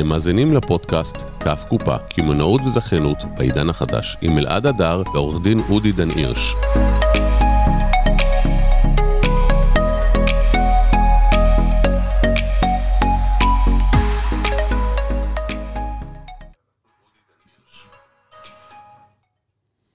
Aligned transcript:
אתם 0.00 0.08
מאזינים 0.08 0.54
לפודקאסט 0.54 1.16
כף 1.40 1.64
קופה, 1.68 1.98
קמעונאות 1.98 2.60
וזכיינות 2.60 3.18
בעידן 3.38 3.68
החדש, 3.68 4.16
עם 4.20 4.38
אלעד 4.38 4.66
הדר 4.66 5.02
ועורך 5.14 5.42
דין 5.42 5.58
אודי 5.70 5.92
דן 5.92 6.10
הירש. 6.10 6.54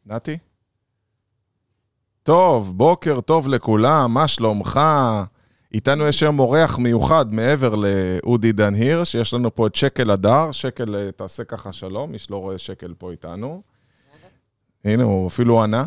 נתי? 0.06 0.38
טוב, 2.24 2.78
בוקר 2.78 3.22
טוב 3.22 3.48
לכולם, 3.48 4.14
מה 4.14 4.28
שלומך? 4.28 4.80
איתנו 5.76 6.08
יש 6.08 6.24
היום 6.24 6.40
אורח 6.40 6.78
מיוחד 6.78 7.34
מעבר 7.34 7.76
לאודי 7.76 8.52
דן 8.52 8.74
הירש, 8.74 9.16
יש 9.16 9.34
לנו 9.34 9.56
פה 9.56 9.68
את 9.68 9.76
שקל 9.76 10.12
הדר, 10.12 10.52
שקל, 10.52 10.96
אה, 10.96 11.12
תעשה 11.12 11.44
ככה 11.44 11.74
שלום, 11.74 12.12
מי 12.12 12.18
שלא 12.20 12.38
רואה 12.38 12.58
שקל 12.58 12.94
פה 12.98 13.12
איתנו. 13.12 13.62
הנה, 14.86 15.04
הוא 15.04 15.28
אפילו 15.28 15.64
ענה. 15.64 15.86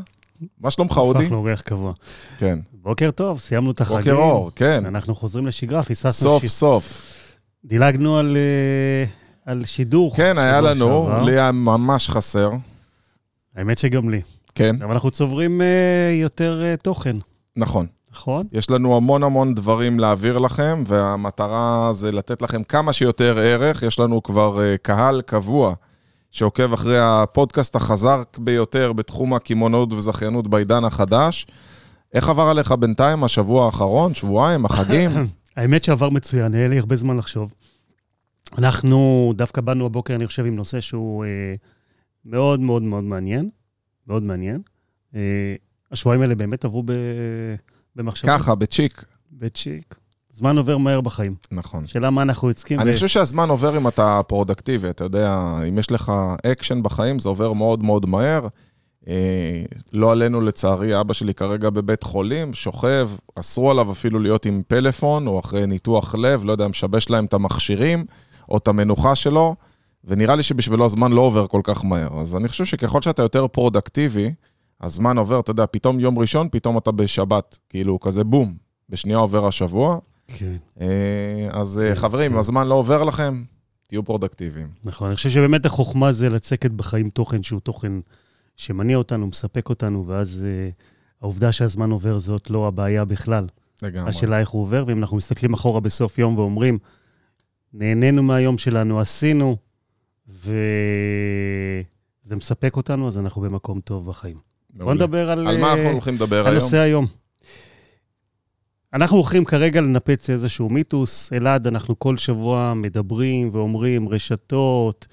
מה 0.60 0.70
שלומך, 0.70 0.96
אודי? 0.98 1.22
הפך 1.24 1.32
לאורח 1.32 1.60
קבוע. 1.60 1.92
כן. 2.38 2.58
בוקר 2.72 3.10
טוב, 3.10 3.38
סיימנו 3.40 3.70
את 3.70 3.80
החגים. 3.80 3.98
בוקר 3.98 4.14
אור, 4.14 4.50
כן. 4.56 4.86
אנחנו 4.86 5.14
חוזרים 5.14 5.46
לשגרה, 5.46 5.82
פספסנו... 5.82 6.30
סוף 6.30 6.42
ש- 6.42 6.46
סוף. 6.46 7.14
דילגנו 7.64 8.18
על, 8.18 8.36
אה, 8.36 9.04
על 9.52 9.64
שידור. 9.64 10.16
כן, 10.16 10.38
היה 10.38 10.60
לנו, 10.60 11.06
שעבר. 11.10 11.22
לי 11.22 11.32
היה 11.32 11.52
ממש 11.52 12.08
חסר. 12.08 12.50
האמת 13.56 13.78
שגם 13.78 14.10
לי. 14.10 14.20
כן, 14.54 14.82
אבל 14.82 14.92
אנחנו 14.92 15.10
צוברים 15.10 15.60
אה, 15.62 15.66
יותר 16.20 16.74
תוכן, 16.82 17.16
נכון. 17.56 17.86
נכון? 18.12 18.46
יש 18.52 18.70
לנו 18.70 18.96
המון 18.96 19.22
המון 19.22 19.54
דברים 19.54 20.00
להעביר 20.00 20.38
לכם, 20.38 20.82
והמטרה 20.86 21.92
זה 21.92 22.12
לתת 22.12 22.42
לכם 22.42 22.62
כמה 22.62 22.92
שיותר 22.92 23.38
ערך. 23.38 23.82
יש 23.82 23.98
לנו 23.98 24.22
כבר 24.22 24.62
אה, 24.62 24.76
קהל 24.76 25.22
קבוע 25.22 25.74
שעוקב 26.30 26.72
אחרי 26.72 26.98
הפודקאסט 27.00 27.76
החזק 27.76 28.38
ביותר 28.38 28.92
בתחום 28.92 29.34
הקמעונאות 29.34 29.92
וזכיינות 29.92 30.48
בעידן 30.48 30.84
החדש. 30.84 31.46
איך 32.14 32.28
עבר 32.28 32.42
עליך 32.42 32.72
בינתיים 32.72 33.24
השבוע 33.24 33.64
האחרון, 33.64 34.14
שבועיים, 34.14 34.64
החגים? 34.64 35.10
האמת 35.56 35.84
שעבר 35.84 36.08
מצוין, 36.08 36.54
היה 36.54 36.68
לי 36.68 36.78
הרבה 36.78 36.96
זמן 36.96 37.16
לחשוב. 37.16 37.54
אנחנו 38.58 39.32
דווקא 39.36 39.60
באנו 39.60 39.86
הבוקר, 39.86 40.14
אני 40.14 40.26
חושב, 40.26 40.46
עם 40.46 40.56
נושא 40.56 40.80
שהוא 40.80 41.24
אה, 41.24 41.54
מאוד 42.24 42.60
מאוד 42.60 42.82
מאוד 42.82 43.04
מעניין. 43.04 43.50
מאוד 44.06 44.22
מעניין. 44.22 44.62
אה, 45.14 45.20
השבועיים 45.92 46.22
האלה 46.22 46.34
באמת 46.34 46.64
עברו 46.64 46.82
ב... 46.82 46.92
במחשבות. 47.98 48.30
ככה, 48.30 48.54
בצ'יק. 48.54 49.04
בצ'יק. 49.32 49.94
זמן 50.30 50.58
עובר 50.58 50.78
מהר 50.78 51.00
בחיים. 51.00 51.34
נכון. 51.52 51.86
שאלה 51.86 52.10
מה 52.10 52.22
אנחנו 52.22 52.48
יוצקים. 52.48 52.80
אני 52.80 52.94
חושב 52.94 53.06
שהזמן 53.08 53.48
עובר 53.48 53.76
אם 53.76 53.88
אתה 53.88 54.20
פרודקטיבי, 54.28 54.90
אתה 54.90 55.04
יודע, 55.04 55.58
אם 55.68 55.78
יש 55.78 55.90
לך 55.90 56.12
אקשן 56.46 56.82
בחיים, 56.82 57.18
זה 57.18 57.28
עובר 57.28 57.52
מאוד 57.52 57.82
מאוד 57.82 58.06
מהר. 58.06 58.48
אה, 59.08 59.62
לא 59.92 60.12
עלינו, 60.12 60.40
לצערי, 60.40 61.00
אבא 61.00 61.14
שלי 61.14 61.34
כרגע 61.34 61.70
בבית 61.70 62.02
חולים, 62.02 62.54
שוכב, 62.54 63.10
אסרו 63.34 63.70
עליו 63.70 63.92
אפילו 63.92 64.18
להיות 64.18 64.46
עם 64.46 64.62
פלאפון, 64.68 65.26
או 65.26 65.40
אחרי 65.40 65.66
ניתוח 65.66 66.14
לב, 66.14 66.44
לא 66.44 66.52
יודע, 66.52 66.68
משבש 66.68 67.10
להם 67.10 67.24
את 67.24 67.34
המכשירים, 67.34 68.04
או 68.48 68.56
את 68.56 68.68
המנוחה 68.68 69.14
שלו, 69.14 69.54
ונראה 70.04 70.36
לי 70.36 70.42
שבשבילו 70.42 70.84
הזמן 70.84 71.12
לא 71.12 71.20
עובר 71.20 71.46
כל 71.46 71.60
כך 71.64 71.84
מהר. 71.84 72.20
אז 72.20 72.36
אני 72.36 72.48
חושב 72.48 72.64
שככל 72.64 73.02
שאתה 73.02 73.22
יותר 73.22 73.46
פרודקטיבי, 73.46 74.32
הזמן 74.80 75.18
עובר, 75.18 75.40
אתה 75.40 75.50
יודע, 75.50 75.66
פתאום 75.70 76.00
יום 76.00 76.18
ראשון, 76.18 76.48
פתאום 76.52 76.78
אתה 76.78 76.90
בשבת, 76.90 77.58
כאילו, 77.68 78.00
כזה 78.00 78.24
בום, 78.24 78.56
בשנייה 78.88 79.18
עובר 79.18 79.46
השבוע. 79.46 79.98
כן, 80.38 80.56
אה, 80.80 81.48
אז 81.50 81.78
אה, 81.78 81.88
כן, 81.88 81.94
חברים, 81.94 82.32
כן. 82.32 82.38
הזמן 82.38 82.66
לא 82.66 82.74
עובר 82.74 83.04
לכם, 83.04 83.42
תהיו 83.86 84.04
פרודקטיביים. 84.04 84.68
נכון. 84.84 85.08
אני 85.08 85.16
חושב 85.16 85.30
שבאמת 85.30 85.66
החוכמה 85.66 86.12
זה 86.12 86.28
לצקת 86.28 86.70
בחיים 86.70 87.10
תוכן 87.10 87.42
שהוא 87.42 87.60
תוכן 87.60 87.92
שמניע 88.56 88.96
אותנו, 88.96 89.26
מספק 89.26 89.68
אותנו, 89.68 90.06
ואז 90.06 90.46
אה, 90.46 90.70
העובדה 91.20 91.52
שהזמן 91.52 91.90
עובר 91.90 92.18
זאת 92.18 92.50
לא 92.50 92.68
הבעיה 92.68 93.04
בכלל. 93.04 93.46
לגמרי. 93.82 94.08
השאלה 94.08 94.40
איך 94.40 94.48
הוא 94.48 94.62
עובר, 94.62 94.84
ואם 94.86 94.98
אנחנו 94.98 95.16
מסתכלים 95.16 95.54
אחורה 95.54 95.80
בסוף 95.80 96.18
יום 96.18 96.38
ואומרים, 96.38 96.78
נהנינו 97.72 98.22
מהיום 98.22 98.58
שלנו, 98.58 99.00
עשינו, 99.00 99.56
וזה 100.28 100.52
מספק 102.36 102.76
אותנו, 102.76 103.08
אז 103.08 103.18
אנחנו 103.18 103.42
במקום 103.42 103.80
טוב 103.80 104.06
בחיים. 104.06 104.47
מעולה. 104.74 104.94
נדבר 104.94 105.30
על... 105.30 105.48
על 105.48 105.58
מה 105.58 105.66
אה, 105.66 105.72
אנחנו 105.72 105.90
הולכים 105.90 106.14
לדבר 106.14 106.40
על 106.40 106.46
היום? 106.46 106.54
נושא 106.54 106.76
היום. 106.76 107.06
אנחנו 108.94 109.16
הולכים 109.16 109.44
כרגע 109.44 109.80
לנפץ 109.80 110.30
איזשהו 110.30 110.68
מיתוס. 110.68 111.32
אלעד, 111.32 111.66
אנחנו 111.66 111.98
כל 111.98 112.16
שבוע 112.16 112.74
מדברים 112.74 113.50
ואומרים 113.52 114.08
רשתות, 114.08 115.06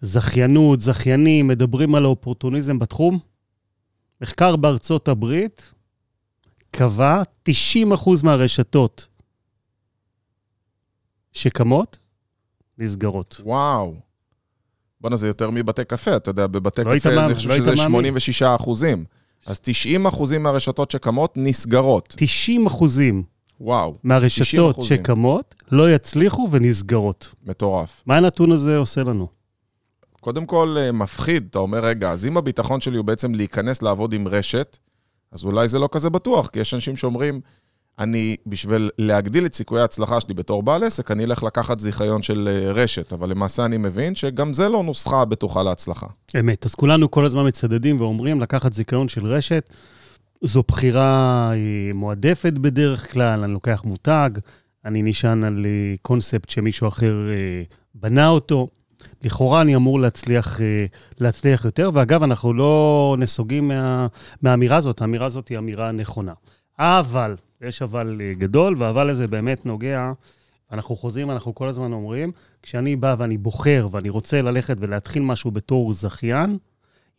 זכיינות, 0.00 0.80
זכיינים, 0.80 1.48
מדברים 1.48 1.94
על 1.94 2.04
האופורטוניזם 2.04 2.78
בתחום. 2.78 3.18
מחקר 4.20 4.56
בארצות 4.56 5.08
הברית 5.08 5.70
קבע 6.70 7.22
90% 7.48 7.52
מהרשתות 8.24 9.06
שקמות, 11.32 11.98
נסגרות. 12.78 13.40
וואו. 13.44 14.07
בואנה, 15.00 15.16
זה 15.16 15.26
יותר 15.26 15.50
מבתי 15.50 15.84
קפה, 15.84 16.16
אתה 16.16 16.30
יודע, 16.30 16.46
בבתי 16.46 16.84
לא 16.84 16.98
קפה 16.98 17.08
מאמין, 17.08 17.24
אני 17.24 17.34
חושב 17.34 17.48
לא 17.48 17.56
שזה 17.56 17.70
מאמין. 17.70 17.84
86 17.84 18.42
אחוזים. 18.42 19.04
אז 19.46 19.60
90 19.60 20.06
אחוזים 20.06 20.42
מהרשתות 20.42 20.90
שקמות 20.90 21.32
נסגרות. 21.36 22.14
90 22.16 22.66
אחוזים 22.66 23.22
וואו, 23.60 23.94
מהרשתות 24.04 24.78
90%. 24.78 24.82
שקמות 24.84 25.54
לא 25.72 25.94
יצליחו 25.94 26.48
ונסגרות. 26.50 27.34
מטורף. 27.46 28.02
מה 28.06 28.16
הנתון 28.16 28.52
הזה 28.52 28.76
עושה 28.76 29.00
לנו? 29.00 29.28
קודם 30.20 30.46
כל, 30.46 30.76
אה, 30.78 30.92
מפחיד, 30.92 31.46
אתה 31.50 31.58
אומר, 31.58 31.78
רגע, 31.84 32.10
אז 32.10 32.24
אם 32.24 32.36
הביטחון 32.36 32.80
שלי 32.80 32.96
הוא 32.96 33.04
בעצם 33.04 33.34
להיכנס 33.34 33.82
לעבוד 33.82 34.12
עם 34.12 34.28
רשת, 34.28 34.78
אז 35.32 35.44
אולי 35.44 35.68
זה 35.68 35.78
לא 35.78 35.88
כזה 35.92 36.10
בטוח, 36.10 36.48
כי 36.48 36.60
יש 36.60 36.74
אנשים 36.74 36.96
שאומרים, 36.96 37.40
אני, 37.98 38.36
בשביל 38.46 38.90
להגדיל 38.98 39.46
את 39.46 39.54
סיכויי 39.54 39.82
ההצלחה 39.82 40.20
שלי 40.20 40.34
בתור 40.34 40.62
בעל 40.62 40.84
עסק, 40.84 41.10
אני 41.10 41.24
אלך 41.24 41.42
לקחת 41.42 41.80
זיכיון 41.80 42.22
של 42.22 42.48
אה, 42.52 42.72
רשת, 42.72 43.12
אבל 43.12 43.30
למעשה 43.30 43.64
אני 43.64 43.76
מבין 43.76 44.14
שגם 44.14 44.54
זה 44.54 44.68
לא 44.68 44.82
נוסחה 44.82 45.24
בטוחה 45.24 45.62
להצלחה. 45.62 46.06
אמת. 46.40 46.66
אז 46.66 46.74
כולנו 46.74 47.10
כל 47.10 47.24
הזמן 47.24 47.46
מצדדים 47.46 48.00
ואומרים, 48.00 48.40
לקחת 48.40 48.72
זיכיון 48.72 49.08
של 49.08 49.26
רשת, 49.26 49.70
זו 50.44 50.62
בחירה 50.68 51.50
אה, 51.52 51.90
מועדפת 51.94 52.52
בדרך 52.52 53.12
כלל, 53.12 53.42
אני 53.44 53.52
לוקח 53.52 53.82
מותג, 53.84 54.30
אני 54.84 55.02
נשען 55.02 55.44
על 55.44 55.66
אה, 55.66 55.94
קונספט 56.02 56.48
שמישהו 56.48 56.88
אחר 56.88 57.14
בנה 57.94 58.28
אותו. 58.28 58.66
לכאורה 59.24 59.60
אני 59.60 59.76
אמור 59.76 60.00
להצליח, 60.00 60.60
להצליח 61.20 61.64
יותר, 61.64 61.90
ואגב, 61.94 62.22
אנחנו 62.22 62.52
לא 62.52 63.16
נסוגים 63.18 63.68
מה, 63.68 64.06
מהאמירה 64.42 64.76
הזאת, 64.76 65.00
האמירה 65.00 65.26
הזאת 65.26 65.48
היא 65.48 65.58
אמירה 65.58 65.92
נכונה. 65.92 66.32
אבל, 66.78 67.34
יש 67.62 67.82
אבל 67.82 68.20
אה, 68.20 68.34
גדול, 68.34 68.74
והאבל 68.78 69.10
הזה 69.10 69.26
באמת 69.26 69.66
נוגע, 69.66 70.12
אנחנו 70.72 70.96
חוזרים, 70.96 71.30
אנחנו 71.30 71.54
כל 71.54 71.68
הזמן 71.68 71.92
אומרים, 71.92 72.32
כשאני 72.62 72.96
בא 72.96 73.16
ואני 73.18 73.38
בוחר 73.38 73.88
ואני 73.90 74.08
רוצה 74.08 74.42
ללכת 74.42 74.76
ולהתחיל 74.80 75.22
משהו 75.22 75.50
בתור 75.50 75.92
זכיין, 75.92 76.58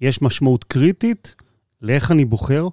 יש 0.01 0.21
משמעות 0.21 0.63
קריטית 0.63 1.35
לאיך 1.81 2.11
אני 2.11 2.25
בוחר, 2.25 2.67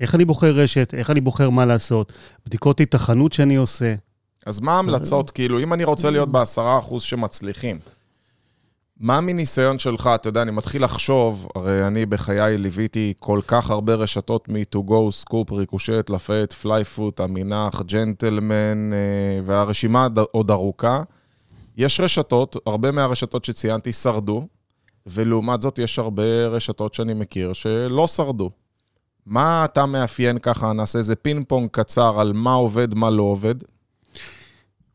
איך 0.00 0.14
אני 0.14 0.24
בוחר 0.24 0.50
רשת, 0.50 0.94
איך 0.94 1.10
אני 1.10 1.20
בוחר 1.20 1.50
מה 1.50 1.64
לעשות, 1.64 2.12
בדיקות 2.46 2.78
היתכנות 2.78 3.32
שאני 3.32 3.56
עושה. 3.56 3.94
אז 4.46 4.60
מה 4.60 4.72
ההמלצות, 4.72 5.30
כאילו, 5.30 5.60
אם 5.60 5.72
אני 5.72 5.84
רוצה 5.84 6.10
להיות 6.10 6.28
בעשרה 6.28 6.78
אחוז 6.78 7.02
שמצליחים, 7.02 7.78
מה 9.00 9.20
מניסיון 9.20 9.78
שלך, 9.78 10.10
אתה 10.14 10.28
יודע, 10.28 10.42
אני 10.42 10.50
מתחיל 10.50 10.84
לחשוב, 10.84 11.48
הרי 11.54 11.86
אני 11.86 12.06
בחיי 12.06 12.58
ליוויתי 12.58 13.14
כל 13.18 13.40
כך 13.46 13.70
הרבה 13.70 13.94
רשתות 13.94 14.48
מ-to-go, 14.48 15.10
סקופ, 15.10 15.52
ריקושט, 15.52 16.10
לפט, 16.10 16.52
פלייפוט, 16.52 17.20
המינח, 17.20 17.82
ג'נטלמן, 17.82 18.90
והרשימה 19.44 20.08
עוד 20.30 20.50
ארוכה. 20.50 21.02
יש 21.76 22.00
רשתות, 22.00 22.56
הרבה 22.66 22.90
מהרשתות 22.90 23.44
שציינתי 23.44 23.92
שרדו, 23.92 24.46
ולעומת 25.06 25.62
זאת 25.62 25.78
יש 25.78 25.98
הרבה 25.98 26.46
רשתות 26.46 26.94
שאני 26.94 27.14
מכיר 27.14 27.52
שלא 27.52 28.06
שרדו. 28.06 28.50
מה 29.26 29.64
אתה 29.64 29.86
מאפיין 29.86 30.38
ככה, 30.38 30.72
נעשה 30.72 30.98
איזה 30.98 31.16
פינג 31.16 31.44
פונג 31.48 31.68
קצר 31.72 32.20
על 32.20 32.32
מה 32.32 32.52
עובד, 32.54 32.94
מה 32.94 33.10
לא 33.10 33.22
עובד. 33.22 33.54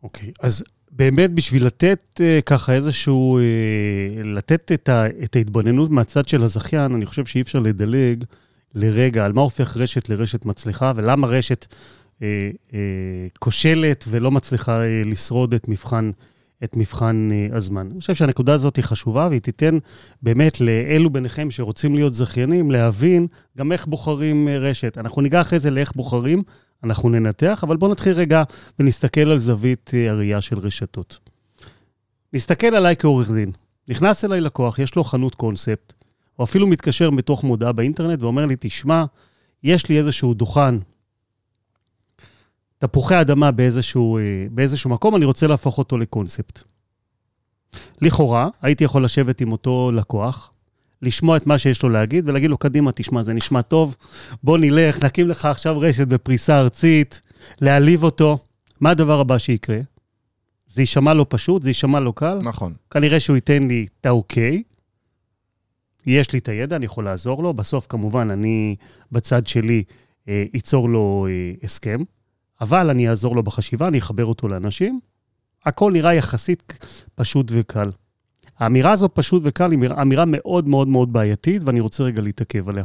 אוקיי, 0.04 0.32
אז 0.40 0.64
באמת 0.92 1.32
בשביל 1.32 1.66
לתת 1.66 2.02
uh, 2.22 2.42
ככה 2.46 2.74
איזשהו, 2.74 3.40
uh, 3.40 4.24
לתת 4.24 4.72
את, 4.72 4.90
ה, 4.90 5.08
את 5.24 5.36
ההתבוננות 5.36 5.92
מהצד 5.92 6.28
של 6.28 6.44
הזכיין, 6.44 6.96
אני 6.96 7.06
חושב 7.06 7.26
שאי 7.26 7.42
אפשר 7.42 7.60
לדלג 7.60 8.24
לרגע 8.76 9.26
על 9.26 9.34
מה 9.34 9.42
הופך 9.42 9.78
רשת 9.78 10.10
לרשת 10.10 10.46
מצליחה, 10.46 10.92
ולמה 10.96 11.28
רשת 11.28 11.66
uh, 11.70 12.22
uh, 12.70 12.74
כושלת 13.40 14.06
ולא 14.08 14.32
מצליחה 14.32 14.82
uh, 14.82 15.08
לשרוד 15.08 15.54
את 15.54 15.68
מבחן, 15.68 16.12
את 16.64 16.78
מבחן 16.78 17.30
uh, 17.32 17.56
הזמן. 17.56 17.88
אני 17.92 18.00
חושב 18.00 18.14
שהנקודה 18.14 18.54
הזאת 18.54 18.76
היא 18.76 18.84
חשובה, 18.84 19.28
והיא 19.30 19.42
תיתן 19.42 19.78
באמת 20.22 20.62
לאלו 20.62 21.10
ביניכם 21.10 21.52
שרוצים 21.52 21.96
להיות 21.96 22.14
זכיינים, 22.14 22.72
להבין 22.72 23.28
גם 23.58 23.72
איך 23.72 23.88
בוחרים 23.88 24.48
uh, 24.48 24.52
רשת. 24.52 24.98
אנחנו 24.98 25.22
ניגע 25.22 25.42
אחרי 25.42 25.60
זה 25.60 25.70
לאיך 25.70 25.96
בוחרים, 25.96 26.44
אנחנו 26.84 27.10
ננתח, 27.10 27.64
אבל 27.64 27.78
בואו 27.78 27.92
נתחיל 27.92 28.14
רגע 28.14 28.44
ונסתכל 28.80 29.22
על 29.22 29.40
זווית 29.40 29.92
אה, 29.94 30.10
הראייה 30.12 30.42
של 30.42 30.60
רשתות. 30.60 31.20
נסתכל 32.34 32.76
עליי 32.76 32.96
כעורך 32.96 33.32
דין. 33.32 33.52
נכנס 33.88 34.26
אליי 34.26 34.42
לקוח, 34.42 34.80
יש 34.80 34.96
לו 34.96 35.04
חנות 35.04 35.36
קונספט, 35.36 35.94
או 36.40 36.44
אפילו 36.44 36.68
מתקשר 36.68 37.10
מתוך 37.10 37.44
מודעה 37.44 37.72
באינטרנט 37.72 38.22
ואומר 38.22 38.46
לי, 38.46 38.56
תשמע, 38.60 39.06
יש 39.64 39.90
לי 39.90 40.00
איזשהו 40.00 40.34
דוכן, 40.34 40.76
תפוחי 42.80 43.22
אדמה 43.22 43.52
באיזשהו, 43.52 44.18
אה, 44.18 44.24
באיזשהו 44.52 44.90
מקום, 44.90 45.16
אני 45.16 45.26
רוצה 45.26 45.48
להפוך 45.48 45.78
אותו 45.78 45.98
לקונספט. 45.98 46.64
לכאורה, 48.02 48.50
הייתי 48.62 48.84
יכול 48.84 49.04
לשבת 49.06 49.42
עם 49.42 49.52
אותו 49.52 49.92
לקוח, 49.94 50.52
לשמוע 51.02 51.38
את 51.38 51.48
מה 51.48 51.58
שיש 51.58 51.84
לו 51.84 51.90
להגיד 51.90 52.30
ולהגיד 52.30 52.50
לו, 52.50 52.58
קדימה, 52.58 52.92
תשמע, 52.92 53.24
זה 53.24 53.34
נשמע 53.34 53.62
טוב, 53.62 53.96
בוא 54.44 54.58
נלך, 54.58 55.04
נקים 55.06 55.30
לך 55.30 55.46
עכשיו 55.46 55.80
רשת 55.80 56.08
בפריסה 56.08 56.60
ארצית, 56.60 57.22
להעליב 57.62 58.04
אותו. 58.04 58.38
מה 58.80 58.90
הדבר 58.90 59.20
הבא 59.20 59.38
שיקרה? 59.38 59.80
זה 60.68 60.82
יישמע 60.82 61.14
לו 61.14 61.30
פשוט, 61.30 61.64
זה 61.64 61.70
יישמע 61.70 62.00
לו 62.00 62.14
קל. 62.14 62.38
נכון. 62.44 62.74
כנראה 62.92 63.20
שהוא 63.20 63.36
ייתן 63.36 63.64
לי 63.64 63.88
את 64.02 64.06
האוקיי. 64.06 64.64
יש 66.06 66.34
לי 66.34 66.40
את 66.40 66.50
הידע, 66.50 66.76
אני 66.76 66.86
יכול 66.86 67.06
לעזור 67.06 67.44
לו. 67.44 67.54
בסוף, 67.54 67.86
כמובן, 67.90 68.30
אני 68.32 68.76
בצד 69.12 69.48
שלי 69.48 69.84
אה, 70.28 70.46
אצור 70.58 70.90
לו 70.90 71.28
אה, 71.30 71.52
הסכם, 71.64 71.98
אבל 72.62 72.90
אני 72.90 73.10
אעזור 73.10 73.36
לו 73.36 73.44
בחשיבה, 73.44 73.88
אני 73.88 73.98
אחבר 73.98 74.26
אותו 74.26 74.48
לאנשים. 74.48 75.00
הכל 75.66 75.92
נראה 75.92 76.14
יחסית 76.14 76.86
פשוט 77.16 77.52
וקל. 77.56 77.92
האמירה 78.58 78.92
הזו 78.92 79.10
פשוט 79.14 79.42
וקל 79.46 79.72
היא 79.72 79.80
אמירה 80.02 80.24
מאוד 80.28 80.70
מאוד 80.70 80.88
מאוד 80.88 81.14
בעייתית, 81.14 81.62
ואני 81.66 81.80
רוצה 81.80 82.04
רגע 82.04 82.22
להתעכב 82.22 82.70
עליה. 82.70 82.84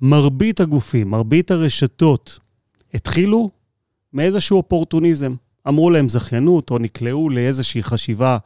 מרבית 0.00 0.60
הגופים, 0.60 1.10
מרבית 1.10 1.50
הרשתות, 1.50 2.38
התחילו 2.94 3.50
מאיזשהו 4.12 4.56
אופורטוניזם. 4.56 5.32
אמרו 5.68 5.90
להם 5.90 6.08
זכיינות, 6.08 6.70
או 6.70 6.78
נקלעו 6.78 7.30
לאיזושהי 7.30 7.82
חשיבה 7.82 8.38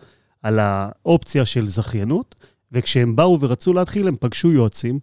על 0.43 0.59
האופציה 0.59 1.47
של 1.47 1.67
זכיינות, 1.67 2.35
וכשהם 2.73 3.17
באו 3.17 3.41
ורצו 3.41 3.73
להתחיל, 3.73 4.09
הם 4.09 4.17
פגשו 4.21 4.53
יועצים, 4.53 4.99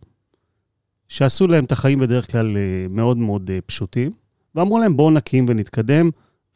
שעשו 1.07 1.48
להם 1.48 1.63
את 1.63 1.71
החיים 1.71 2.00
בדרך 2.00 2.31
כלל 2.31 2.57
אה, 2.57 2.86
מאוד 2.89 3.18
מאוד 3.18 3.51
אה, 3.53 3.59
פשוטים, 3.65 4.12
ואמרו 4.56 4.80
להם, 4.80 4.98
בואו 4.98 5.12
נקים 5.12 5.45
ונתקדם 5.50 6.09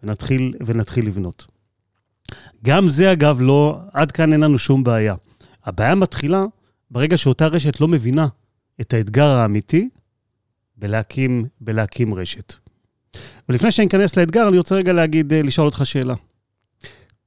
ונתחיל, 0.03 0.53
ונתחיל 0.65 1.07
לבנות. 1.07 1.45
גם 2.63 2.89
זה, 2.89 3.11
אגב, 3.11 3.41
לא, 3.41 3.79
עד 3.93 4.11
כאן 4.11 4.33
אין 4.33 4.41
לנו 4.41 4.59
שום 4.59 4.83
בעיה. 4.83 5.15
הבעיה 5.65 5.95
מתחילה 5.95 6.45
ברגע 6.91 7.17
שאותה 7.17 7.47
רשת 7.47 7.81
לא 7.81 7.87
מבינה 7.87 8.27
את 8.81 8.93
האתגר 8.93 9.27
האמיתי 9.27 9.89
בלהקים, 10.77 11.45
בלהקים 11.61 12.13
רשת. 12.13 12.53
ולפני 13.49 13.71
שאני 13.71 13.87
אכנס 13.87 14.17
לאתגר, 14.17 14.47
אני 14.47 14.57
רוצה 14.57 14.75
רגע 14.75 14.93
להגיד, 14.93 15.33
אה, 15.33 15.41
לשאול 15.41 15.65
אותך 15.67 15.81
שאלה. 15.83 16.15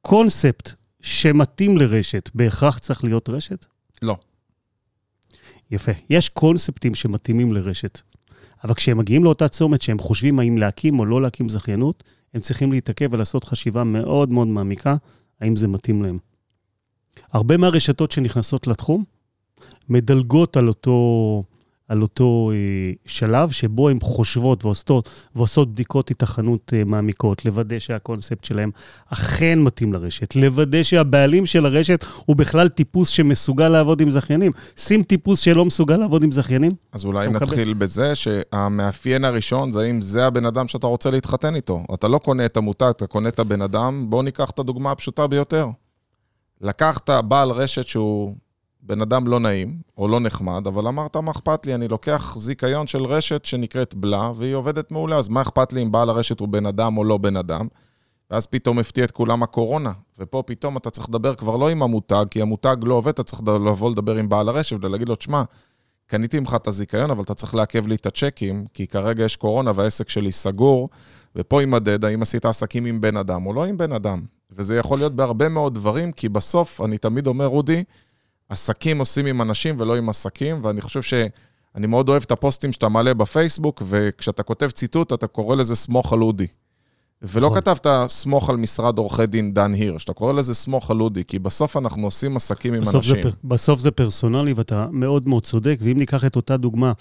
קונספט 0.00 0.72
שמתאים 1.00 1.78
לרשת, 1.78 2.30
בהכרח 2.34 2.78
צריך 2.78 3.04
להיות 3.04 3.28
רשת? 3.28 3.66
לא. 4.02 4.16
יפה. 5.70 5.92
יש 6.10 6.28
קונספטים 6.28 6.94
שמתאימים 6.94 7.52
לרשת, 7.52 8.00
אבל 8.64 8.74
כשהם 8.74 8.98
מגיעים 8.98 9.24
לאותה 9.24 9.48
צומת 9.48 9.82
שהם 9.82 9.98
חושבים 9.98 10.38
האם 10.38 10.58
להקים 10.58 10.98
או 10.98 11.06
לא 11.06 11.22
להקים 11.22 11.48
זכיינות, 11.48 12.04
הם 12.34 12.40
צריכים 12.40 12.72
להתעכב 12.72 13.08
ולעשות 13.12 13.44
חשיבה 13.44 13.84
מאוד 13.84 14.32
מאוד 14.32 14.48
מעמיקה, 14.48 14.96
האם 15.40 15.56
זה 15.56 15.68
מתאים 15.68 16.02
להם. 16.02 16.18
הרבה 17.32 17.56
מהרשתות 17.56 18.12
שנכנסות 18.12 18.66
לתחום 18.66 19.04
מדלגות 19.88 20.56
על 20.56 20.68
אותו, 20.68 21.42
על 21.88 22.02
אותו 22.02 22.50
אה, 22.54 22.92
שלב 23.06 23.50
שבו 23.50 23.88
הן 23.88 23.98
חושבות 24.02 24.64
ועושות, 24.64 25.08
ועושות 25.34 25.72
בדיקות 25.72 26.10
התכנות 26.10 26.72
אה, 26.76 26.82
מעמיקות, 26.84 27.44
לוודא 27.44 27.78
שהקונספט 27.78 28.44
שלהם 28.44 28.70
אכן 29.08 29.58
מתאים 29.60 29.92
לרשת, 29.92 30.36
לוודא 30.36 30.82
שהבעלים 30.82 31.46
של 31.46 31.66
הרשת 31.66 32.04
הוא 32.26 32.36
בכלל 32.36 32.68
טיפוס 32.68 33.08
שמסוגל 33.08 33.68
לעבוד 33.68 34.00
עם 34.00 34.10
זכיינים. 34.10 34.52
שים 34.76 35.02
טיפוס 35.02 35.40
שלא 35.40 35.64
מסוגל 35.64 35.96
לעבוד 35.96 36.22
עם 36.22 36.32
זכיינים. 36.32 36.70
אז 36.92 37.04
אולי 37.04 37.28
נתחיל 37.28 37.68
מקבל. 37.68 37.74
בזה 37.74 38.14
שהמאפיין 38.14 39.24
הראשון 39.24 39.72
זה 39.72 39.80
האם 39.80 40.00
זה 40.00 40.26
הבן 40.26 40.46
אדם 40.46 40.68
שאתה 40.68 40.86
רוצה 40.86 41.10
להתחתן 41.10 41.54
איתו. 41.54 41.84
אתה 41.94 42.08
לא 42.08 42.18
קונה 42.18 42.44
את 42.46 42.56
המותג, 42.56 42.90
אתה 42.90 43.06
קונה 43.06 43.28
את 43.28 43.38
הבן 43.38 43.62
אדם. 43.62 44.06
בואו 44.08 44.22
ניקח 44.22 44.50
את 44.50 44.58
הדוגמה 44.58 44.90
הפשוטה 44.90 45.26
ביותר. 45.26 45.66
לקחת 46.60 47.10
בעל 47.10 47.50
רשת 47.50 47.88
שהוא 47.88 48.34
בן 48.88 49.00
אדם 49.00 49.26
לא 49.26 49.40
נעים, 49.40 49.80
או 49.98 50.08
לא 50.08 50.20
נחמד, 50.20 50.66
אבל 50.66 50.86
אמרת, 50.86 51.16
מה 51.16 51.30
אכפת 51.30 51.66
לי? 51.66 51.74
אני 51.74 51.88
לוקח 51.88 52.36
זיכיון 52.38 52.86
של 52.86 53.04
רשת 53.04 53.44
שנקראת 53.44 53.94
בלה, 53.94 54.32
והיא 54.36 54.54
עובדת 54.54 54.90
מעולה, 54.90 55.16
אז 55.16 55.28
מה 55.28 55.42
אכפת 55.42 55.72
לי 55.72 55.82
אם 55.82 55.92
בעל 55.92 56.10
הרשת 56.10 56.40
הוא 56.40 56.48
בן 56.48 56.66
אדם 56.66 56.96
או 56.96 57.04
לא 57.04 57.18
בן 57.18 57.36
אדם? 57.36 57.66
ואז 58.30 58.46
פתאום 58.46 58.78
הפתיע 58.78 59.04
את 59.04 59.10
כולם 59.10 59.42
הקורונה, 59.42 59.92
ופה 60.18 60.42
פתאום 60.46 60.76
אתה 60.76 60.90
צריך 60.90 61.08
לדבר 61.08 61.34
כבר 61.34 61.56
לא 61.56 61.68
עם 61.68 61.82
המותג, 61.82 62.24
כי 62.30 62.42
המותג 62.42 62.76
לא 62.82 62.94
עובד, 62.94 63.08
אתה 63.08 63.22
צריך 63.22 63.42
לבוא 63.42 63.90
לדבר 63.90 64.16
עם 64.16 64.28
בעל 64.28 64.48
הרשת 64.48 64.76
ולהגיד 64.84 65.08
לו, 65.08 65.14
תשמע, 65.14 65.42
קניתי 66.06 66.40
ממך 66.40 66.54
את 66.56 66.66
הזיכיון, 66.66 67.10
אבל 67.10 67.22
אתה 67.22 67.34
צריך 67.34 67.54
לעכב 67.54 67.86
לי 67.86 67.94
את 67.94 68.06
הצ'קים, 68.06 68.66
כי 68.74 68.86
כרגע 68.86 69.24
יש 69.24 69.36
קורונה 69.36 69.72
והעסק 69.74 70.08
שלי 70.08 70.32
סגור, 70.32 70.88
ופה 71.36 71.62
יימדד 71.62 72.04
האם 72.04 72.22
עשית 72.22 72.44
עסקים 72.44 72.84
עם 72.84 73.00
בן 73.00 73.16
אדם 73.16 73.46
או 73.46 73.52
לא 73.52 73.64
עם 73.64 73.78
בן 73.78 73.92
אדם. 73.92 74.20
וזה 74.50 74.76
יכול 74.76 74.98
להיות 74.98 75.16
בהרבה 75.16 75.48
מאוד 75.48 75.74
דברים, 75.74 76.12
כי 76.12 76.28
בסוף, 76.28 76.80
אני 76.80 76.98
תמיד 76.98 77.26
אומר, 77.26 77.46
רודי, 77.46 77.84
עסקים 78.48 78.98
עושים 78.98 79.26
עם 79.26 79.42
אנשים 79.42 79.74
ולא 79.78 79.96
עם 79.96 80.08
עסקים, 80.08 80.64
ואני 80.64 80.80
חושב 80.80 81.02
שאני 81.02 81.86
מאוד 81.86 82.08
אוהב 82.08 82.22
את 82.22 82.30
הפוסטים 82.30 82.72
שאתה 82.72 82.88
מעלה 82.88 83.14
בפייסבוק, 83.14 83.82
וכשאתה 83.88 84.42
כותב 84.42 84.70
ציטוט, 84.70 85.12
אתה 85.12 85.26
קורא 85.26 85.56
לזה 85.56 85.76
סמוך 85.76 86.12
על 86.12 86.22
אודי. 86.22 86.46
ולא 87.22 87.46
נכון. 87.46 87.60
כתבת 87.60 87.86
סמוך 88.08 88.50
על 88.50 88.56
משרד 88.56 88.98
עורכי 88.98 89.26
דין 89.26 89.54
דן 89.54 89.72
הירש, 89.72 90.04
אתה 90.04 90.12
קורא 90.12 90.32
לזה 90.32 90.54
סמוך 90.54 90.90
על 90.90 91.00
אודי, 91.00 91.24
כי 91.24 91.38
בסוף 91.38 91.76
אנחנו 91.76 92.04
עושים 92.04 92.36
עסקים 92.36 92.74
עם 92.74 92.82
אנשים. 92.82 93.22
זה, 93.22 93.30
בסוף 93.44 93.80
זה 93.80 93.90
פרסונלי 93.90 94.52
ואתה 94.52 94.86
מאוד 94.92 95.28
מאוד 95.28 95.42
צודק, 95.42 95.78
ואם 95.82 95.98
ניקח 95.98 96.24
את 96.24 96.36
אותה 96.36 96.56
דוגמה, 96.56 96.92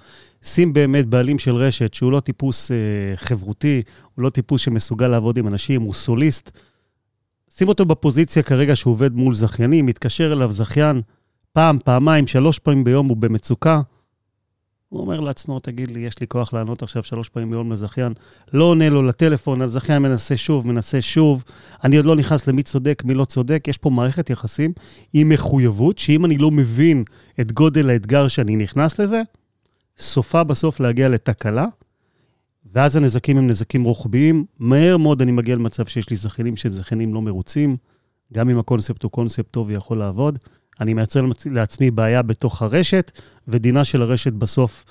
שים 0.43 0.73
באמת 0.73 1.05
בעלים 1.05 1.39
של 1.39 1.55
רשת 1.55 1.93
שהוא 1.93 2.11
לא 2.11 2.19
טיפוס 2.19 2.71
אה, 2.71 2.77
חברותי, 3.15 3.81
הוא 4.15 4.23
לא 4.23 4.29
טיפוס 4.29 4.61
שמסוגל 4.61 5.07
לעבוד 5.07 5.37
עם 5.37 5.47
אנשים, 5.47 5.81
הוא 5.81 5.93
סוליסט, 5.93 6.51
שים 7.57 7.67
אותו 7.67 7.85
בפוזיציה 7.85 8.43
כרגע 8.43 8.75
שהוא 8.75 8.91
עובד 8.91 9.13
מול 9.13 9.35
זכיינים, 9.35 9.85
מתקשר 9.85 10.33
אליו 10.33 10.51
זכיין, 10.51 11.01
פעם, 11.57 11.79
פעמיים, 11.85 12.27
שלוש 12.27 12.59
פעמים 12.59 12.83
ביום 12.83 13.07
הוא 13.07 13.17
במצוקה, 13.17 13.81
הוא 14.89 15.01
אומר 15.01 15.19
לעצמו, 15.19 15.59
תגיד 15.59 15.91
לי, 15.91 15.99
יש 15.99 16.19
לי 16.19 16.27
כוח 16.27 16.53
לענות 16.53 16.83
עכשיו 16.83 17.03
שלוש 17.03 17.29
פעמים 17.29 17.49
ביום 17.49 17.71
לזכיין, 17.71 18.13
לא 18.53 18.63
עונה 18.63 18.89
לו 18.89 19.01
לטלפון, 19.01 19.61
הזכיין 19.61 20.01
מנסה 20.01 20.37
שוב, 20.37 20.67
מנסה 20.67 21.01
שוב, 21.01 21.43
אני 21.83 21.97
עוד 21.97 22.05
לא 22.05 22.15
נכנס 22.15 22.47
למי 22.47 22.63
צודק, 22.63 23.03
מי 23.05 23.13
לא 23.13 23.25
צודק, 23.25 23.63
יש 23.67 23.77
פה 23.77 23.89
מערכת 23.89 24.29
יחסים 24.29 24.73
עם 25.13 25.29
מחויבות, 25.29 25.97
שאם 25.97 26.25
אני 26.25 26.37
לא 26.37 26.51
מבין 26.51 27.03
את 27.39 27.51
גודל 27.51 27.89
האתגר 27.89 28.27
שאני 28.27 28.55
נכנס 28.55 28.99
לזה, 28.99 29.21
סופה 29.97 30.43
בסוף 30.43 30.79
להגיע 30.79 31.09
לתקלה, 31.09 31.65
ואז 32.73 32.95
הנזקים 32.95 33.37
הם 33.37 33.47
נזקים 33.47 33.83
רוחביים. 33.83 34.45
מהר 34.59 34.97
מאוד 34.97 35.21
אני 35.21 35.31
מגיע 35.31 35.55
למצב 35.55 35.85
שיש 35.85 36.09
לי 36.09 36.15
זכיינים 36.15 36.55
שהם 36.55 36.73
זכיינים 36.73 37.13
לא 37.13 37.21
מרוצים, 37.21 37.77
גם 38.33 38.49
אם 38.49 38.59
הקונספט 38.59 39.03
הוא 39.03 39.11
קונספט 39.11 39.51
טוב 39.51 39.67
ויכול 39.67 39.97
לעבוד, 39.97 40.39
אני 40.81 40.93
מייצר 40.93 41.23
לעצמי 41.51 41.91
בעיה 41.91 42.21
בתוך 42.21 42.61
הרשת, 42.61 43.11
ודינה 43.47 43.83
של 43.83 44.01
הרשת 44.01 44.33
בסוף 44.33 44.85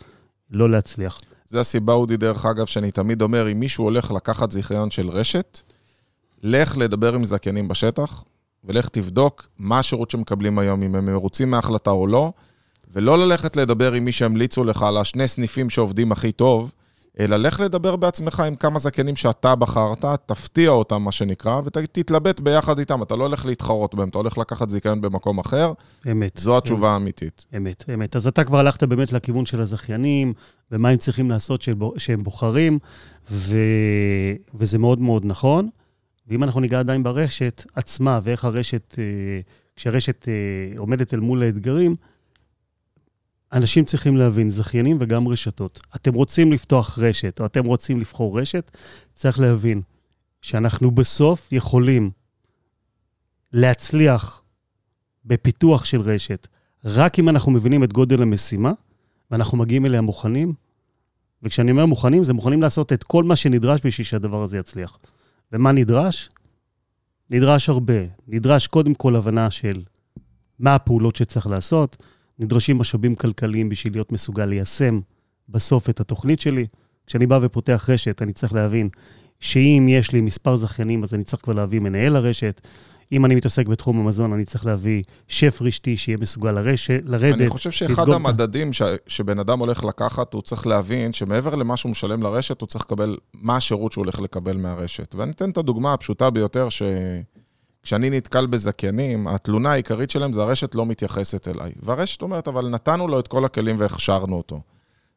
לא 0.51 0.71
להצליח. 0.71 1.21
זה 1.49 1.61
הסיבה, 1.61 1.93
אודי, 1.93 2.17
דרך 2.17 2.47
אגב, 2.47 2.67
שאני 2.67 2.91
תמיד 2.91 3.23
אומר, 3.23 3.53
אם 3.53 3.61
מישהו 3.61 3.85
הולך 3.85 4.11
לקחת 4.11 4.51
זיכיון 4.53 4.91
של 4.91 5.09
רשת, 5.09 5.61
לך 6.43 6.77
לדבר 6.79 7.15
עם 7.15 7.25
זכיינים 7.25 7.69
בשטח, 7.69 8.25
ולך 8.65 8.89
תבדוק 8.89 9.47
מה 9.59 9.79
השירות 9.79 10.11
שמקבלים 10.11 10.59
היום, 10.59 10.83
אם 10.83 10.95
הם 10.95 11.07
מרוצים 11.07 11.51
מההחלטה 11.51 11.91
או 11.91 12.07
לא, 12.07 12.33
ולא 12.93 13.19
ללכת 13.19 13.57
לדבר 13.57 13.93
עם 13.93 14.05
מי 14.05 14.13
שהמליצו 14.13 14.65
לך 14.65 14.83
על 14.83 14.97
השני 14.97 15.29
סניפים 15.29 15.71
שעובדים 15.71 16.13
הכי 16.13 16.33
טוב, 16.33 16.71
אלא 17.21 17.37
לך 17.37 17.61
לדבר 17.61 17.97
בעצמך 17.97 18.41
עם 18.41 18.55
כמה 18.55 18.79
זכיינים 18.79 19.17
שאתה 19.17 19.55
בחרת, 19.55 20.05
תפתיע 20.27 20.71
אותם, 20.71 21.03
מה 21.03 21.13
שנקרא, 21.13 21.61
ותתלבט 21.65 22.41
ביחד 22.41 22.79
איתם. 22.79 23.03
אתה 23.03 23.17
לא 23.17 23.25
הולך 23.25 23.47
להתחרות 23.47 23.95
בהם, 23.95 24.09
אתה 24.09 24.19
הולך 24.19 24.39
לקחת 24.39 24.69
זיכיון 24.69 25.01
במקום 25.01 25.39
אחר. 25.39 25.73
אמת. 26.11 26.37
זו 26.37 26.59
התשובה 26.59 26.91
האמיתית. 26.91 27.47
אמת, 27.57 27.85
אמת. 27.95 28.17
אז 28.17 28.27
אתה 28.27 28.45
כבר 28.45 28.59
הלכת 28.59 28.85
באמת 28.85 29.13
לכיוון 29.13 29.47
של 29.47 29.61
הזכיינים, 29.61 30.33
ומה 30.73 30.89
הם 30.89 30.97
צריכים 30.97 31.31
לעשות 31.31 31.65
שהם 31.97 32.23
בוחרים, 32.23 32.79
ו... 33.31 33.59
וזה 34.55 34.79
מאוד 34.79 35.01
מאוד 35.01 35.25
נכון. 35.25 35.69
ואם 36.29 36.45
אנחנו 36.45 36.61
ניגע 36.61 36.79
עדיין 36.79 37.03
ברשת 37.03 37.65
עצמה, 37.75 38.21
ואיך 38.23 38.45
הרשת, 38.45 38.95
אה, 38.99 39.05
כשהרשת 39.77 40.29
אה, 40.29 40.79
עומדת 40.79 41.15
אל 41.15 41.21
מול 41.21 41.43
האתגרים, 41.43 41.97
אנשים 43.53 43.85
צריכים 43.85 44.17
להבין, 44.17 44.51
זכיינים 44.51 44.97
וגם 45.01 45.29
רשתות. 45.29 45.81
אתם 45.97 46.15
רוצים 46.15 46.53
לפתוח 46.53 46.99
רשת, 46.99 47.41
או 47.41 47.47
אתם 47.47 47.65
רוצים 47.65 48.01
לבחור 48.01 48.41
רשת, 48.41 48.77
צריך 49.15 49.41
להבין 49.41 49.83
שאנחנו 50.43 50.91
בסוף 50.91 51.53
יכולים 51.53 52.11
להצליח 53.53 54.43
בפיתוח 55.25 55.85
של 55.85 56.01
רשת 56.01 56.49
רק 56.85 57.19
אם 57.19 57.29
אנחנו 57.29 57.53
מבינים 57.53 57.85
את 57.85 57.93
גודל 57.93 58.23
המשימה, 58.23 58.73
ואנחנו 59.31 59.59
מגיעים 59.59 59.87
אליה 59.87 60.01
מוכנים. 60.01 60.55
וכשאני 61.43 61.71
אומר 61.71 61.87
מוכנים, 61.87 62.25
זה 62.25 62.33
מוכנים 62.33 62.63
לעשות 62.63 62.93
את 62.93 63.05
כל 63.05 63.25
מה 63.25 63.37
שנדרש 63.37 63.81
בשביל 63.85 64.05
שהדבר 64.05 64.43
הזה 64.43 64.59
יצליח. 64.59 64.99
ומה 65.53 65.73
נדרש? 65.73 66.31
נדרש 67.31 67.69
הרבה. 67.69 67.99
נדרש 68.29 68.67
קודם 68.67 68.95
כל 68.95 69.17
הבנה 69.17 69.51
של 69.51 69.83
מה 70.59 70.75
הפעולות 70.75 71.17
שצריך 71.17 71.47
לעשות, 71.47 71.97
נדרשים 72.39 72.79
משאבים 72.79 73.15
כלכליים 73.15 73.69
בשביל 73.69 73.93
להיות 73.93 74.13
מסוגל 74.13 74.45
ליישם 74.45 75.01
בסוף 75.49 75.91
את 75.91 76.01
התוכנית 76.01 76.41
שלי. 76.41 76.67
כשאני 77.07 77.27
בא 77.27 77.39
ופותח 77.43 77.87
רשת, 77.89 78.23
אני 78.23 78.33
צריך 78.33 78.53
להבין 78.53 78.89
שאם 79.41 79.87
יש 79.91 80.13
לי 80.13 80.21
מספר 80.21 80.57
זכיינים, 80.57 81.03
אז 81.03 81.15
אני 81.15 81.25
צריך 81.25 81.43
כבר 81.43 81.53
להביא 81.53 81.81
מנהל 81.81 82.13
לרשת. 82.13 82.61
אם 83.13 83.25
אני 83.25 83.35
מתעסק 83.35 83.67
בתחום 83.67 84.01
המזון, 84.01 84.33
אני 84.33 84.45
צריך 84.45 84.67
להביא 84.67 85.03
שף 85.29 85.59
רשתי 85.63 85.97
שיהיה 85.97 86.19
מסוגל 86.21 86.53
לרש... 86.53 86.91
לרדת. 86.91 87.41
אני 87.41 87.49
חושב 87.49 87.71
שאחד 87.71 88.09
המדדים 88.09 88.73
ש... 88.73 88.83
שבן 89.07 89.39
אדם 89.39 89.59
הולך 89.59 89.85
לקחת, 89.85 90.35
הוא 90.35 90.43
צריך 90.43 90.67
להבין 90.67 91.13
שמעבר 91.13 91.55
למה 91.55 91.77
שהוא 91.77 91.91
משלם 91.91 92.23
לרשת, 92.23 92.61
הוא 92.61 92.67
צריך 92.67 92.85
לקבל 92.85 93.17
מה 93.35 93.57
השירות 93.57 93.93
שהוא 93.93 94.05
הולך 94.05 94.21
לקבל 94.21 94.57
מהרשת. 94.57 95.15
ואני 95.15 95.31
אתן 95.31 95.51
את 95.51 95.59
הדוגמה 95.59 95.93
הפשוטה 95.93 96.31
ביותר, 96.31 96.69
שכשאני 97.87 98.11
נתקל 98.11 98.47
בזכיינים, 98.47 99.29
התלונה 99.29 99.73
העיקרית 99.73 100.11
שלהם 100.11 100.33
זה 100.33 100.43
הרשת 100.43 100.75
לא 100.75 100.87
מתייחסת 100.87 101.49
אליי. 101.49 101.73
והרשת 101.83 102.23
אומרת, 102.23 102.49
אבל 102.49 102.69
נתנו 102.69 103.09
לו 103.09 103.21
את 103.21 103.29
כל 103.29 103.45
הכלים 103.45 103.77
והכשרנו 103.79 104.37
אותו. 104.37 104.61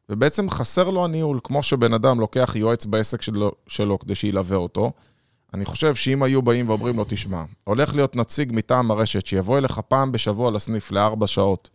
ובעצם 0.08 0.50
חסר 0.50 0.90
לו 0.90 1.04
הניהול, 1.04 1.40
כמו 1.44 1.62
שבן 1.62 1.92
אדם 1.92 2.20
לוקח 2.20 2.52
יועץ 2.56 2.84
בעסק 2.86 3.22
שלו, 3.22 3.52
שלו 3.66 3.98
כדי 3.98 4.14
שילווה 4.14 4.56
אותו. 4.56 4.92
אני 5.54 5.64
חושב 5.64 5.94
שאם 5.94 6.22
היו 6.22 6.42
באים 6.42 6.68
ואומרים 6.68 6.96
לו, 6.96 7.04
תשמע, 7.08 7.44
הולך 7.64 7.94
להיות 7.94 8.16
נציג 8.16 8.52
מטעם 8.52 8.90
הרשת 8.90 9.26
שיבוא 9.26 9.58
אליך 9.58 9.80
פעם 9.88 10.12
בשבוע 10.12 10.50
לסניף 10.50 10.90
לארבע 10.90 11.26
שעות, 11.26 11.70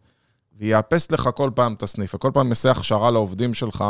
ויאפס 0.58 1.12
לך 1.12 1.30
כל 1.36 1.50
פעם 1.56 1.74
את 1.74 1.84
הסניף, 1.84 2.16
וכל 2.16 2.32
פעם 2.34 2.50
יעשה 2.50 2.72
הכשרה 2.72 3.12
לעובדים 3.12 3.54
שלך, 3.54 3.86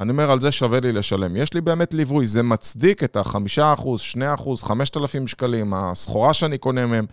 אני 0.00 0.10
אומר, 0.10 0.30
על 0.30 0.40
זה 0.40 0.52
שווה 0.52 0.80
לי 0.80 0.92
לשלם. 0.92 1.36
יש 1.36 1.54
לי 1.54 1.60
באמת 1.60 1.94
ליווי, 1.94 2.26
זה 2.26 2.42
מצדיק 2.42 3.04
את 3.04 3.16
ה-5%, 3.16 3.82
2%, 4.16 4.56
5,000 4.62 5.26
שקלים, 5.26 5.74
הסחורה 5.74 6.34
שאני 6.34 6.58
קונה 6.58 6.86
מהם, 6.86 7.06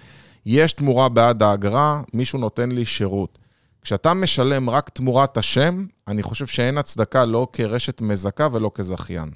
יש 0.46 0.74
תמורה 0.74 1.10
בעד 1.10 1.44
האגרה, 1.44 2.02
מישהו 2.14 2.40
נותן 2.40 2.72
לי 2.72 2.86
שירות. 2.86 3.38
כשאתה 3.82 4.14
משלם 4.14 4.70
רק 4.70 4.90
תמורת 4.90 5.38
השם, 5.38 5.86
אני 6.08 6.24
חושב 6.24 6.46
שאין 6.46 6.78
הצדקה 6.78 7.26
לא 7.26 7.48
כרשת 7.54 8.02
מזכה 8.02 8.48
ולא 8.52 8.72
כזכיין. 8.76 9.30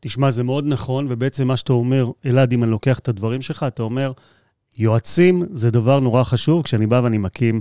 תשמע, 0.00 0.30
זה 0.30 0.42
מאוד 0.42 0.64
נכון, 0.66 1.06
ובעצם 1.10 1.48
מה 1.48 1.56
שאתה 1.56 1.72
אומר, 1.72 2.10
אלעד, 2.26 2.52
אם 2.52 2.64
אני 2.64 2.70
לוקח 2.70 2.98
את 2.98 3.08
הדברים 3.08 3.42
שלך, 3.42 3.62
אתה 3.68 3.82
אומר, 3.82 4.12
יועצים 4.78 5.46
זה 5.52 5.70
דבר 5.70 6.00
נורא 6.00 6.24
חשוב 6.24 6.62
כשאני 6.62 6.86
בא 6.86 7.00
ואני 7.04 7.18
מקים, 7.18 7.60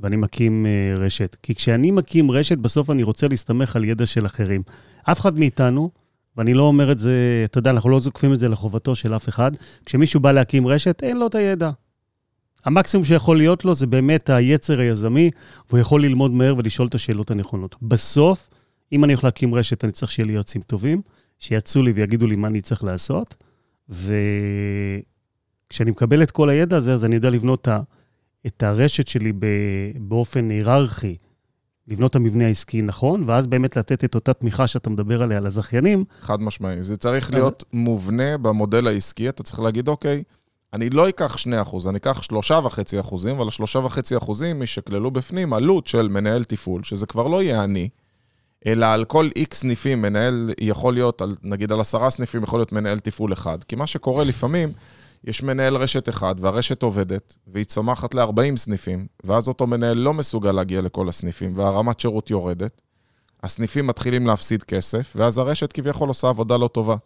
ואני 0.00 0.16
מקים 0.16 0.66
uh, 0.66 0.98
רשת. 0.98 1.36
כי 1.42 1.54
כשאני 1.54 1.90
מקים 1.90 2.30
רשת, 2.30 2.58
בסוף 2.58 2.90
אני 2.90 3.02
רוצה 3.02 3.28
להסתמך 3.28 3.76
על 3.76 3.84
ידע 3.84 4.06
של 4.06 4.26
אחרים. 4.26 4.62
אף 5.02 5.20
אחד 5.20 5.38
מאיתנו, 5.38 5.90
ואני 6.36 6.54
לא 6.54 6.62
אומר 6.62 6.92
את 6.92 6.98
זה, 6.98 7.42
אתה 7.44 7.58
יודע, 7.58 7.70
אנחנו 7.70 7.90
לא 7.90 7.98
זוקפים 7.98 8.32
את 8.32 8.38
זה 8.38 8.48
לחובתו 8.48 8.94
של 8.94 9.16
אף 9.16 9.28
אחד, 9.28 9.52
כשמישהו 9.84 10.20
בא 10.20 10.32
להקים 10.32 10.66
רשת, 10.66 11.02
אין 11.02 11.16
לו 11.16 11.26
את 11.26 11.34
הידע. 11.34 11.70
המקסימום 12.64 13.04
שיכול 13.04 13.36
להיות 13.36 13.64
לו 13.64 13.74
זה 13.74 13.86
באמת 13.86 14.30
היצר 14.30 14.80
היזמי, 14.80 15.30
והוא 15.68 15.80
יכול 15.80 16.02
ללמוד 16.02 16.30
מהר 16.30 16.54
ולשאול 16.56 16.88
את 16.88 16.94
השאלות 16.94 17.30
הנכונות. 17.30 17.76
בסוף, 17.82 18.50
אם 18.92 19.04
אני 19.04 19.12
הולך 19.12 19.24
להקים 19.24 19.54
רשת, 19.54 19.84
אני 19.84 19.92
צריך 19.92 20.12
שיהיה 20.12 20.26
לי 20.26 20.32
יועצים 20.32 20.62
טובים, 20.62 21.02
שיצאו 21.38 21.82
לי 21.82 21.92
ויגידו 21.92 22.26
לי 22.26 22.36
מה 22.36 22.48
אני 22.48 22.60
צריך 22.60 22.84
לעשות, 22.84 23.34
וכשאני 23.88 25.00
מקבל 25.90 26.22
את 26.22 26.30
כל 26.30 26.48
הידע 26.48 26.76
הזה, 26.76 26.94
אז 26.94 27.04
אני 27.04 27.14
יודע 27.14 27.30
לבנות 27.30 27.60
את 27.60 27.68
הרשת 28.62 29.08
שלי 29.08 29.32
באופן 29.98 30.50
היררכי, 30.50 31.16
לבנות 31.88 32.10
את 32.10 32.16
המבנה 32.16 32.46
העסקי 32.46 32.82
נכון, 32.82 33.24
ואז 33.26 33.46
באמת 33.46 33.76
לתת 33.76 34.04
את 34.04 34.14
אותה 34.14 34.32
תמיכה 34.32 34.66
שאתה 34.66 34.90
מדבר 34.90 35.22
עליה 35.22 35.40
לזכיינים. 35.40 36.04
חד 36.20 36.42
משמעי. 36.42 36.82
זה 36.82 36.96
צריך 36.96 37.34
להיות 37.34 37.64
מובנה 37.72 38.38
במודל 38.38 38.86
העסקי, 38.86 39.28
אתה 39.28 39.42
צריך 39.42 39.60
להגיד, 39.60 39.88
אוקיי, 39.88 40.22
אני 40.72 40.90
לא 40.90 41.08
אקח 41.08 41.36
2%, 41.36 41.88
אני 41.88 41.98
אקח 41.98 42.20
3.5%, 42.20 43.00
אחוזים, 43.00 43.36
אבל 43.36 43.48
3.5% 43.48 44.16
אחוזים 44.16 44.62
ישקללו 44.62 45.10
בפנים 45.10 45.52
עלות 45.52 45.86
של 45.86 46.08
מנהל 46.08 46.44
תפעול, 46.44 46.82
שזה 46.82 47.06
כבר 47.06 47.28
לא 47.28 47.42
יהיה 47.42 47.64
אני, 47.64 47.88
אלא 48.66 48.86
על 48.86 49.04
כל 49.04 49.28
איקס 49.36 49.58
סניפים 49.58 50.02
מנהל 50.02 50.50
יכול 50.60 50.94
להיות, 50.94 51.22
נגיד 51.42 51.72
על 51.72 51.80
עשרה 51.80 52.10
סניפים 52.10 52.42
יכול 52.42 52.58
להיות 52.58 52.72
מנהל 52.72 52.98
תפעול 52.98 53.32
אחד. 53.32 53.64
כי 53.64 53.76
מה 53.76 53.86
שקורה 53.86 54.24
לפעמים, 54.24 54.72
יש 55.26 55.42
מנהל 55.42 55.76
רשת 55.76 56.08
אחד, 56.08 56.34
והרשת 56.38 56.82
עובדת, 56.82 57.36
והיא 57.46 57.64
צומחת 57.64 58.14
ל-40 58.14 58.56
סניפים, 58.56 59.06
ואז 59.24 59.48
אותו 59.48 59.66
מנהל 59.66 59.96
לא 59.96 60.14
מסוגל 60.14 60.52
להגיע 60.52 60.82
לכל 60.82 61.08
הסניפים, 61.08 61.58
והרמת 61.58 62.00
שירות 62.00 62.30
יורדת. 62.30 62.80
הסניפים 63.42 63.86
מתחילים 63.86 64.26
להפסיד 64.26 64.62
כסף, 64.62 65.12
ואז 65.16 65.38
הרשת 65.38 65.72
כביכול 65.72 66.08
עושה 66.08 66.28
עבודה 66.28 66.56
לא 66.56 66.68
טובה. 66.68 66.96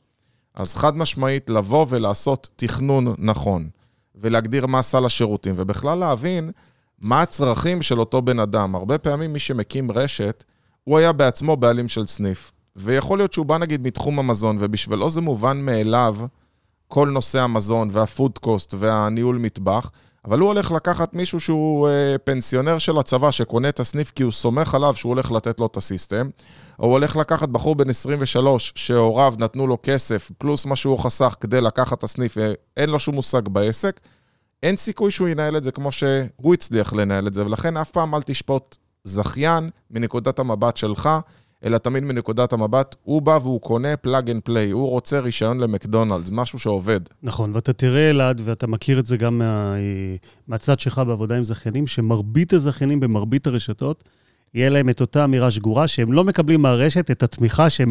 אז 0.54 0.74
חד 0.74 0.96
משמעית, 0.96 1.50
לבוא 1.50 1.86
ולעשות 1.88 2.48
תכנון 2.56 3.14
נכון, 3.18 3.68
ולהגדיר 4.14 4.66
מה 4.66 4.82
סל 4.82 5.04
השירותים, 5.04 5.54
ובכלל 5.56 5.98
להבין 5.98 6.50
מה 6.98 7.22
הצרכים 7.22 7.82
של 7.82 8.00
אותו 8.00 8.22
בן 8.22 8.38
אדם. 8.38 8.74
הרבה 8.74 8.98
פעמים 8.98 9.32
מי 9.32 9.38
שמקים 9.38 9.90
רשת, 9.90 10.44
הוא 10.84 10.98
היה 10.98 11.12
בעצמו 11.12 11.56
בעלים 11.56 11.88
של 11.88 12.06
סניף. 12.06 12.52
ויכול 12.76 13.18
להיות 13.18 13.32
שהוא 13.32 13.46
בא 13.46 13.58
נגיד 13.58 13.82
מתחום 13.82 14.18
המזון, 14.18 14.56
ובשבילו 14.60 15.10
זה 15.10 15.20
מובן 15.20 15.56
מאליו 15.64 16.16
כל 16.88 17.08
נושא 17.08 17.40
המזון 17.40 17.88
והפוד 17.92 18.38
קוסט 18.38 18.74
והניהול 18.78 19.38
מטבח, 19.38 19.90
אבל 20.24 20.38
הוא 20.38 20.48
הולך 20.48 20.72
לקחת 20.72 21.14
מישהו 21.14 21.40
שהוא 21.40 21.88
אה, 21.88 22.18
פנסיונר 22.24 22.78
של 22.78 22.98
הצבא, 22.98 23.30
שקונה 23.30 23.68
את 23.68 23.80
הסניף 23.80 24.10
כי 24.10 24.22
הוא 24.22 24.32
סומך 24.32 24.74
עליו 24.74 24.94
שהוא 24.94 25.10
הולך 25.10 25.32
לתת 25.32 25.60
לו 25.60 25.66
את 25.66 25.76
הסיסטם, 25.76 26.28
או 26.78 26.84
הוא 26.84 26.92
הולך 26.92 27.16
לקחת 27.16 27.48
בחור 27.48 27.74
בן 27.74 27.90
23 27.90 28.72
שהוריו 28.76 29.34
נתנו 29.38 29.66
לו 29.66 29.78
כסף, 29.82 30.30
פלוס 30.38 30.66
מה 30.66 30.76
שהוא 30.76 30.98
חסך 30.98 31.36
כדי 31.40 31.60
לקחת 31.60 31.98
את 31.98 32.04
הסניף, 32.04 32.36
ואין 32.36 32.90
לו 32.90 32.98
שום 32.98 33.14
מושג 33.14 33.48
בעסק, 33.48 34.00
אין 34.62 34.76
סיכוי 34.76 35.10
שהוא 35.10 35.28
ינהל 35.28 35.56
את 35.56 35.64
זה 35.64 35.72
כמו 35.72 35.92
שהוא 35.92 36.54
הצליח 36.54 36.92
לנהל 36.92 37.26
את 37.26 37.34
זה, 37.34 37.46
ולכן 37.46 37.76
אף 37.76 37.90
פעם 37.90 38.14
אל 38.14 38.22
תשפוט 38.22 38.76
זכיין 39.04 39.70
מנקודת 39.90 40.38
המבט 40.38 40.76
שלך, 40.76 41.08
אלא 41.64 41.78
תמיד 41.78 42.04
מנקודת 42.04 42.52
המבט, 42.52 42.96
הוא 43.02 43.22
בא 43.22 43.38
והוא 43.42 43.60
קונה 43.60 43.96
plug 43.96 44.30
and 44.30 44.42
play, 44.42 44.70
הוא 44.70 44.88
רוצה 44.88 45.20
רישיון 45.20 45.60
למקדונלדס, 45.60 46.30
משהו 46.32 46.58
שעובד. 46.58 47.00
נכון, 47.22 47.50
ואתה 47.54 47.72
תראה, 47.72 48.10
אלעד, 48.10 48.40
ואתה 48.44 48.66
מכיר 48.66 48.98
את 48.98 49.06
זה 49.06 49.16
גם 49.16 49.38
מה, 49.38 49.74
מהצד 50.48 50.80
שלך 50.80 51.02
בעבודה 51.06 51.36
עם 51.36 51.44
זכיינים, 51.44 51.86
שמרבית 51.86 52.52
הזכיינים 52.52 53.00
במרבית 53.00 53.46
הרשתות, 53.46 54.04
יהיה 54.54 54.70
להם 54.70 54.88
את 54.88 55.00
אותה 55.00 55.24
אמירה 55.24 55.50
שגורה, 55.50 55.88
שהם 55.88 56.12
לא 56.12 56.24
מקבלים 56.24 56.62
מהרשת 56.62 57.10
את 57.10 57.22
התמיכה 57.22 57.70
שהם, 57.70 57.88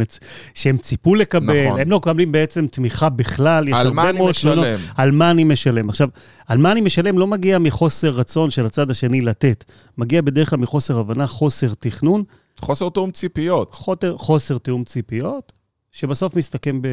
שהם 0.53 0.77
ציפו 0.77 1.15
לקבל, 1.15 1.67
נכון. 1.67 1.79
הם 1.79 1.91
לא 1.91 1.97
מקבלים 1.97 2.31
בעצם 2.31 2.67
תמיכה 2.67 3.09
בכלל, 3.09 3.67
יש 3.67 3.73
הרבה 3.73 4.11
מאוד 4.11 4.35
כשלונות. 4.35 4.65
על 4.95 5.11
מה 5.11 5.31
אני 5.31 5.43
משלם. 5.43 5.89
עכשיו, 5.89 6.09
על 6.47 6.57
מה 6.57 6.71
אני 6.71 6.81
משלם 6.81 7.17
לא 7.17 7.27
מגיע 7.27 7.59
מחוסר 7.59 8.09
רצון 8.09 8.49
של 8.49 8.65
הצד 8.65 8.91
השני 8.91 9.21
לתת, 9.21 9.63
מגיע 9.97 10.21
בדרך 10.21 10.49
כלל 10.49 10.59
מחוסר 10.59 10.99
הבנה, 10.99 11.27
חוסר 11.27 11.73
תכנון. 11.79 12.23
חוסר 12.59 12.89
תיאום 12.89 13.11
ציפיות. 13.11 13.75
חותר, 13.75 14.17
חוסר 14.17 14.57
תיאום 14.57 14.83
ציפיות, 14.83 15.51
שבסוף 15.91 16.35
מסתכם 16.35 16.81
ב, 16.81 16.87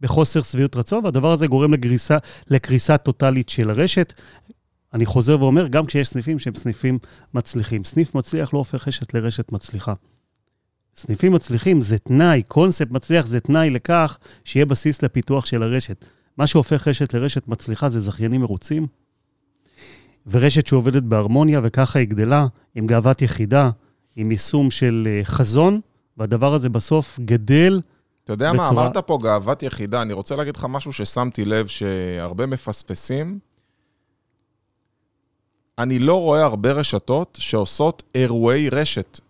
בחוסר 0.00 0.42
שביעות 0.42 0.76
רצון, 0.76 1.04
והדבר 1.04 1.32
הזה 1.32 1.46
גורם 1.46 1.72
לגריסה, 1.72 2.18
לקריסה 2.50 2.96
טוטאלית 2.96 3.48
של 3.48 3.70
הרשת. 3.70 4.12
אני 4.94 5.06
חוזר 5.06 5.40
ואומר, 5.40 5.68
גם 5.68 5.86
כשיש 5.86 6.08
סניפים 6.08 6.38
שהם 6.38 6.54
סניפים 6.54 6.98
מצליחים. 7.34 7.84
סניף 7.84 8.14
מצליח 8.14 8.54
לא 8.54 8.58
הופך 8.58 8.88
רשת 8.88 9.14
לרשת 9.14 9.52
מצליחה. 9.52 9.92
סניפים 10.94 11.32
מצליחים 11.32 11.80
זה 11.80 11.98
תנאי, 11.98 12.42
קונספט 12.42 12.90
מצליח 12.90 13.26
זה 13.26 13.40
תנאי 13.40 13.70
לכך 13.70 14.18
שיהיה 14.44 14.66
בסיס 14.66 15.02
לפיתוח 15.02 15.46
של 15.46 15.62
הרשת. 15.62 16.04
מה 16.36 16.46
שהופך 16.46 16.88
רשת 16.88 17.14
לרשת 17.14 17.48
מצליחה 17.48 17.88
זה 17.88 18.00
זכיינים 18.00 18.40
מרוצים, 18.40 18.86
ורשת 20.26 20.66
שעובדת 20.66 21.02
בהרמוניה, 21.02 21.60
וככה 21.62 21.98
היא 21.98 22.08
גדלה, 22.08 22.46
עם 22.74 22.86
גאוות 22.86 23.22
יחידה, 23.22 23.70
עם 24.16 24.30
יישום 24.30 24.70
של 24.70 25.08
אה, 25.10 25.24
חזון, 25.24 25.80
והדבר 26.16 26.54
הזה 26.54 26.68
בסוף 26.68 27.18
גדל 27.24 27.80
אתה 28.24 28.32
יודע 28.32 28.52
בצורה... 28.52 28.72
מה, 28.72 28.82
אמרת 28.82 28.96
פה 28.96 29.18
גאוות 29.22 29.62
יחידה, 29.62 30.02
אני 30.02 30.12
רוצה 30.12 30.36
להגיד 30.36 30.56
לך 30.56 30.66
משהו 30.68 30.92
ששמתי 30.92 31.44
לב 31.44 31.66
שהרבה 31.66 32.46
מפספסים. 32.46 33.38
אני 35.78 35.98
לא 35.98 36.20
רואה 36.20 36.44
הרבה 36.44 36.72
רשתות 36.72 37.38
שעושות 37.40 38.02
אירועי 38.14 38.68
רשת. 38.68 39.20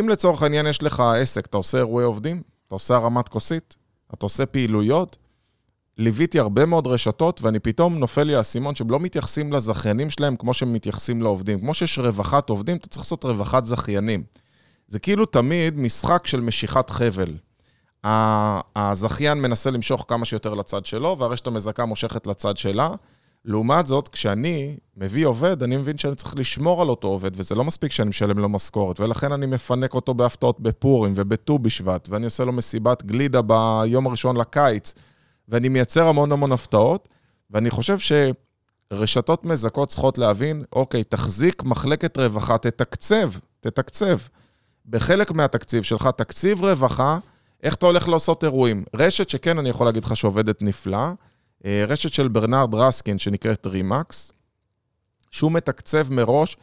אם 0.00 0.08
לצורך 0.08 0.42
העניין 0.42 0.66
יש 0.66 0.82
לך 0.82 1.00
עסק, 1.00 1.46
אתה 1.46 1.56
עושה 1.56 1.78
אירועי 1.78 2.04
עובדים, 2.04 2.42
אתה 2.66 2.74
עושה 2.74 2.96
הרמת 2.96 3.28
כוסית, 3.28 3.76
אתה 4.14 4.26
עושה 4.26 4.46
פעילויות, 4.46 5.16
ליוויתי 5.98 6.38
הרבה 6.38 6.66
מאוד 6.66 6.86
רשתות, 6.86 7.42
ואני 7.42 7.58
פתאום 7.58 7.98
נופל 7.98 8.22
לי 8.22 8.34
האסימון 8.34 8.74
שהם 8.74 8.90
לא 8.90 9.00
מתייחסים 9.00 9.52
לזכיינים 9.52 10.10
שלהם 10.10 10.36
כמו 10.36 10.54
שהם 10.54 10.72
מתייחסים 10.72 11.22
לעובדים. 11.22 11.60
כמו 11.60 11.74
שיש 11.74 11.98
רווחת 11.98 12.48
עובדים, 12.48 12.76
אתה 12.76 12.88
צריך 12.88 13.02
לעשות 13.02 13.24
רווחת 13.24 13.66
זכיינים. 13.66 14.22
זה 14.88 14.98
כאילו 14.98 15.26
תמיד 15.26 15.78
משחק 15.78 16.26
של 16.26 16.40
משיכת 16.40 16.90
חבל. 16.90 17.34
הזכיין 18.76 19.38
מנסה 19.38 19.70
למשוך 19.70 20.04
כמה 20.08 20.24
שיותר 20.24 20.54
לצד 20.54 20.86
שלו, 20.86 21.16
והרשת 21.18 21.46
המזכה 21.46 21.84
מושכת 21.84 22.26
לצד 22.26 22.56
שלה. 22.56 22.94
לעומת 23.46 23.86
זאת, 23.86 24.08
כשאני 24.08 24.76
מביא 24.96 25.26
עובד, 25.26 25.62
אני 25.62 25.76
מבין 25.76 25.98
שאני 25.98 26.14
צריך 26.14 26.34
לשמור 26.38 26.82
על 26.82 26.88
אותו 26.88 27.08
עובד, 27.08 27.30
וזה 27.34 27.54
לא 27.54 27.64
מספיק 27.64 27.92
שאני 27.92 28.08
משלם 28.08 28.38
לו 28.38 28.48
משכורת, 28.48 29.00
ולכן 29.00 29.32
אני 29.32 29.46
מפנק 29.46 29.94
אותו 29.94 30.14
בהפתעות 30.14 30.60
בפורים 30.60 31.12
ובט"ו 31.16 31.58
בשבט, 31.58 32.08
ואני 32.08 32.24
עושה 32.24 32.44
לו 32.44 32.52
מסיבת 32.52 33.02
גלידה 33.02 33.42
ביום 33.42 34.06
הראשון 34.06 34.36
לקיץ, 34.36 34.94
ואני 35.48 35.68
מייצר 35.68 36.06
המון 36.08 36.32
המון 36.32 36.52
הפתעות, 36.52 37.08
ואני 37.50 37.70
חושב 37.70 37.96
שרשתות 38.92 39.44
מזכות 39.44 39.88
צריכות 39.88 40.18
להבין, 40.18 40.64
אוקיי, 40.72 41.04
תחזיק 41.04 41.62
מחלקת 41.62 42.18
רווחה, 42.18 42.58
תתקצב, 42.58 43.30
תתקצב. 43.60 44.18
בחלק 44.86 45.30
מהתקציב 45.30 45.82
שלך, 45.82 46.08
תקציב 46.16 46.64
רווחה, 46.64 47.18
איך 47.62 47.74
אתה 47.74 47.86
הולך 47.86 48.08
לעשות 48.08 48.44
אירועים. 48.44 48.84
רשת 48.94 49.28
שכן, 49.28 49.58
אני 49.58 49.68
יכול 49.68 49.86
להגיד 49.86 50.04
לך 50.04 50.16
שעובדת 50.16 50.62
נפלא, 50.62 51.08
רשת 51.64 52.12
של 52.12 52.28
ברנרד 52.28 52.74
רסקין, 52.74 53.18
שנקראת 53.18 53.66
רימקס, 53.66 54.32
שהוא 55.30 55.52
מתקצב 55.52 56.12
מראש 56.12 56.56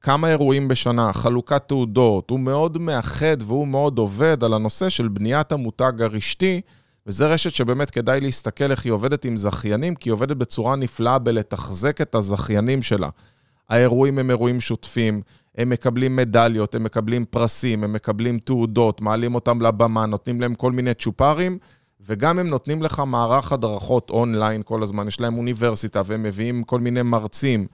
כמה 0.00 0.28
אירועים 0.28 0.68
בשנה, 0.68 1.12
חלוקת 1.12 1.62
תעודות, 1.68 2.30
הוא 2.30 2.40
מאוד 2.40 2.78
מאחד 2.78 3.36
והוא 3.46 3.68
מאוד 3.68 3.98
עובד 3.98 4.44
על 4.44 4.54
הנושא 4.54 4.88
של 4.88 5.08
בניית 5.08 5.52
המותג 5.52 5.92
הרשתי, 6.00 6.60
וזה 7.06 7.26
רשת 7.26 7.50
שבאמת 7.50 7.90
כדאי 7.90 8.20
להסתכל 8.20 8.70
איך 8.70 8.84
היא 8.84 8.92
עובדת 8.92 9.24
עם 9.24 9.36
זכיינים, 9.36 9.94
כי 9.94 10.08
היא 10.08 10.12
עובדת 10.12 10.36
בצורה 10.36 10.76
נפלאה 10.76 11.18
בלתחזק 11.18 12.00
את 12.00 12.14
הזכיינים 12.14 12.82
שלה. 12.82 13.08
האירועים 13.68 14.18
הם 14.18 14.30
אירועים 14.30 14.60
שותפים, 14.60 15.22
הם 15.58 15.70
מקבלים 15.70 16.16
מדליות, 16.16 16.74
הם 16.74 16.84
מקבלים 16.84 17.24
פרסים, 17.24 17.84
הם 17.84 17.92
מקבלים 17.92 18.38
תעודות, 18.38 19.00
מעלים 19.00 19.34
אותם 19.34 19.62
לבמה, 19.62 20.06
נותנים 20.06 20.40
להם 20.40 20.54
כל 20.54 20.72
מיני 20.72 20.94
צ'ופרים, 20.94 21.58
וגם 22.06 22.38
הם 22.38 22.48
נותנים 22.48 22.82
לך 22.82 23.02
מערך 23.06 23.52
הדרכות 23.52 24.10
אונליין 24.10 24.62
כל 24.64 24.82
הזמן, 24.82 25.08
יש 25.08 25.20
להם 25.20 25.38
אוניברסיטה, 25.38 26.02
והם 26.04 26.22
מביאים 26.22 26.64
כל 26.64 26.80
מיני 26.80 27.02
מרצים. 27.02 27.66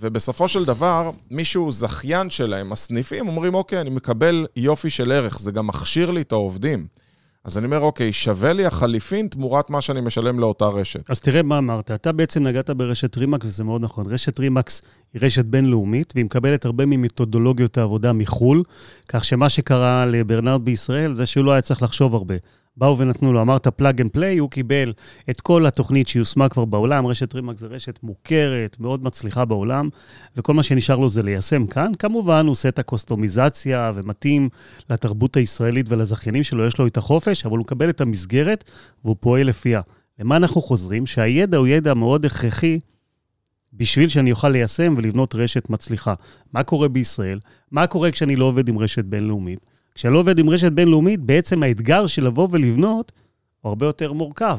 ובסופו 0.00 0.48
של 0.48 0.64
דבר, 0.64 1.10
מישהו 1.30 1.72
זכיין 1.72 2.30
שלהם, 2.30 2.72
הסניפים, 2.72 3.28
אומרים, 3.28 3.54
אוקיי, 3.54 3.80
אני 3.80 3.90
מקבל 3.90 4.46
יופי 4.56 4.90
של 4.90 5.12
ערך, 5.12 5.38
זה 5.38 5.52
גם 5.52 5.66
מכשיר 5.66 6.10
לי 6.10 6.20
את 6.20 6.32
העובדים. 6.32 6.86
אז 7.44 7.58
אני 7.58 7.66
אומר, 7.66 7.80
אוקיי, 7.80 8.12
שווה 8.12 8.52
לי 8.52 8.66
החליפין 8.66 9.28
תמורת 9.28 9.70
מה 9.70 9.80
שאני 9.80 10.00
משלם 10.00 10.38
לאותה 10.38 10.66
רשת. 10.66 11.10
אז 11.10 11.20
תראה 11.20 11.42
מה 11.42 11.58
אמרת. 11.58 11.90
אתה 11.90 12.12
בעצם 12.12 12.42
נגעת 12.42 12.70
ברשת 12.70 13.16
רימקס, 13.16 13.46
וזה 13.46 13.64
מאוד 13.64 13.82
נכון. 13.82 14.06
רשת 14.06 14.38
רימקס 14.38 14.82
היא 15.14 15.22
רשת 15.24 15.44
בינלאומית, 15.44 16.12
והיא 16.14 16.24
מקבלת 16.24 16.64
הרבה 16.64 16.86
ממתודולוגיות 16.86 17.78
העבודה 17.78 18.12
מחו"ל, 18.12 18.62
כך 19.08 19.24
שמה 19.24 19.48
שקרה 19.48 20.06
לברנרד 20.06 20.64
בישראל 20.64 21.14
זה 21.14 21.26
שהוא 21.26 21.44
לא 21.44 21.52
היה 21.52 21.60
צריך 21.60 21.82
לחשוב 21.82 22.14
הרבה. 22.14 22.34
באו 22.76 22.98
ונתנו 22.98 23.32
לו, 23.32 23.40
אמרת 23.40 23.66
plug 23.66 24.00
and 24.00 24.10
play, 24.10 24.38
הוא 24.38 24.50
קיבל 24.50 24.92
את 25.30 25.40
כל 25.40 25.66
התוכנית 25.66 26.08
שיושמה 26.08 26.48
כבר 26.48 26.64
בעולם, 26.64 27.06
רשת 27.06 27.34
רימקס 27.34 27.58
זה 27.58 27.66
רשת 27.66 27.98
מוכרת, 28.02 28.80
מאוד 28.80 29.04
מצליחה 29.04 29.44
בעולם, 29.44 29.88
וכל 30.36 30.54
מה 30.54 30.62
שנשאר 30.62 30.96
לו 30.96 31.08
זה 31.08 31.22
ליישם 31.22 31.66
כאן. 31.66 31.92
כמובן, 31.98 32.46
הוא 32.46 32.52
עושה 32.52 32.68
את 32.68 32.78
הקוסטומיזציה 32.78 33.92
ומתאים 33.94 34.48
לתרבות 34.90 35.36
הישראלית 35.36 35.86
ולזכיינים 35.88 36.42
שלו, 36.42 36.66
יש 36.66 36.78
לו 36.78 36.86
את 36.86 36.96
החופש, 36.96 37.46
אבל 37.46 37.56
הוא 37.56 37.60
מקבל 37.60 37.90
את 37.90 38.00
המסגרת 38.00 38.64
והוא 39.04 39.16
פועל 39.20 39.46
לפיה. 39.46 39.80
למה 40.18 40.36
אנחנו 40.36 40.60
חוזרים? 40.60 41.06
שהידע 41.06 41.56
הוא 41.56 41.66
ידע 41.66 41.94
מאוד 41.94 42.24
הכרחי 42.24 42.78
בשביל 43.72 44.08
שאני 44.08 44.32
אוכל 44.32 44.48
ליישם 44.48 44.94
ולבנות 44.96 45.34
רשת 45.34 45.70
מצליחה. 45.70 46.14
מה 46.52 46.62
קורה 46.62 46.88
בישראל? 46.88 47.38
מה 47.70 47.86
קורה 47.86 48.10
כשאני 48.10 48.36
לא 48.36 48.44
עובד 48.44 48.68
עם 48.68 48.78
רשת 48.78 49.04
בינלאומית? 49.04 49.75
כשאני 49.96 50.14
לא 50.14 50.18
עובד 50.18 50.38
עם 50.38 50.50
רשת 50.50 50.72
בינלאומית, 50.72 51.20
בעצם 51.20 51.62
האתגר 51.62 52.06
של 52.06 52.26
לבוא 52.26 52.48
ולבנות 52.50 53.12
הוא 53.60 53.68
הרבה 53.68 53.86
יותר 53.86 54.12
מורכב. 54.12 54.58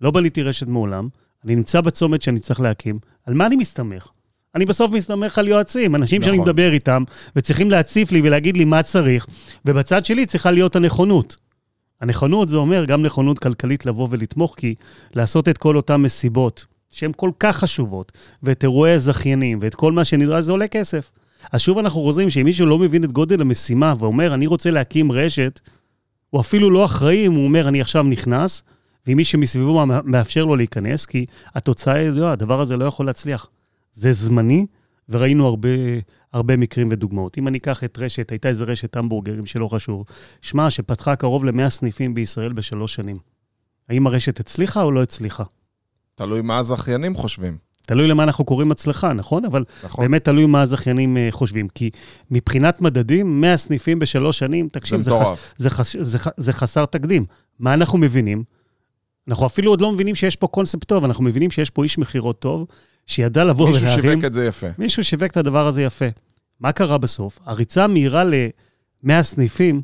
לא 0.00 0.10
בניתי 0.10 0.42
רשת 0.42 0.68
מעולם, 0.68 1.08
אני 1.44 1.54
נמצא 1.54 1.80
בצומת 1.80 2.22
שאני 2.22 2.40
צריך 2.40 2.60
להקים, 2.60 2.98
על 3.26 3.34
מה 3.34 3.46
אני 3.46 3.56
מסתמך? 3.56 4.08
אני 4.54 4.64
בסוף 4.64 4.92
מסתמך 4.92 5.38
על 5.38 5.48
יועצים, 5.48 5.94
אנשים 5.94 6.20
נכון. 6.20 6.32
שאני 6.32 6.42
מדבר 6.42 6.72
איתם, 6.72 7.04
וצריכים 7.36 7.70
להציף 7.70 8.12
לי 8.12 8.20
ולהגיד 8.24 8.56
לי 8.56 8.64
מה 8.64 8.82
צריך, 8.82 9.26
ובצד 9.64 10.04
שלי 10.06 10.26
צריכה 10.26 10.50
להיות 10.50 10.76
הנכונות. 10.76 11.36
הנכונות 12.00 12.48
זה 12.48 12.56
אומר 12.56 12.84
גם 12.84 13.02
נכונות 13.02 13.38
כלכלית 13.38 13.86
לבוא 13.86 14.08
ולתמוך, 14.10 14.54
כי 14.56 14.74
לעשות 15.14 15.48
את 15.48 15.58
כל 15.58 15.76
אותן 15.76 15.96
מסיבות, 15.96 16.66
שהן 16.90 17.12
כל 17.16 17.30
כך 17.40 17.56
חשובות, 17.56 18.12
ואת 18.42 18.62
אירועי 18.62 18.92
הזכיינים, 18.92 19.58
ואת 19.60 19.74
כל 19.74 19.92
מה 19.92 20.04
שנדרש, 20.04 20.44
זה 20.44 20.52
עולה 20.52 20.68
כסף. 20.68 21.12
אז 21.52 21.60
שוב 21.60 21.78
אנחנו 21.78 22.00
חוזרים 22.00 22.30
שאם 22.30 22.44
מישהו 22.44 22.66
לא 22.66 22.78
מבין 22.78 23.04
את 23.04 23.12
גודל 23.12 23.40
המשימה 23.40 23.94
ואומר, 23.98 24.34
אני 24.34 24.46
רוצה 24.46 24.70
להקים 24.70 25.12
רשת, 25.12 25.60
הוא 26.30 26.40
אפילו 26.40 26.70
לא 26.70 26.84
אחראי 26.84 27.26
אם 27.26 27.32
הוא 27.32 27.44
אומר, 27.44 27.68
אני 27.68 27.80
עכשיו 27.80 28.02
נכנס, 28.02 28.62
ואם 29.06 29.16
מישהו 29.16 29.38
מסביבו 29.38 29.86
מאפשר 29.86 30.44
לו 30.44 30.56
להיכנס, 30.56 31.06
כי 31.06 31.26
התוצאה 31.54 31.94
היא, 31.94 32.08
לא, 32.08 32.30
הדבר 32.30 32.60
הזה 32.60 32.76
לא 32.76 32.84
יכול 32.84 33.06
להצליח. 33.06 33.50
זה 33.92 34.12
זמני, 34.12 34.66
וראינו 35.08 35.46
הרבה, 35.46 35.68
הרבה 36.32 36.56
מקרים 36.56 36.88
ודוגמאות. 36.90 37.38
אם 37.38 37.48
אני 37.48 37.58
אקח 37.58 37.84
את 37.84 37.98
רשת, 37.98 38.30
הייתה 38.30 38.48
איזה 38.48 38.64
רשת 38.64 38.96
המבורגרים 38.96 39.46
שלא 39.46 39.68
חשוב, 39.68 40.04
שמע, 40.40 40.70
שפתחה 40.70 41.16
קרוב 41.16 41.44
ל-100 41.44 41.68
סניפים 41.68 42.14
בישראל 42.14 42.52
בשלוש 42.52 42.94
שנים. 42.94 43.18
האם 43.88 44.06
הרשת 44.06 44.40
הצליחה 44.40 44.82
או 44.82 44.90
לא 44.90 45.02
הצליחה? 45.02 45.44
תלוי 46.14 46.40
מה 46.40 46.58
הזכיינים 46.58 47.14
חושבים. 47.14 47.65
תלוי 47.86 48.08
למה 48.08 48.22
אנחנו 48.22 48.44
קוראים 48.44 48.72
הצלחה, 48.72 49.12
נכון? 49.12 49.44
אבל 49.44 49.64
נכון. 49.84 50.04
באמת 50.04 50.24
תלוי 50.24 50.46
מה 50.46 50.62
הזכיינים 50.62 51.16
uh, 51.16 51.34
חושבים. 51.34 51.68
כי 51.68 51.90
מבחינת 52.30 52.80
מדדים, 52.80 53.40
100 53.40 53.56
סניפים 53.56 53.98
בשלוש 53.98 54.38
שנים, 54.38 54.68
תקשיב, 54.68 55.00
זה, 55.00 55.10
זה, 55.56 55.70
חש, 55.70 55.96
זה, 55.96 56.18
זה, 56.18 56.30
זה 56.36 56.52
חסר 56.52 56.86
תקדים. 56.86 57.24
מה 57.58 57.74
אנחנו 57.74 57.98
מבינים? 57.98 58.44
אנחנו 59.28 59.46
אפילו 59.46 59.70
עוד 59.70 59.80
לא 59.80 59.92
מבינים 59.92 60.14
שיש 60.14 60.36
פה 60.36 60.46
קונספט 60.46 60.84
טוב, 60.84 61.04
אנחנו 61.04 61.24
מבינים 61.24 61.50
שיש 61.50 61.70
פה 61.70 61.82
איש 61.84 61.98
מכירות 61.98 62.38
טוב, 62.38 62.66
שידע 63.06 63.44
לבוא 63.44 63.68
ולהרים... 63.68 63.84
מישהו 63.86 64.02
שיווק 64.02 64.24
את 64.24 64.32
זה 64.32 64.44
יפה. 64.44 64.66
מישהו 64.78 65.04
שיווק 65.04 65.30
את 65.30 65.36
הדבר 65.36 65.66
הזה 65.66 65.82
יפה. 65.82 66.06
מה 66.60 66.72
קרה 66.72 66.98
בסוף? 66.98 67.38
הריצה 67.44 67.84
המהירה 67.84 68.24
ל-100 68.24 69.22
סניפים 69.22 69.82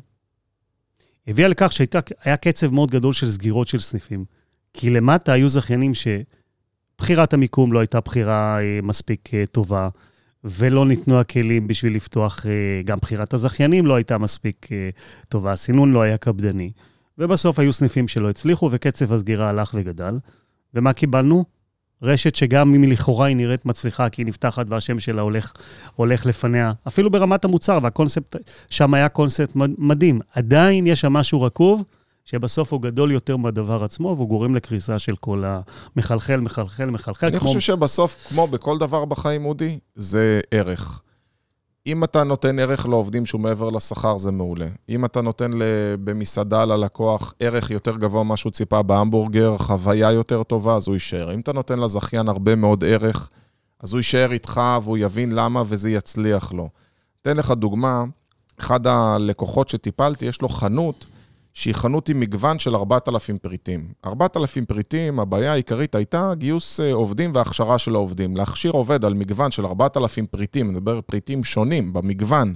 הביאה 1.27 1.47
לכך 1.47 1.71
שהיה 1.71 2.37
קצב 2.37 2.67
מאוד 2.67 2.91
גדול 2.91 3.13
של 3.13 3.29
סגירות 3.29 3.67
של 3.67 3.79
סניפים. 3.79 4.25
כי 4.73 4.89
למטה 4.89 5.31
היו 5.31 5.49
זכיינים 5.49 5.93
ש... 5.93 6.07
בחירת 6.97 7.33
המיקום 7.33 7.73
לא 7.73 7.79
הייתה 7.79 7.99
בחירה 7.99 8.61
אה, 8.61 8.79
מספיק 8.83 9.33
אה, 9.33 9.43
טובה, 9.51 9.89
ולא 10.43 10.85
ניתנו 10.85 11.19
הכלים 11.19 11.67
בשביל 11.67 11.95
לפתוח, 11.95 12.45
אה, 12.47 12.81
גם 12.85 12.97
בחירת 13.01 13.33
הזכיינים 13.33 13.85
לא 13.85 13.95
הייתה 13.95 14.17
מספיק 14.17 14.67
טובה, 15.29 15.51
הסינון 15.51 15.91
לא 15.91 16.01
היה 16.01 16.17
קפדני. 16.17 16.71
ובסוף 17.17 17.59
היו 17.59 17.73
סניפים 17.73 18.07
שלא 18.07 18.29
הצליחו, 18.29 18.69
וקצב 18.71 19.13
הסגירה 19.13 19.49
הלך 19.49 19.71
וגדל. 19.77 20.17
ומה 20.73 20.93
קיבלנו? 20.93 21.45
רשת 22.03 22.35
שגם 22.35 22.75
אם 22.75 22.83
לכאורה 22.83 23.27
היא 23.27 23.35
נראית 23.35 23.65
מצליחה, 23.65 24.09
כי 24.09 24.21
היא 24.21 24.27
נפתחת 24.27 24.65
והשם 24.69 24.99
שלה 24.99 25.21
הולך, 25.21 25.53
הולך 25.95 26.25
לפניה, 26.25 26.71
אפילו 26.87 27.11
ברמת 27.11 27.45
המוצר, 27.45 27.79
והקונספט 27.83 28.35
שם 28.69 28.93
היה 28.93 29.09
קונספט 29.09 29.51
מדהים. 29.77 30.19
עדיין 30.33 30.87
יש 30.87 31.01
שם 31.01 31.13
משהו 31.13 31.41
רקוב, 31.41 31.83
שבסוף 32.25 32.73
הוא 32.73 32.81
גדול 32.81 33.11
יותר 33.11 33.37
מהדבר 33.37 33.83
עצמו, 33.83 34.13
והוא 34.17 34.27
גורם 34.27 34.55
לקריסה 34.55 34.99
של 34.99 35.15
כל 35.15 35.43
המחלחל, 35.45 36.39
מחלחל, 36.39 36.89
מחלחל. 36.89 37.27
אני 37.27 37.39
כמו... 37.39 37.47
חושב 37.47 37.59
שבסוף, 37.59 38.27
כמו 38.29 38.47
בכל 38.47 38.77
דבר 38.77 39.05
בחיים, 39.05 39.45
אודי, 39.45 39.79
זה 39.95 40.41
ערך. 40.51 41.01
אם 41.87 42.03
אתה 42.03 42.23
נותן 42.23 42.59
ערך 42.59 42.85
לעובדים 42.85 43.25
שהוא 43.25 43.41
מעבר 43.41 43.69
לשכר, 43.69 44.17
זה 44.17 44.31
מעולה. 44.31 44.67
אם 44.89 45.05
אתה 45.05 45.21
נותן 45.21 45.51
במסעדה 46.03 46.65
ללקוח 46.65 47.33
ערך 47.39 47.71
יותר 47.71 47.97
גבוה 47.97 48.23
ממה 48.23 48.37
שהוא 48.37 48.51
ציפה 48.51 48.81
בהמבורגר, 48.81 49.57
חוויה 49.57 50.11
יותר 50.11 50.43
טובה, 50.43 50.75
אז 50.75 50.87
הוא 50.87 50.95
יישאר. 50.95 51.33
אם 51.33 51.39
אתה 51.39 51.53
נותן 51.53 51.79
לזכיין 51.79 52.29
הרבה 52.29 52.55
מאוד 52.55 52.83
ערך, 52.83 53.29
אז 53.79 53.93
הוא 53.93 53.99
יישאר 53.99 54.31
איתך 54.31 54.61
והוא 54.83 54.97
יבין 54.97 55.31
למה 55.31 55.63
וזה 55.65 55.89
יצליח 55.89 56.53
לו. 56.53 56.69
אתן 57.21 57.37
לך 57.37 57.51
דוגמה, 57.51 58.03
אחד 58.59 58.87
הלקוחות 58.87 59.69
שטיפלתי, 59.69 60.25
יש 60.25 60.41
לו 60.41 60.49
חנות 60.49 61.05
שהיא 61.53 61.75
חנות 61.75 62.09
עם 62.09 62.19
מגוון 62.19 62.59
של 62.59 62.75
4,000 62.75 63.37
פריטים. 63.37 63.93
4,000 64.05 64.65
פריטים, 64.65 65.19
הבעיה 65.19 65.51
העיקרית 65.51 65.95
הייתה 65.95 66.33
גיוס 66.35 66.79
אה, 66.79 66.93
עובדים 66.93 67.31
והכשרה 67.33 67.79
של 67.79 67.95
העובדים. 67.95 68.37
להכשיר 68.37 68.71
עובד 68.71 69.05
על 69.05 69.13
מגוון 69.13 69.51
של 69.51 69.65
4,000 69.65 70.25
פריטים, 70.25 70.71
נדבר 70.71 71.01
פריטים 71.01 71.43
שונים 71.43 71.93
במגוון, 71.93 72.53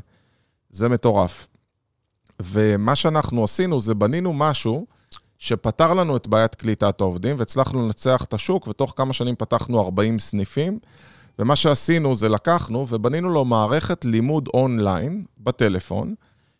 זה 0.69 0.89
מטורף. 0.89 1.47
ומה 2.39 2.95
שאנחנו 2.95 3.43
עשינו 3.43 3.79
זה 3.79 3.95
בנינו 3.95 4.33
משהו 4.33 4.85
שפתר 5.37 5.93
לנו 5.93 6.17
את 6.17 6.27
בעיית 6.27 6.55
קליטת 6.55 7.01
העובדים, 7.01 7.35
והצלחנו 7.39 7.85
לנצח 7.85 8.23
את 8.23 8.33
השוק, 8.33 8.67
ותוך 8.67 8.93
כמה 8.95 9.13
שנים 9.13 9.35
פתחנו 9.35 9.81
40 9.81 10.19
סניפים. 10.19 10.79
ומה 11.39 11.55
שעשינו 11.55 12.15
זה 12.15 12.29
לקחנו 12.29 12.85
ובנינו 12.89 13.29
לו 13.29 13.45
מערכת 13.45 14.05
לימוד 14.05 14.49
אונליין 14.53 15.25
בטלפון, 15.37 16.15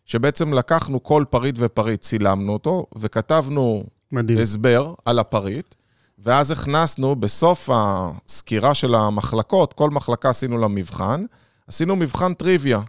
שבעצם 0.08 0.54
לקחנו 0.54 1.02
כל 1.02 1.24
פריט 1.30 1.54
ופריט, 1.58 2.00
צילמנו 2.00 2.52
אותו, 2.52 2.86
וכתבנו 2.96 3.84
מדהים. 4.12 4.38
הסבר 4.38 4.94
על 5.04 5.18
הפריט, 5.18 5.74
ואז 6.18 6.50
הכנסנו 6.50 7.16
בסוף 7.16 7.70
הסקירה 7.72 8.74
של 8.74 8.94
המחלקות, 8.94 9.72
כל 9.72 9.90
מחלקה 9.90 10.28
עשינו 10.30 10.58
לה 10.58 10.68
מבחן, 10.68 11.24
עשינו 11.66 11.96
מבחן 11.96 12.34
טריוויה. 12.34 12.80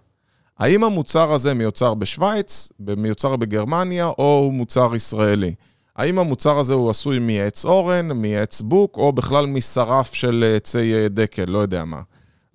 האם 0.60 0.84
המוצר 0.84 1.34
הזה 1.34 1.54
מיוצר 1.54 1.94
בשוויץ, 1.94 2.70
מיוצר 2.98 3.36
בגרמניה, 3.36 4.06
או 4.06 4.40
הוא 4.44 4.54
מוצר 4.54 4.96
ישראלי? 4.96 5.54
האם 5.96 6.20
המוצר 6.20 6.60
הזה 6.60 6.74
הוא 6.74 6.90
עשוי 6.90 7.20
מעץ 7.20 7.66
אורן, 7.66 8.22
מעץ 8.22 8.62
בוק, 8.62 8.98
או 8.98 9.14
בכלל 9.14 9.46
משרף 9.46 10.14
של 10.14 10.54
עצי 10.56 11.10
דקל, 11.10 11.46
לא 11.48 11.58
יודע 11.58 11.86
מה. 11.86 12.02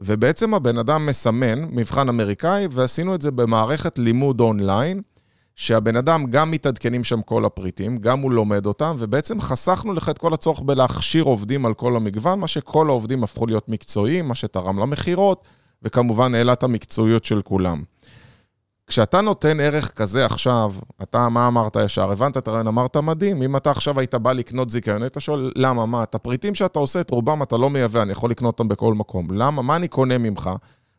ובעצם 0.06 0.54
הבן 0.54 0.78
אדם 0.78 1.06
מסמן 1.06 1.64
מבחן 1.64 2.08
אמריקאי, 2.08 2.68
ועשינו 2.70 3.14
את 3.14 3.22
זה 3.22 3.30
במערכת 3.30 3.98
לימוד 3.98 4.40
אונליין, 4.40 5.02
שהבן 5.56 5.96
אדם 5.96 6.24
גם 6.30 6.50
מתעדכנים 6.50 7.04
שם 7.04 7.22
כל 7.22 7.44
הפריטים, 7.44 7.98
גם 7.98 8.20
הוא 8.20 8.32
לומד 8.32 8.66
אותם, 8.66 8.96
ובעצם 8.98 9.40
חסכנו 9.40 9.92
לך 9.92 10.08
את 10.08 10.18
כל 10.18 10.34
הצורך 10.34 10.60
בלהכשיר 10.60 11.24
עובדים 11.24 11.66
על 11.66 11.74
כל 11.74 11.96
המגוון, 11.96 12.40
מה 12.40 12.48
שכל 12.48 12.88
העובדים 12.88 13.24
הפכו 13.24 13.46
להיות 13.46 13.68
מקצועיים, 13.68 14.28
מה 14.28 14.34
שתרם 14.34 14.78
למכירות, 14.78 15.44
וכמובן 15.82 16.34
העלה 16.34 16.52
את 16.52 16.62
המקצועיות 16.62 17.24
של 17.24 17.42
כולם. 17.42 17.82
כשאתה 18.86 19.20
נותן 19.20 19.60
ערך 19.60 19.90
כזה 19.90 20.26
עכשיו, 20.26 20.72
אתה, 21.02 21.28
מה 21.28 21.48
אמרת 21.48 21.76
ישר? 21.84 22.12
הבנת 22.12 22.36
את 22.36 22.48
הרעיון, 22.48 22.66
אמרת 22.66 22.96
מדהים. 22.96 23.42
אם 23.42 23.56
אתה 23.56 23.70
עכשיו 23.70 23.98
היית 23.98 24.14
בא 24.14 24.32
לקנות 24.32 24.70
זיכיון, 24.70 25.02
היית 25.02 25.16
שואל, 25.18 25.52
למה, 25.56 25.86
מה? 25.86 26.02
את 26.02 26.14
הפריטים 26.14 26.54
שאתה 26.54 26.78
עושה, 26.78 27.00
את 27.00 27.10
רובם 27.10 27.42
אתה 27.42 27.56
לא 27.56 27.70
מייבא, 27.70 28.02
אני 28.02 28.12
יכול 28.12 28.30
לקנות 28.30 28.60
אותם 28.60 28.68
בכל 28.68 28.94
מקום. 28.94 29.30
למה? 29.30 29.62
מה 29.62 29.76
אני 29.76 29.88
קונה 29.88 30.18
ממך? 30.18 30.50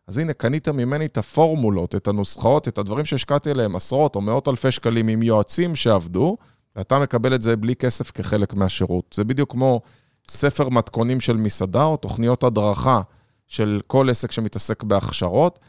אז 0.08 0.18
הנה, 0.18 0.34
קנית 0.34 0.68
ממני 0.68 1.06
את 1.06 1.18
הפורמולות, 1.18 1.96
את 1.96 2.08
הנוסחאות, 2.08 2.68
את 2.68 2.78
הדברים 2.78 3.06
שהשקעתי 3.06 3.52
עליהם 3.52 3.76
עשרות 3.76 4.16
או 4.16 4.22
מאות 4.22 4.48
אלפי 4.48 4.72
שקלים 4.72 5.08
עם 5.08 5.24
יועצים 5.24 5.76
שעבדו, 5.76 6.38
ואתה 6.76 7.00
מקבל 7.00 7.36
את 7.36 7.42
זה 7.42 7.56
בלי 7.56 7.76
כסף 7.76 8.12
כחלק 8.12 8.54
מהשירות. 8.54 9.14
זה 9.14 9.24
בדיוק 9.24 9.52
כמו 9.52 9.82
ספר 10.30 10.70
מתכונים 10.70 11.20
של 11.20 11.38
מסעדה 11.38 11.84
או 11.84 11.98
תוכניות 11.98 12.44
הדרכה 12.44 13.02
של 13.48 13.82
כל 13.88 14.10
עסק 14.10 14.32
שמתעסק 14.32 14.84
בהכשרות. 14.84 15.60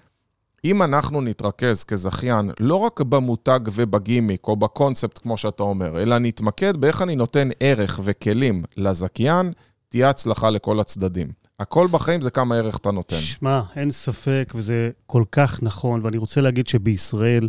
אם 0.64 0.82
אנחנו 0.82 1.20
נתרכז 1.20 1.84
כזכיין 1.84 2.50
לא 2.60 2.76
רק 2.76 3.00
במותג 3.00 3.60
ובגימיק 3.74 4.46
או 4.46 4.56
בקונספט, 4.56 5.18
כמו 5.22 5.36
שאתה 5.36 5.62
אומר, 5.62 6.02
אלא 6.02 6.18
נתמקד 6.18 6.76
באיך 6.76 7.02
אני 7.02 7.16
נותן 7.16 7.48
ערך 7.60 8.00
וכלים 8.04 8.62
לזכיין, 8.76 9.52
תהיה 9.88 10.10
הצלחה 10.10 10.50
לכל 10.50 10.80
הצדדים. 10.80 11.28
הכל 11.60 11.88
בחיים 11.90 12.20
זה 12.20 12.30
כמה 12.30 12.56
ערך 12.56 12.76
אתה 12.76 12.90
נותן. 12.90 13.16
שמע, 13.16 13.60
אין 13.76 13.90
ספק, 13.90 14.52
וזה 14.54 14.90
כל 15.06 15.24
כך 15.32 15.62
נכון, 15.62 16.00
ואני 16.04 16.16
רוצה 16.16 16.40
להגיד 16.40 16.66
שבישראל, 16.68 17.48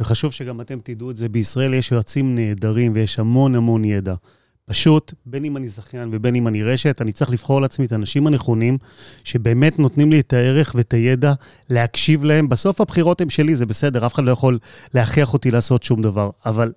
וחשוב 0.00 0.32
שגם 0.32 0.60
אתם 0.60 0.78
תדעו 0.84 1.10
את 1.10 1.16
זה, 1.16 1.28
בישראל 1.28 1.74
יש 1.74 1.92
יועצים 1.92 2.34
נהדרים 2.34 2.92
ויש 2.94 3.18
המון 3.18 3.54
המון 3.54 3.84
ידע. 3.84 4.14
פשוט, 4.66 5.14
בין 5.26 5.44
אם 5.44 5.56
אני 5.56 5.68
זכיין 5.68 6.08
ובין 6.12 6.34
אם 6.34 6.48
אני 6.48 6.62
רשת, 6.62 7.02
אני 7.02 7.12
צריך 7.12 7.30
לבחור 7.30 7.60
לעצמי 7.60 7.86
את 7.86 7.92
האנשים 7.92 8.26
הנכונים, 8.26 8.78
שבאמת 9.24 9.78
נותנים 9.78 10.12
לי 10.12 10.20
את 10.20 10.32
הערך 10.32 10.72
ואת 10.74 10.94
הידע, 10.94 11.32
להקשיב 11.70 12.24
להם. 12.24 12.48
בסוף 12.48 12.80
הבחירות 12.80 13.20
הן 13.20 13.28
שלי, 13.28 13.56
זה 13.56 13.66
בסדר, 13.66 14.06
אף 14.06 14.14
אחד 14.14 14.24
לא 14.24 14.30
יכול 14.30 14.58
להכריח 14.94 15.32
אותי 15.32 15.50
לעשות 15.50 15.82
שום 15.82 16.02
דבר. 16.02 16.30
אבל 16.46 16.72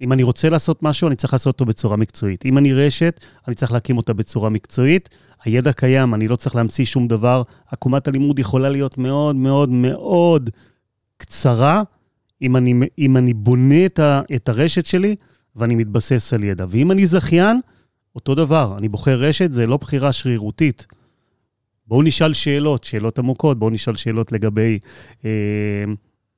אם 0.00 0.12
אני 0.12 0.22
רוצה 0.22 0.48
לעשות 0.48 0.82
משהו, 0.82 1.08
אני 1.08 1.16
צריך 1.16 1.32
לעשות 1.32 1.54
אותו 1.54 1.64
בצורה 1.64 1.96
מקצועית. 1.96 2.46
אם 2.46 2.58
אני 2.58 2.72
רשת, 2.72 3.24
אני 3.48 3.54
צריך 3.54 3.72
להקים 3.72 3.96
אותה 3.96 4.12
בצורה 4.12 4.50
מקצועית. 4.50 5.08
הידע 5.44 5.72
קיים, 5.72 6.14
אני 6.14 6.28
לא 6.28 6.36
צריך 6.36 6.56
להמציא 6.56 6.84
שום 6.84 7.08
דבר. 7.08 7.42
עקומת 7.70 8.08
הלימוד 8.08 8.38
יכולה 8.38 8.68
להיות 8.68 8.98
מאוד 8.98 9.36
מאוד 9.36 9.68
מאוד 9.68 10.50
קצרה, 11.16 11.82
אם 12.42 12.56
אני, 12.56 12.74
אם 12.98 13.16
אני 13.16 13.34
בונה 13.34 13.86
את, 13.86 13.98
ה, 13.98 14.22
את 14.34 14.48
הרשת 14.48 14.86
שלי, 14.86 15.16
ואני 15.56 15.74
מתבסס 15.74 16.32
על 16.32 16.44
ידע. 16.44 16.64
ואם 16.68 16.90
אני 16.90 17.06
זכיין, 17.06 17.60
אותו 18.14 18.34
דבר, 18.34 18.74
אני 18.78 18.88
בוחר 18.88 19.20
רשת, 19.20 19.52
זה 19.52 19.66
לא 19.66 19.76
בחירה 19.76 20.12
שרירותית. 20.12 20.86
בואו 21.86 22.02
נשאל 22.02 22.32
שאלות, 22.32 22.84
שאלות 22.84 23.18
עמוקות, 23.18 23.58
בואו 23.58 23.70
נשאל 23.70 23.94
שאלות 23.94 24.32
לגבי 24.32 24.78
אה, 25.24 25.30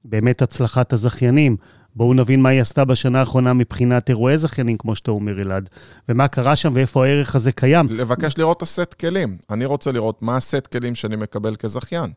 באמת 0.05 0.43
הצלחת 0.43 0.93
הזכיינים. 0.93 1.57
בואו 1.97 2.15
נבין 2.15 2.43
מה 2.43 2.49
היא 2.49 2.61
עשתה 2.61 2.85
בשנה 2.85 3.21
האחרונה 3.21 3.53
מבחינת 3.53 4.11
אירועי 4.11 4.39
זכיינים, 4.39 4.77
כמו 4.77 4.97
שאתה 4.97 5.11
אומר, 5.11 5.41
אלעד, 5.41 5.69
ומה 6.09 6.29
קרה 6.29 6.57
שם 6.57 6.71
ואיפה 6.75 7.07
הערך 7.07 7.35
הזה 7.35 7.53
קיים. 7.53 7.87
לבקש 7.91 8.39
לראות 8.39 8.57
את 8.57 8.63
הסט 8.63 8.95
כלים. 8.95 9.39
אני 9.51 9.65
רוצה 9.65 9.93
לראות 9.93 10.23
מה 10.23 10.37
הסט 10.37 10.67
כלים 10.67 10.95
שאני 10.95 11.17
מקבל 11.17 11.57
כזכיין. 11.57 12.11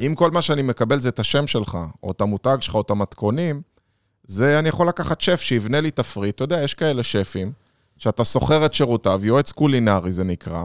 אם 0.00 0.14
כל 0.14 0.30
מה 0.30 0.42
שאני 0.42 0.62
מקבל 0.62 1.00
זה 1.00 1.08
את 1.08 1.18
השם 1.18 1.46
שלך, 1.46 1.78
או 2.02 2.10
את 2.10 2.20
המותג 2.20 2.56
שלך, 2.60 2.74
או 2.74 2.80
את 2.80 2.90
המתכונים, 2.90 3.62
זה 4.26 4.58
אני 4.58 4.68
יכול 4.68 4.88
לקחת 4.88 5.20
שף 5.20 5.40
שיבנה 5.40 5.80
לי 5.80 5.90
תפריט, 5.90 6.34
אתה 6.34 6.44
יודע, 6.44 6.62
יש 6.62 6.74
כאלה 6.74 7.02
שפים, 7.02 7.52
שאתה 7.98 8.24
שוכר 8.24 8.66
את 8.66 8.74
שירותיו, 8.74 9.20
יועץ 9.24 9.52
קולינרי 9.52 10.12
זה 10.12 10.24
נקרא, 10.24 10.62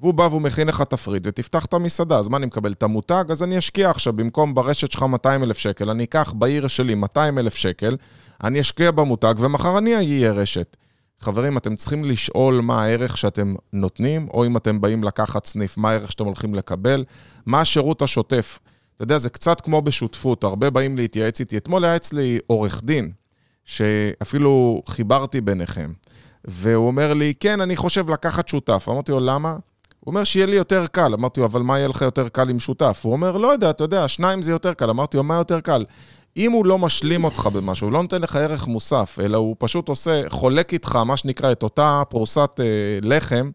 והוא 0.00 0.14
בא 0.14 0.22
והוא 0.22 0.42
מכין 0.42 0.68
לך 0.68 0.82
תפריט 0.82 1.22
ותפתח 1.26 1.64
את 1.64 1.74
המסעדה. 1.74 2.18
אז 2.18 2.28
מה, 2.28 2.36
אני 2.36 2.46
מקבל 2.46 2.72
את 2.72 2.82
המותג? 2.82 3.24
אז 3.30 3.42
אני 3.42 3.58
אשקיע 3.58 3.90
עכשיו, 3.90 4.12
במקום 4.12 4.54
ברשת 4.54 4.90
שלך 4.90 5.02
200 5.02 5.42
אלף 5.42 5.58
שקל, 5.58 5.90
אני 5.90 6.04
אקח 6.04 6.32
בעיר 6.32 6.68
שלי 6.68 6.94
200 6.94 7.38
אלף 7.38 7.54
שקל, 7.54 7.96
אני 8.44 8.60
אשקיע 8.60 8.90
במותג, 8.90 9.34
ומחר 9.38 9.78
אני 9.78 9.94
אהיה 9.94 10.32
רשת. 10.32 10.76
חברים, 11.20 11.56
אתם 11.56 11.76
צריכים 11.76 12.04
לשאול 12.04 12.60
מה 12.60 12.82
הערך 12.82 13.18
שאתם 13.18 13.54
נותנים, 13.72 14.28
או 14.34 14.46
אם 14.46 14.56
אתם 14.56 14.80
באים 14.80 15.04
לקחת 15.04 15.46
סניף, 15.46 15.78
מה 15.78 15.90
הערך 15.90 16.12
שאתם 16.12 16.24
הולכים 16.24 16.54
לקבל, 16.54 17.04
מה 17.46 17.60
השירות 17.60 18.02
השוטף. 18.02 18.58
אתה 18.96 19.04
יודע, 19.04 19.18
זה 19.18 19.30
קצת 19.30 19.60
כמו 19.60 19.82
בשותפות, 19.82 20.44
הרבה 20.44 20.70
באים 20.70 20.96
להתייעץ 20.96 21.40
איתי. 21.40 21.56
אתמול 21.56 21.84
היה 21.84 21.96
אצלי 21.96 22.38
עורך 22.46 22.82
דין, 22.84 23.12
שאפילו 23.64 24.82
חיברתי 24.88 25.40
ביניכם, 25.40 25.92
והוא 26.44 26.86
אומר 26.86 27.14
לי, 27.14 27.34
כן, 27.40 27.60
אני 27.60 27.76
חושב 27.76 28.10
לקחת 28.10 28.48
שותף. 28.48 28.86
אמרתי 28.88 29.12
לו, 29.12 29.20
למה? 29.20 29.50
הוא 30.00 30.12
אומר, 30.12 30.24
שיהיה 30.24 30.46
לי 30.46 30.56
יותר 30.56 30.86
קל. 30.86 31.14
אמרתי 31.14 31.40
לו, 31.40 31.46
אבל 31.46 31.62
מה 31.62 31.78
יהיה 31.78 31.88
לך 31.88 32.02
יותר 32.02 32.28
קל 32.28 32.48
עם 32.48 32.58
שותף? 32.58 33.00
הוא 33.02 33.12
אומר, 33.12 33.36
לא 33.36 33.48
יודע, 33.48 33.70
אתה 33.70 33.84
יודע, 33.84 34.08
שניים 34.08 34.42
זה 34.42 34.50
יותר 34.50 34.74
קל. 34.74 34.90
אמרתי 34.90 35.16
לו, 35.16 35.24
מה 35.24 35.34
יותר 35.34 35.60
קל? 35.60 35.84
אם 36.36 36.52
הוא 36.52 36.66
לא 36.66 36.78
משלים 36.78 37.24
אותך 37.24 37.48
במשהו, 37.52 37.86
הוא 37.86 37.92
לא 37.92 38.02
נותן 38.02 38.22
לך 38.22 38.36
ערך 38.36 38.66
מוסף, 38.66 39.18
אלא 39.22 39.38
הוא 39.38 39.56
פשוט 39.58 39.88
עושה, 39.88 40.22
חולק 40.28 40.72
איתך, 40.72 40.96
מה 40.96 41.16
שנקרא, 41.16 41.52
את 41.52 41.62
אותה 41.62 42.02
פרוסת 42.08 42.50
אה, 42.60 42.64
לחם, 43.02 43.50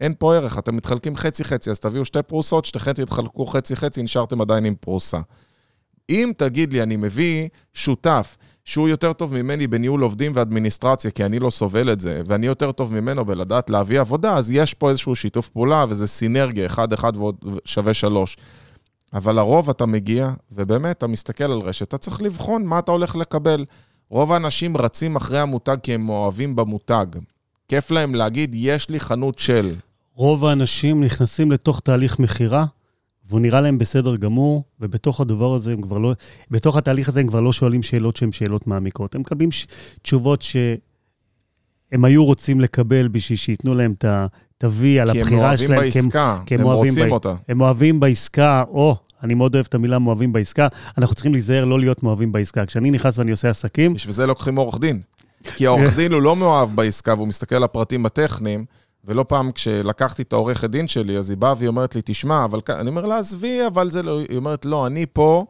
אין 0.00 0.14
פה 0.18 0.34
ערך, 0.34 0.58
אתם 0.58 0.76
מתחלקים 0.76 1.16
חצי-חצי, 1.16 1.70
אז 1.70 1.80
תביאו 1.80 2.04
שתי 2.04 2.22
פרוסות, 2.22 2.64
שתיכן 2.64 2.92
תתחלקו 2.92 3.46
חצי-חצי, 3.46 4.02
נשארתם 4.02 4.40
עדיין 4.40 4.64
עם 4.64 4.74
פרוסה. 4.80 5.20
אם 6.10 6.32
תגיד 6.36 6.72
לי, 6.72 6.82
אני 6.82 6.96
מביא 6.96 7.48
שותף 7.74 8.36
שהוא 8.64 8.88
יותר 8.88 9.12
טוב 9.12 9.34
ממני 9.34 9.66
בניהול 9.66 10.00
עובדים 10.00 10.32
ואדמיניסטרציה, 10.34 11.10
כי 11.10 11.24
אני 11.24 11.38
לא 11.38 11.50
סובל 11.50 11.92
את 11.92 12.00
זה, 12.00 12.22
ואני 12.26 12.46
יותר 12.46 12.72
טוב 12.72 12.92
ממנו 12.92 13.24
בלדעת 13.24 13.70
להביא 13.70 14.00
עבודה, 14.00 14.36
אז 14.36 14.50
יש 14.50 14.74
פה 14.74 14.90
איזשהו 14.90 15.16
שיתוף 15.16 15.48
פעולה, 15.48 15.84
וזה 15.88 16.06
סינרגיה, 16.06 16.66
אחד 16.66 16.92
אחד 16.92 17.16
ועוד 17.16 17.36
שווה 17.64 17.94
שלוש. 17.94 18.36
אבל 19.12 19.36
לרוב 19.36 19.70
אתה 19.70 19.86
מגיע, 19.86 20.30
ובאמת, 20.52 20.98
אתה 20.98 21.06
מסתכל 21.06 21.44
על 21.44 21.58
רשת, 21.58 21.88
אתה 21.88 21.98
צריך 21.98 22.22
לבחון 22.22 22.64
מה 22.64 22.78
אתה 22.78 22.92
הולך 22.92 23.16
לקבל. 23.16 23.64
רוב 24.10 24.32
האנשים 24.32 24.76
רצים 24.76 25.16
אחרי 25.16 25.38
המותג 25.38 25.76
כי 25.82 25.94
הם 25.94 26.08
אוהבים 26.08 26.56
במותג. 26.56 27.06
כיף 27.68 27.90
להם 27.90 28.14
להגיד, 28.14 28.54
יש 28.54 28.90
לי 28.90 29.00
חנות 29.00 29.38
של. 29.38 29.74
רוב 30.16 30.44
האנשים 30.44 31.04
נכנסים 31.04 31.52
לתוך 31.52 31.80
תהליך 31.80 32.18
מכירה, 32.18 32.66
והוא 33.28 33.40
נראה 33.40 33.60
להם 33.60 33.78
בסדר 33.78 34.16
גמור, 34.16 34.64
ובתוך 34.80 35.20
הדבר 35.20 35.54
הזה 35.54 35.72
הם 35.72 35.82
כבר 35.82 35.98
לא, 35.98 36.12
בתוך 36.50 36.76
התהליך 36.76 37.08
הזה 37.08 37.20
הם 37.20 37.26
כבר 37.26 37.40
לא 37.40 37.52
שואלים 37.52 37.82
שאלות 37.82 38.16
שהן 38.16 38.32
שאלות 38.32 38.66
מעמיקות. 38.66 39.14
הם 39.14 39.20
מקבלים 39.20 39.50
ש, 39.50 39.66
תשובות 40.02 40.42
שהם 40.42 42.04
היו 42.04 42.24
רוצים 42.24 42.60
לקבל 42.60 43.08
בשביל 43.08 43.38
שייתנו 43.38 43.74
להם 43.74 43.94
את 43.98 44.04
ה-V 44.04 44.84
על 45.00 45.10
הבחירה 45.10 45.56
שלהם. 45.56 45.90
כי 45.90 45.98
הם 45.98 46.00
אוהבים 46.00 46.04
בעסקה, 46.04 46.38
הם, 46.50 46.60
הם 46.60 46.66
רוצים 46.66 47.08
ב, 47.08 47.12
אותה. 47.12 47.34
הם 47.48 47.60
אוהבים 47.60 48.00
בעסקה, 48.00 48.64
או, 48.68 48.96
אני 49.22 49.34
מאוד 49.34 49.54
אוהב 49.54 49.66
את 49.68 49.74
המילה 49.74 49.98
מאוהבים 49.98 50.32
בעסקה, 50.32 50.68
אנחנו 50.98 51.14
צריכים 51.14 51.32
להיזהר 51.32 51.64
לא 51.64 51.80
להיות 51.80 52.02
מאוהבים 52.02 52.32
בעסקה. 52.32 52.66
כשאני 52.66 52.90
נכנס 52.90 53.18
ואני 53.18 53.30
עושה 53.30 53.50
עסקים... 53.50 53.94
בשביל 53.94 54.12
זה 54.12 54.26
לוקחים 54.26 54.56
עורך 54.56 54.80
דין. 54.80 55.00
כי 55.54 55.66
העורך 55.66 55.96
דין 55.98 56.12
הוא 56.12 56.22
לא 56.22 56.36
מאוהב 56.36 56.76
בעסקה 56.76 57.14
והוא 57.14 57.28
מסתכל 57.28 57.54
על 57.54 57.62
הפרטים 57.62 58.06
הטכניים, 58.06 58.64
ולא 59.06 59.24
פעם 59.28 59.52
כשלקחתי 59.52 60.22
את 60.22 60.32
העורכת 60.32 60.70
דין 60.70 60.88
שלי, 60.88 61.18
אז 61.18 61.30
היא 61.30 61.38
באה 61.38 61.54
והיא 61.58 61.68
אומרת 61.68 61.94
לי, 61.94 62.00
תשמע, 62.04 62.44
אבל 62.44 62.60
אני 62.68 62.88
אומר 62.88 63.06
לה, 63.06 63.18
עזבי, 63.18 63.66
אבל 63.66 63.90
זה 63.90 64.02
לא... 64.02 64.20
היא 64.28 64.36
אומרת, 64.36 64.64
לא, 64.64 64.86
אני 64.86 65.06
פה, 65.12 65.44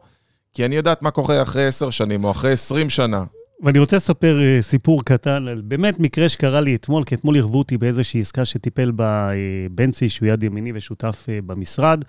כי 0.53 0.65
אני 0.65 0.75
יודעת 0.75 1.01
מה 1.01 1.11
קורה 1.11 1.41
אחרי 1.41 1.65
עשר 1.65 1.89
שנים 1.89 2.23
או 2.23 2.31
אחרי 2.31 2.51
עשרים 2.51 2.89
שנה. 2.89 3.23
ואני 3.63 3.79
רוצה 3.79 3.95
לספר 3.95 4.39
uh, 4.39 4.61
סיפור 4.61 5.03
קטן 5.05 5.47
על 5.47 5.61
באמת 5.61 5.99
מקרה 5.99 6.29
שקרה 6.29 6.61
לי 6.61 6.75
אתמול, 6.75 7.03
כי 7.03 7.15
אתמול 7.15 7.37
ערבו 7.37 7.57
אותי 7.57 7.77
באיזושהי 7.77 8.19
עסקה 8.19 8.45
שטיפל 8.45 8.91
בה 8.91 9.29
uh, 9.31 9.33
בנצי, 9.71 10.09
שהוא 10.09 10.29
יד 10.29 10.43
ימיני 10.43 10.71
ושותף 10.75 11.25
uh, 11.25 11.45
במשרד, 11.45 12.03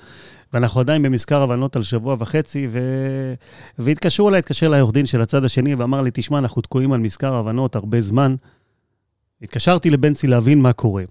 ואנחנו 0.52 0.80
עדיין 0.80 1.02
במזכר 1.02 1.42
הבנות 1.42 1.76
על 1.76 1.82
שבוע 1.82 2.16
וחצי, 2.18 2.66
ו... 2.70 2.78
והתקשרו 3.78 4.28
אליי, 4.28 4.38
התקשר 4.38 4.66
אליי 4.66 4.80
עורך 4.80 4.94
דין 4.94 5.06
של 5.06 5.20
הצד 5.20 5.44
השני 5.44 5.74
ואמר 5.74 6.00
לי, 6.00 6.10
תשמע, 6.14 6.38
אנחנו 6.38 6.62
תקועים 6.62 6.92
על 6.92 7.00
מזכר 7.00 7.34
הבנות 7.34 7.76
הרבה 7.76 8.00
זמן. 8.00 8.34
התקשרתי 9.42 9.90
לבנצי 9.90 10.26
להבין 10.26 10.62
מה 10.62 10.72
קורה. 10.72 11.04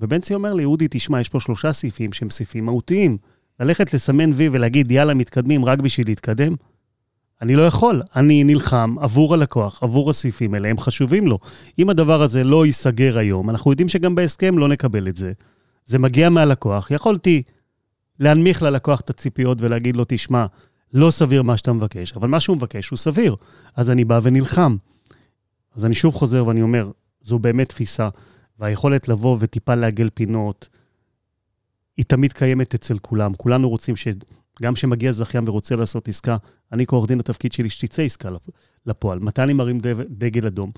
ובנצי 0.00 0.34
אומר 0.34 0.54
לי, 0.54 0.64
אודי, 0.64 0.86
תשמע, 0.90 1.20
יש 1.20 1.28
פה 1.28 1.40
שלושה 1.40 1.72
סעיפים 1.72 2.12
שהם 2.12 2.30
סעיפים 2.30 2.66
מהותיים. 2.66 3.18
ללכת 3.60 3.94
לסמן 3.94 4.30
וי 4.34 4.48
ולהגיד, 4.52 4.90
יאללה, 4.90 5.14
מתקדמים 5.14 5.64
רק 5.64 5.78
בשביל 5.78 6.06
להתקדם? 6.06 6.54
אני 7.42 7.56
לא 7.56 7.62
יכול. 7.62 8.02
אני 8.16 8.44
נלחם 8.44 8.96
עבור 9.00 9.34
הלקוח, 9.34 9.82
עבור 9.82 10.10
הסעיפים 10.10 10.54
האלה, 10.54 10.68
הם 10.68 10.78
חשובים 10.78 11.26
לו. 11.26 11.38
אם 11.78 11.90
הדבר 11.90 12.22
הזה 12.22 12.44
לא 12.44 12.66
ייסגר 12.66 13.18
היום, 13.18 13.50
אנחנו 13.50 13.70
יודעים 13.70 13.88
שגם 13.88 14.14
בהסכם 14.14 14.58
לא 14.58 14.68
נקבל 14.68 15.08
את 15.08 15.16
זה. 15.16 15.32
זה 15.84 15.98
מגיע 15.98 16.28
מהלקוח. 16.28 16.90
יכולתי 16.90 17.42
להנמיך 18.20 18.62
ללקוח 18.62 19.00
את 19.00 19.10
הציפיות 19.10 19.58
ולהגיד 19.60 19.96
לו, 19.96 20.04
תשמע, 20.08 20.46
לא 20.94 21.10
סביר 21.10 21.42
מה 21.42 21.56
שאתה 21.56 21.72
מבקש, 21.72 22.12
אבל 22.12 22.28
מה 22.28 22.40
שהוא 22.40 22.56
מבקש 22.56 22.88
הוא 22.88 22.96
סביר. 22.96 23.36
אז 23.76 23.90
אני 23.90 24.04
בא 24.04 24.20
ונלחם. 24.22 24.76
אז 25.76 25.84
אני 25.84 25.94
שוב 25.94 26.14
חוזר 26.14 26.46
ואני 26.46 26.62
אומר, 26.62 26.90
זו 27.22 27.38
באמת 27.38 27.68
תפיסה. 27.68 28.08
והיכולת 28.58 29.08
לבוא 29.08 29.36
וטיפה 29.40 29.74
לעגל 29.74 30.08
פינות, 30.14 30.68
היא 31.96 32.04
תמיד 32.04 32.32
קיימת 32.32 32.74
אצל 32.74 32.98
כולם. 32.98 33.34
כולנו 33.34 33.68
רוצים 33.68 33.96
ש... 33.96 34.08
גם 34.62 34.74
כשמגיע 34.74 35.12
זכיין 35.12 35.48
ורוצה 35.48 35.76
לעשות 35.76 36.08
עסקה, 36.08 36.36
אני 36.72 36.86
כעורך 36.86 37.08
דין, 37.08 37.20
התפקיד 37.20 37.52
שלי 37.52 37.70
שתצא 37.70 38.02
עסקה 38.02 38.28
לפועל. 38.86 39.18
מתי 39.18 39.42
אני 39.42 39.52
מרים 39.52 39.78
דגל 40.08 40.46
אדום? 40.46 40.70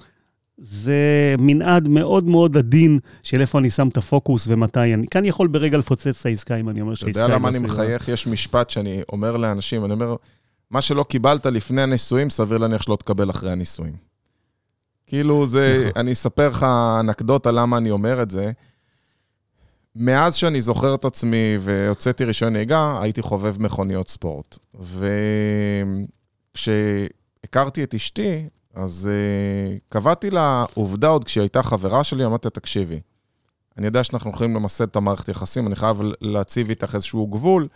זה 0.58 1.34
מנעד 1.38 1.88
מאוד 1.88 2.24
מאוד 2.24 2.56
עדין 2.56 2.98
של 3.22 3.40
איפה 3.40 3.58
אני 3.58 3.70
שם 3.70 3.88
את 3.88 3.96
הפוקוס 3.96 4.46
ומתי 4.48 4.94
אני... 4.94 5.06
כאן 5.06 5.24
יכול 5.24 5.48
ברגע 5.48 5.78
לפוצץ 5.78 6.20
את 6.20 6.26
העסקה 6.26 6.56
אם 6.56 6.68
אני 6.68 6.80
אומר 6.80 6.94
שהעסקה. 6.94 7.10
אתה 7.10 7.24
יודע 7.24 7.34
למה 7.34 7.48
אני 7.48 7.58
מחייך? 7.58 8.08
יש 8.08 8.26
משפט 8.26 8.70
שאני 8.70 9.02
אומר 9.12 9.36
לאנשים, 9.36 9.84
אני 9.84 9.92
אומר, 9.92 10.16
מה 10.70 10.82
שלא 10.82 11.02
קיבלת 11.02 11.46
לפני 11.46 11.82
הנישואים, 11.82 12.30
סביר 12.30 12.58
להניח 12.58 12.82
שלא 12.82 12.96
תקבל 12.96 13.30
אחרי 13.30 13.52
הנישואים. 13.52 14.07
כאילו 15.08 15.46
זה, 15.46 15.76
נכון. 15.78 15.92
אני 15.96 16.12
אספר 16.12 16.48
לך 16.48 16.66
אנקדוטה 17.00 17.50
למה 17.50 17.76
אני 17.76 17.90
אומר 17.90 18.22
את 18.22 18.30
זה. 18.30 18.52
מאז 19.96 20.34
שאני 20.34 20.60
זוכר 20.60 20.94
את 20.94 21.04
עצמי 21.04 21.58
והוצאתי 21.60 22.24
רישיון 22.24 22.52
נהיגה, 22.52 22.98
הייתי 23.02 23.22
חובב 23.22 23.62
מכוניות 23.62 24.10
ספורט. 24.10 24.58
וכשהכרתי 26.54 27.84
את 27.84 27.94
אשתי, 27.94 28.48
אז 28.74 29.10
uh, 29.10 29.78
קבעתי 29.88 30.30
לה 30.30 30.64
עובדה 30.74 31.08
עוד 31.08 31.24
כשהיא 31.24 31.42
הייתה 31.42 31.62
חברה 31.62 32.04
שלי, 32.04 32.24
אמרתי 32.24 32.46
לה, 32.46 32.50
תקשיבי, 32.50 33.00
אני 33.78 33.86
יודע 33.86 34.04
שאנחנו 34.04 34.30
יכולים 34.30 34.54
למסד 34.54 34.84
את 34.84 34.96
המערכת 34.96 35.28
יחסים, 35.28 35.66
אני 35.66 35.76
חייב 35.76 36.00
להציב 36.20 36.68
איתך 36.68 36.94
איזשהו 36.94 37.26
גבול. 37.26 37.68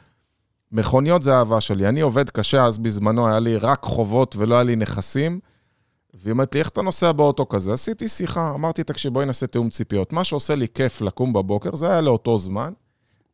מכוניות 0.72 1.22
זה 1.22 1.34
האהבה 1.34 1.60
שלי. 1.60 1.88
אני 1.88 2.00
עובד 2.00 2.30
קשה, 2.30 2.64
אז 2.64 2.78
בזמנו 2.78 3.28
היה 3.28 3.38
לי 3.40 3.56
רק 3.56 3.82
חובות 3.82 4.36
ולא 4.36 4.54
היה 4.54 4.64
לי 4.64 4.76
נכסים. 4.76 5.40
והיא 6.14 6.32
אומרת 6.32 6.54
לי, 6.54 6.60
איך 6.60 6.68
אתה 6.68 6.82
נוסע 6.82 7.12
באוטו 7.12 7.48
כזה? 7.48 7.72
עשיתי 7.72 8.08
שיחה, 8.08 8.52
אמרתי, 8.54 8.84
תקשיב, 8.84 9.12
בואי 9.12 9.26
נעשה 9.26 9.46
תיאום 9.46 9.70
ציפיות. 9.70 10.12
מה 10.12 10.24
שעושה 10.24 10.54
לי 10.54 10.66
כיף 10.68 11.00
לקום 11.00 11.32
בבוקר, 11.32 11.76
זה 11.76 11.90
היה 11.90 12.00
לאותו 12.00 12.38
זמן. 12.38 12.72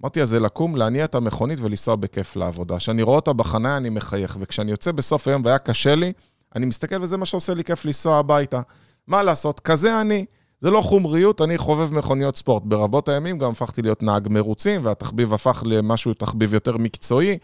אמרתי, 0.02 0.22
אז 0.22 0.28
זה 0.28 0.40
לקום, 0.40 0.76
להניע 0.76 1.04
את 1.04 1.14
המכונית 1.14 1.60
ולנסוע 1.60 1.96
בכיף 1.96 2.36
לעבודה. 2.36 2.76
כשאני 2.76 3.02
רואה 3.02 3.16
אותה 3.16 3.32
בחניה, 3.32 3.76
אני 3.76 3.90
מחייך, 3.90 4.36
וכשאני 4.40 4.70
יוצא 4.70 4.92
בסוף 4.92 5.28
היום 5.28 5.42
והיה 5.44 5.58
קשה 5.58 5.94
לי, 5.94 6.12
אני 6.56 6.66
מסתכל 6.66 7.02
וזה 7.02 7.16
מה 7.16 7.26
שעושה 7.26 7.54
לי 7.54 7.64
כיף 7.64 7.84
לנסוע 7.84 8.18
הביתה. 8.18 8.60
מה 9.06 9.22
לעשות? 9.22 9.60
כזה 9.60 10.00
אני. 10.00 10.24
זה 10.60 10.70
לא 10.70 10.80
חומריות, 10.80 11.42
אני 11.42 11.58
חובב 11.58 11.94
מכוניות 11.94 12.36
ספורט. 12.36 12.62
ברבות 12.66 13.08
הימים 13.08 13.38
גם 13.38 13.50
הפכתי 13.50 13.82
להיות 13.82 14.02
נהג 14.02 14.28
מרוצים, 14.30 14.84
והתחביב 14.84 15.34
הפך 15.34 15.62
למשהו, 15.66 16.14
תחביב 16.14 16.54
יותר 16.54 16.76
מקצועי. 16.76 17.38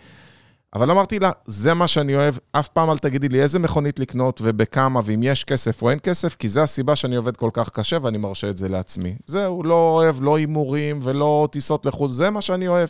אבל 0.75 0.91
אמרתי 0.91 1.19
לה, 1.19 1.31
זה 1.45 1.75
מה 1.75 1.89
שאני 1.89 2.17
אוהב, 2.17 2.35
אף 2.53 2.69
פעם 2.69 2.91
אל 2.91 2.99
תגידי 2.99 3.29
לי 3.29 3.43
איזה 3.43 3.59
מכונית 3.59 3.99
לקנות 3.99 4.41
ובכמה, 4.45 5.01
ואם 5.05 5.23
יש 5.23 5.45
כסף 5.45 5.83
או 5.83 5.91
אין 5.91 5.99
כסף, 6.03 6.37
כי 6.37 6.49
זה 6.49 6.63
הסיבה 6.63 6.97
שאני 6.97 7.17
עובד 7.17 7.37
כל 7.37 7.51
כך 7.53 7.71
קשה 7.71 7.99
ואני 8.03 8.19
מרשה 8.19 8.51
את 8.51 8.57
זה 8.57 8.69
לעצמי. 8.69 9.15
זהו, 9.27 9.63
לא 9.63 9.75
אוהב 9.75 10.23
לא 10.23 10.37
הימורים 10.37 11.01
ולא 11.03 11.49
טיסות 11.53 11.87
לחו"ל, 11.87 12.11
זה 12.11 12.31
מה 12.31 12.41
שאני 12.41 12.69
אוהב. 12.69 12.89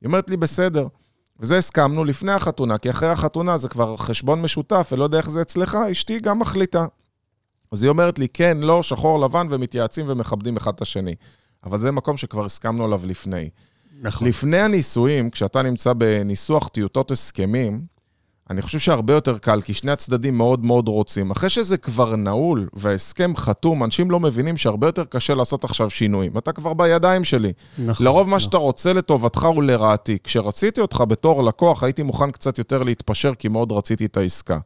היא 0.00 0.06
אומרת 0.06 0.30
לי, 0.30 0.36
בסדר. 0.36 0.86
וזה 1.40 1.56
הסכמנו 1.56 2.04
לפני 2.04 2.32
החתונה, 2.32 2.78
כי 2.78 2.90
אחרי 2.90 3.08
החתונה 3.08 3.56
זה 3.56 3.68
כבר 3.68 3.96
חשבון 3.96 4.42
משותף, 4.42 4.88
ולא 4.92 5.04
יודע 5.04 5.18
איך 5.18 5.30
זה 5.30 5.42
אצלך, 5.42 5.78
אשתי 5.92 6.20
גם 6.20 6.38
מחליטה. 6.38 6.86
אז 7.72 7.82
היא 7.82 7.88
אומרת 7.88 8.18
לי, 8.18 8.28
כן, 8.28 8.56
לא, 8.60 8.82
שחור 8.82 9.20
לבן, 9.20 9.46
ומתייעצים 9.50 10.06
ומכבדים 10.08 10.56
אחד 10.56 10.72
את 10.74 10.82
השני. 10.82 11.14
אבל 11.64 11.78
זה 11.78 11.90
מקום 11.90 12.16
שכבר 12.16 12.44
הסכמנו 12.44 12.84
עליו 12.84 13.00
לפני. 13.04 13.50
נכון. 14.02 14.28
לפני 14.28 14.58
הנישואים, 14.58 15.30
כשאתה 15.30 15.62
נמצא 15.62 15.92
בניסוח 15.92 16.68
טיוטות 16.68 17.10
הסכמים, 17.10 17.98
אני 18.50 18.62
חושב 18.62 18.78
שהרבה 18.78 19.12
יותר 19.12 19.38
קל, 19.38 19.60
כי 19.60 19.74
שני 19.74 19.90
הצדדים 19.92 20.38
מאוד 20.38 20.64
מאוד 20.64 20.88
רוצים. 20.88 21.30
אחרי 21.30 21.50
שזה 21.50 21.76
כבר 21.76 22.16
נעול 22.16 22.68
וההסכם 22.72 23.36
חתום, 23.36 23.84
אנשים 23.84 24.10
לא 24.10 24.20
מבינים 24.20 24.56
שהרבה 24.56 24.88
יותר 24.88 25.04
קשה 25.04 25.34
לעשות 25.34 25.64
עכשיו 25.64 25.90
שינויים. 25.90 26.38
אתה 26.38 26.52
כבר 26.52 26.74
בידיים 26.74 27.24
שלי. 27.24 27.52
נכון. 27.78 28.06
לרוב 28.06 28.20
נכון. 28.20 28.30
מה 28.30 28.40
שאתה 28.40 28.56
רוצה 28.56 28.92
לטובתך 28.92 29.46
ולרעתי. 29.56 30.18
כשרציתי 30.24 30.80
אותך 30.80 31.04
בתור 31.08 31.42
לקוח, 31.44 31.82
הייתי 31.82 32.02
מוכן 32.02 32.30
קצת 32.30 32.58
יותר 32.58 32.82
להתפשר, 32.82 33.34
כי 33.34 33.48
מאוד 33.48 33.72
רציתי 33.72 34.04
את 34.04 34.16
העסקה. 34.16 34.58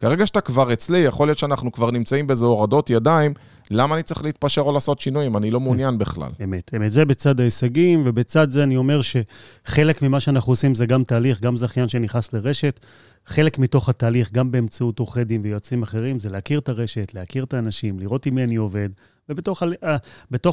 כרגע 0.00 0.26
שאתה 0.26 0.40
כבר 0.40 0.72
אצלי, 0.72 0.98
יכול 0.98 1.28
להיות 1.28 1.38
שאנחנו 1.38 1.72
כבר 1.72 1.90
נמצאים 1.90 2.26
באיזה 2.26 2.44
הורדות 2.44 2.90
ידיים, 2.90 3.34
למה 3.70 3.94
אני 3.94 4.02
צריך 4.02 4.24
להתפשר 4.24 4.60
או 4.60 4.72
לעשות 4.72 5.00
שינויים? 5.00 5.36
אני 5.36 5.50
לא 5.50 5.60
מעוניין 5.60 5.98
בכלל. 5.98 6.30
אמת, 6.44 6.70
אמת. 6.76 6.92
זה 6.92 7.04
בצד 7.04 7.40
ההישגים, 7.40 8.02
ובצד 8.04 8.50
זה 8.50 8.62
אני 8.62 8.76
אומר 8.76 9.00
שחלק 9.02 10.02
ממה 10.02 10.20
שאנחנו 10.20 10.52
עושים 10.52 10.74
זה 10.74 10.86
גם 10.86 11.04
תהליך, 11.04 11.40
גם 11.40 11.56
זכיין 11.56 11.88
שנכנס 11.88 12.32
לרשת. 12.32 12.80
חלק 13.26 13.58
מתוך 13.58 13.88
התהליך, 13.88 14.32
גם 14.32 14.50
באמצעות 14.50 14.98
עורכי 14.98 15.24
דין 15.24 15.40
ויועצים 15.44 15.82
אחרים, 15.82 16.20
זה 16.20 16.28
להכיר 16.28 16.58
את 16.58 16.68
הרשת, 16.68 17.14
להכיר 17.14 17.44
את 17.44 17.54
האנשים, 17.54 17.98
לראות 17.98 18.26
עם 18.26 18.34
מי 18.34 18.42
אני 18.42 18.56
עובד. 18.56 18.88
ובתוך 19.28 19.62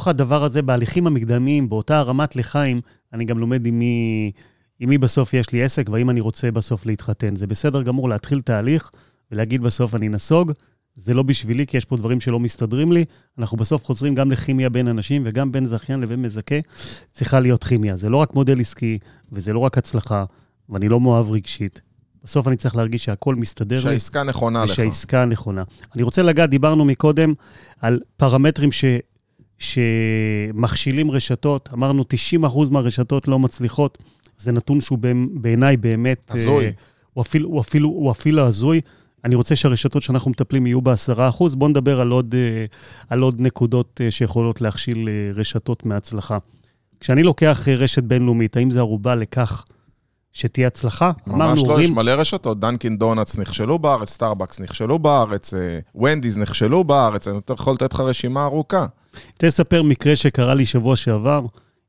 ה, 0.08 0.10
הדבר 0.10 0.44
הזה, 0.44 0.62
בהליכים 0.62 1.08
המקדמיים, 1.08 1.70
באותה 1.70 1.98
הרמת 1.98 2.36
לחיים, 2.36 2.82
אני 3.14 3.26
גם 3.26 3.40
לומד 3.40 3.66
עם 3.66 3.80
מי, 3.80 4.32
עם 4.80 4.90
מי 4.90 4.98
בסוף 4.98 5.34
יש 5.34 5.52
לי 5.52 5.64
עסק, 5.64 5.90
והאם 5.92 6.10
אני 6.10 6.22
רוצה 6.22 6.52
בסוף 6.52 6.86
להתחתן. 6.86 7.36
זה 7.36 7.48
בסדר 7.48 7.82
גמור 7.82 8.10
להתחיל 8.10 8.42
תהליך 8.42 8.92
ולהגיד 9.32 9.62
בסוף 9.62 9.96
אני 9.96 10.10
נסוג, 10.10 10.52
זה 10.96 11.14
לא 11.14 11.24
בשבילי, 11.24 11.68
כי 11.68 11.78
יש 11.78 11.86
פה 11.86 11.98
דברים 11.98 12.20
שלא 12.20 12.40
מסתדרים 12.40 12.92
לי. 12.92 13.06
אנחנו 13.40 13.58
בסוף 13.58 13.86
חוזרים 13.86 14.16
גם 14.16 14.32
לכימיה 14.32 14.70
בין 14.70 14.88
אנשים 14.88 15.22
וגם 15.26 15.52
בין 15.52 15.66
זכיין 15.66 16.00
לבין 16.00 16.22
מזכה. 16.22 16.56
צריכה 17.12 17.40
להיות 17.40 17.64
כימיה. 17.64 17.98
זה 17.98 18.10
לא 18.10 18.18
רק 18.18 18.34
מודל 18.34 18.60
עסקי, 18.60 18.98
וזה 19.32 19.54
לא 19.54 19.60
רק 19.60 19.78
הצלחה, 19.78 20.26
ואני 20.70 20.90
לא 20.90 21.00
מאוהב 21.00 21.32
רגשית. 21.32 21.82
בסוף 22.24 22.48
אני 22.48 22.56
צריך 22.56 22.76
להרגיש 22.76 23.06
שהכל 23.06 23.36
מסתדר 23.36 23.80
שהעסקה. 23.80 24.24
נכונה 24.24 24.66
לך. 24.66 24.76
שהעסקה 24.76 25.26
נכונה. 25.26 25.64
אני 25.96 26.04
רוצה 26.04 26.22
לגעת, 26.22 26.50
דיברנו 26.50 26.86
מקודם 26.86 27.34
על 27.82 28.00
פרמטרים 28.18 28.72
ש, 28.72 28.86
שמכשילים 29.60 31.12
רשתות. 31.12 31.70
אמרנו 31.74 32.04
90% 32.44 32.70
מהרשתות 32.72 33.28
לא 33.28 33.40
מצליחות. 33.40 33.98
זה 34.38 34.52
נתון 34.52 34.82
שהוא 34.82 35.00
בעיניי 35.34 35.78
באמת... 35.78 36.32
הזוי. 36.34 36.66
אה, 36.66 36.72
הוא 37.14 37.22
אפילו, 37.22 37.50
הוא 37.50 37.62
אפילו, 37.62 37.90
הוא 37.90 38.12
אפילו 38.12 38.48
הזוי. 38.48 38.82
אני 39.28 39.36
רוצה 39.36 39.56
שהרשתות 39.56 40.02
שאנחנו 40.02 40.32
מטפלים 40.32 40.68
יהיו 40.68 40.82
ב-10%. 40.82 41.56
בואו 41.56 41.70
נדבר 41.70 42.02
על 42.02 42.12
עוד, 42.12 42.36
אה, 42.38 42.66
על 43.10 43.22
עוד 43.22 43.42
נקודות 43.42 44.02
אה, 44.04 44.12
שיכולות 44.12 44.62
להכשיל 44.62 45.10
אה, 45.10 45.32
רשתות 45.36 45.86
מהצלחה. 45.86 46.38
כשאני 47.00 47.24
לוקח 47.24 47.68
רשת 47.78 48.04
בינלאומית, 48.04 48.58
האם 48.58 48.72
זה 48.72 48.80
ערובה 48.80 49.16
לכך 49.16 49.66
שתהיה 50.34 50.68
הצלחה? 50.68 51.12
ממש 51.28 51.64
לא, 51.68 51.82
יש 51.82 51.92
מלא 51.92 52.12
רשתות. 52.12 52.60
דאנקין 52.60 52.98
דונאטס 52.98 53.40
נכשלו 53.40 53.80
בארץ, 53.80 54.10
סטארבקס 54.10 54.60
נכשלו 54.60 55.00
בארץ, 55.00 55.54
וונדי'ס 55.96 56.38
נכשלו 56.38 56.84
בארץ, 56.84 57.28
אני 57.28 57.40
יכול 57.50 57.74
לתת 57.74 57.94
לך 57.94 58.00
רשימה 58.00 58.44
ארוכה. 58.44 58.86
רוצה 59.34 59.48
לספר 59.48 59.84
מקרה 59.84 60.16
שקרה 60.16 60.54
לי 60.54 60.66
שבוע 60.66 60.96
שעבר. 60.96 61.46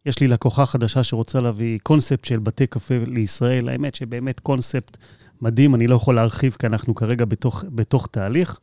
יש 0.07 0.21
לי 0.21 0.29
לקוחה 0.29 0.67
חדשה 0.67 1.03
שרוצה 1.03 1.41
להביא 1.41 1.79
קונספט 1.83 2.25
של 2.25 2.39
בתי 2.39 2.67
קפה 2.67 2.95
לישראל. 3.07 3.69
האמת 3.69 3.95
שבאמת 3.95 4.41
קונספט 4.41 4.97
מדהים, 5.43 5.75
אני 5.75 5.87
לא 5.87 5.95
יכול 5.95 6.15
להרחיב 6.15 6.57
כי 6.59 6.67
אנחנו 6.67 6.95
כרגע 6.95 7.25
בתוך, 7.25 7.65
בתוך 7.69 8.09
תהליך. 8.11 8.59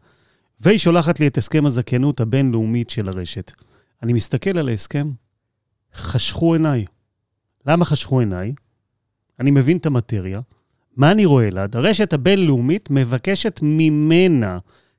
והיא 0.59 0.77
שולחת 0.77 1.19
לי 1.19 1.27
את 1.27 1.37
הסכם 1.37 1.65
הזכיינות 1.65 2.21
הבינלאומית 2.21 2.89
של 2.89 3.07
הרשת. 3.07 3.51
אני 4.03 4.13
מסתכל 4.13 4.57
על 4.57 4.69
ההסכם, 4.69 5.07
חשכו 5.93 6.53
עיניי. 6.53 6.85
למה 7.65 7.85
חשכו 7.85 8.19
עיניי? 8.19 8.53
אני 9.39 9.51
מבין 9.51 9.77
את 9.77 9.85
המטריה. 9.85 10.41
מה 10.97 11.11
אני 11.11 11.25
רואה, 11.25 11.47
אלעד? 11.47 11.75
הרשת 11.75 12.13
הבינלאומית 12.13 12.89
מבקשת 12.91 13.59
ממנה 13.63 14.57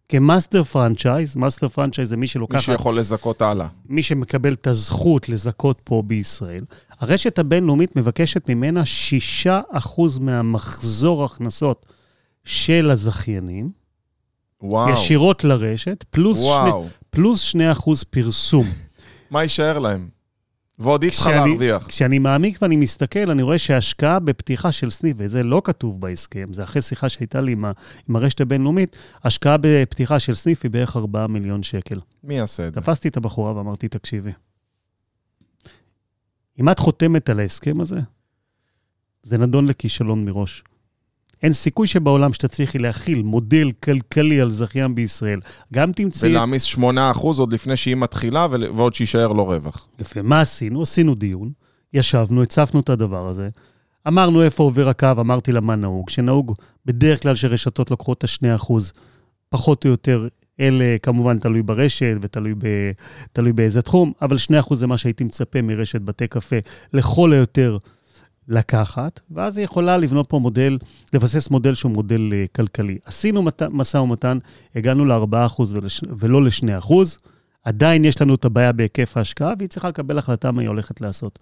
כ 0.09 0.23
master 0.23 0.65
franchise, 0.65 1.37
master 1.37 1.69
franchise 1.69 2.09
זה 2.09 2.17
מי 2.17 2.27
שלוקח... 2.27 2.55
מי 2.55 2.61
שיכול 2.61 2.99
לזכיין 2.99 3.43
הלאה. 3.43 3.67
מי 3.89 4.03
שמקבל 4.03 4.53
את 4.53 4.67
הזכות 4.67 5.29
לזכיין 5.29 5.81
פה 5.85 6.03
בישראל. 6.07 6.65
הרשת 7.01 7.39
הבינלאומית 7.39 7.97
מבקשת 7.97 8.49
ממנה 8.49 8.83
6% 9.47 10.01
מהמחזור 10.21 11.25
הכנסות 11.25 11.87
של 12.45 12.91
הזכיינים, 12.91 13.71
וואו. 14.63 14.93
ישירות 14.93 15.45
לרשת, 15.45 16.05
פלוס, 16.11 16.45
וואו. 16.45 16.83
שני, 16.83 16.91
פלוס 17.11 17.55
2% 17.55 17.59
פרסום. 18.11 18.67
מה 19.31 19.43
יישאר 19.43 19.79
להם? 19.79 20.09
ועוד 20.79 21.03
אי 21.03 21.09
אפשר 21.09 21.31
להרוויח. 21.31 21.87
כשאני 21.87 22.19
מעמיק 22.19 22.59
ואני 22.63 22.77
מסתכל, 22.77 23.31
אני 23.31 23.43
רואה 23.43 23.59
שהשקעה 23.59 24.19
בפתיחה 24.19 24.73
של 24.73 24.91
סניף, 24.91 25.17
וזה 25.19 25.43
לא 25.43 25.63
כתוב 25.65 26.01
בהסכם, 26.01 26.45
זה 26.53 26.63
אחרי 26.63 26.83
שיחה 26.83 27.09
שהייתה 27.09 27.41
לי 27.41 27.53
עם, 27.53 27.65
ה, 27.65 27.73
עם 28.09 28.17
הרשת 28.17 28.41
הבינלאומית, 28.41 28.97
השקעה 29.25 29.57
בפתיחה 29.61 30.19
של 30.19 30.35
סניף 30.35 30.61
היא 30.63 30.71
בערך 30.71 30.97
4 30.97 31.27
מיליון 31.27 31.63
שקל. 31.63 32.01
מי 32.25 32.35
יעשה 32.35 32.69
את 32.69 32.75
זה? 32.75 32.81
תפסתי 32.81 33.09
את 33.09 33.17
הבחורה 33.17 33.57
ואמרתי, 33.57 33.89
תקשיבי, 33.89 34.31
אם 36.61 36.69
את 36.69 36.79
חותמת 36.79 37.31
על 37.31 37.41
ההסכם 37.41 37.81
הזה, 37.81 38.01
זה 39.23 39.39
נדון 39.39 39.67
לכישלון 39.69 40.25
מראש. 40.25 40.65
אין 41.43 41.53
סיכוי 41.53 41.87
שבעולם 41.87 42.33
שתצליחי 42.33 42.79
להכיל 42.79 43.23
מודל 43.23 43.73
כלכלי 43.83 44.41
על 44.41 44.51
זכיין 44.51 44.95
בישראל. 44.95 45.41
גם 45.73 45.93
תמצאי... 45.93 46.31
ולהעמיס 46.31 46.75
8% 46.75 46.79
עוד 47.23 47.53
לפני 47.53 47.77
שהיא 47.77 47.97
מתחילה 47.97 48.47
ועוד 48.51 48.95
שיישאר 48.95 49.33
לו 49.33 49.47
רווח. 49.47 49.89
יפה. 49.99 50.23
מה 50.23 50.41
עשינו? 50.41 50.83
עשינו 50.83 51.15
דיון, 51.15 51.51
ישבנו, 51.93 52.43
הצפנו 52.43 52.81
את 52.81 52.91
הדבר 52.91 53.29
הזה, 53.29 53.49
אמרנו 54.09 54.43
איפה 54.43 54.63
עובר 54.63 54.89
הקו, 54.89 55.13
אמרתי 55.19 55.53
לה 55.53 55.61
מה 55.61 55.77
נהוג. 55.77 56.11
שנהוג 56.11 56.55
בדרך 56.87 57.23
כלל 57.23 57.35
שרשתות 57.35 57.91
לוקחות 57.91 58.19
את 58.19 58.25
ה-2%, 58.25 58.73
פחות 59.49 59.85
או 59.85 59.91
יותר, 59.91 60.29
אלה 60.61 60.97
כמובן 61.03 61.39
תלוי 61.39 61.63
ברשת 61.63 62.17
ותלוי 62.21 62.55
ב, 62.55 62.67
תלוי 63.33 63.53
באיזה 63.53 63.83
תחום, 63.83 64.13
אבל 64.23 64.37
2% 64.63 64.75
זה 64.75 64.87
מה 64.87 64.99
שהייתי 64.99 65.25
מצפה 65.25 65.63
מרשת 65.63 66.01
בתי 66.01 66.27
קפה, 66.27 66.57
לכל 66.93 67.33
היותר 67.33 67.79
לקחת, 68.49 69.21
ואז 69.31 69.59
היא 69.59 69.65
יכולה 69.65 69.99
לבנות 69.99 70.27
פה 70.29 70.39
מודל, 70.39 70.79
לבסס 71.13 71.51
מודל 71.51 71.75
שהוא 71.75 71.93
מודל 71.93 72.31
uh, 72.33 72.53
כלכלי. 72.57 72.99
עשינו 73.05 73.45
משא 73.71 73.97
ומתן, 73.97 74.39
הגענו 74.75 75.05
ל-4% 75.05 75.63
ולש, 75.69 76.01
ולא 76.19 76.45
ל-2%, 76.45 76.95
עדיין 77.65 78.05
יש 78.05 78.23
לנו 78.23 78.35
את 78.35 78.45
הבעיה 78.45 78.73
בהיקף 78.73 79.17
ההשקעה, 79.17 79.53
והיא 79.59 79.69
צריכה 79.69 79.89
לקבל 79.89 80.19
החלטה 80.19 80.53
מה 80.53 80.63
היא 80.63 80.69
הולכת 80.69 81.01
לעשות. 81.01 81.39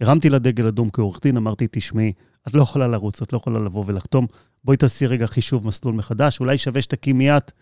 הרמתי 0.00 0.30
לה 0.30 0.38
דגל 0.38 0.66
אדום 0.66 0.90
כעורך 0.90 1.18
דין, 1.22 1.36
אמרתי, 1.36 1.66
תשמעי, 1.70 2.12
את 2.48 2.54
לא 2.54 2.62
יכולה 2.62 2.88
לרוץ, 2.88 3.22
את 3.22 3.32
לא 3.32 3.36
יכולה 3.36 3.58
לבוא 3.58 3.84
ולחתום, 3.86 4.26
בואי 4.64 4.76
תעשי 4.76 5.06
רגע 5.06 5.26
חישוב 5.26 5.66
מסלול 5.66 5.94
מחדש, 5.94 6.40
אולי 6.40 6.58
שווה 6.58 6.82
שתקימי 6.82 7.36
את 7.36 7.52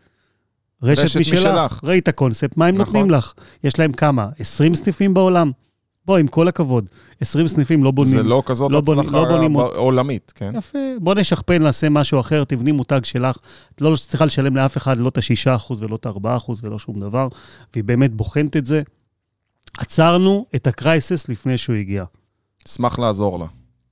רשת, 0.82 1.02
רשת 1.02 1.20
משלך. 1.20 1.38
משלך. 1.38 1.80
ראי 1.84 1.98
את 1.98 2.08
הקונספט, 2.08 2.56
מה 2.56 2.66
הם 2.66 2.74
נכון. 2.74 2.86
נותנים 2.96 3.10
לך? 3.10 3.32
יש 3.64 3.78
להם 3.78 3.92
כמה? 3.92 4.28
20 4.38 4.74
סניפים 4.74 5.14
בעולם? 5.14 5.50
בוא, 6.06 6.18
עם 6.18 6.26
כל 6.26 6.48
הכבוד, 6.48 6.88
20 7.20 7.48
סניפים 7.48 7.84
לא 7.84 7.90
בונים. 7.90 8.12
זה 8.12 8.22
לא 8.22 8.42
כזאת 8.46 8.72
לא 8.72 8.78
הצלחה 8.78 9.22
לא 9.22 9.28
בונים, 9.28 9.56
עולמית, 9.56 10.32
כן? 10.34 10.52
יפה, 10.56 10.78
בוא 11.00 11.14
נשכפל, 11.14 11.58
נעשה 11.58 11.88
משהו 11.88 12.20
אחר, 12.20 12.44
תבני 12.44 12.72
מותג 12.72 13.00
שלך. 13.04 13.36
את 13.74 13.80
לא 13.80 13.96
צריכה 13.96 14.24
לשלם 14.24 14.56
לאף 14.56 14.76
אחד 14.76 14.98
לא 14.98 15.08
את 15.08 15.18
ה-6% 15.18 15.72
ולא 15.78 15.96
את 15.96 16.06
ה-4% 16.06 16.52
ולא 16.62 16.78
שום 16.78 17.00
דבר, 17.00 17.28
והיא 17.72 17.84
באמת 17.84 18.14
בוחנת 18.14 18.56
את 18.56 18.66
זה. 18.66 18.82
עצרנו 19.78 20.46
את 20.54 20.66
הקרייסס 20.66 21.28
לפני 21.28 21.58
שהוא 21.58 21.76
הגיע. 21.76 22.04
אשמח 22.66 22.98
לעזור 22.98 23.38
לה. 23.38 23.46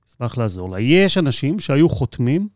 אשמח 0.09 0.37
לעזור 0.37 0.69
לה. 0.69 0.79
יש 0.79 1.17
אנשים 1.17 1.59
שהיו 1.59 1.89
חותמים, 1.89 2.47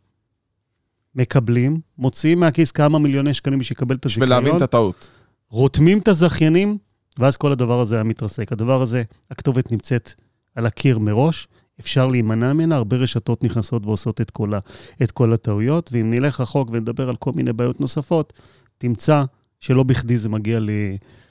מקבלים, 1.16 1.80
מוציאים 1.98 2.40
מהכיס 2.40 2.72
כמה 2.72 3.00
מיליוני 3.00 3.34
שקלים 3.34 3.60
בשביל 3.60 3.78
לקבל 3.78 3.96
את 3.96 4.06
הזיכיון. 4.06 4.30
בשביל 4.30 4.38
להבין 4.38 4.58
את 4.58 4.62
הטעות. 4.62 5.08
רותמים 5.50 5.98
את 5.98 6.08
הזכיינים, 6.08 6.78
ואז 7.20 7.38
כל 7.38 7.52
הדבר 7.52 7.82
הזה 7.82 7.96
היה 7.96 8.04
מתרסק. 8.04 8.52
הדבר 8.52 8.82
הזה, 8.82 9.04
הכתובת 9.32 9.72
נמצאת 9.72 10.14
על 10.56 10.66
הקיר 10.66 11.00
מראש, 11.00 11.48
אפשר 11.80 12.08
להימנע 12.08 12.54
ממנה, 12.54 12.76
הרבה 12.76 12.98
רשתות 12.98 13.44
נכנסות 13.44 13.86
ועושות 13.86 14.22
את 14.22 14.32
כל, 14.32 14.54
ה, 14.54 14.60
את 15.04 15.12
כל 15.12 15.34
הטעויות, 15.34 15.90
ואם 15.94 16.12
נלך 16.12 16.42
רחוק 16.42 16.70
ונדבר 16.72 17.10
על 17.10 17.16
כל 17.16 17.32
מיני 17.36 17.54
בעיות 17.54 17.82
נוספות, 17.82 18.34
תמצא 18.78 19.24
שלא 19.60 19.84
בכדי 19.84 20.18
זה 20.18 20.30
מגיע 20.30 20.60
ל, 20.60 20.70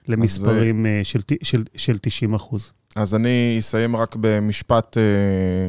למספרים 0.09 0.87
אז, 0.87 1.07
של, 1.07 1.21
של, 1.43 1.65
של 1.77 1.99
90 1.99 2.35
אחוז. 2.35 2.73
אז 2.97 3.15
אני 3.15 3.57
אסיים 3.59 3.97
רק 3.97 4.17
במשפט 4.21 4.99
אה, 4.99 5.03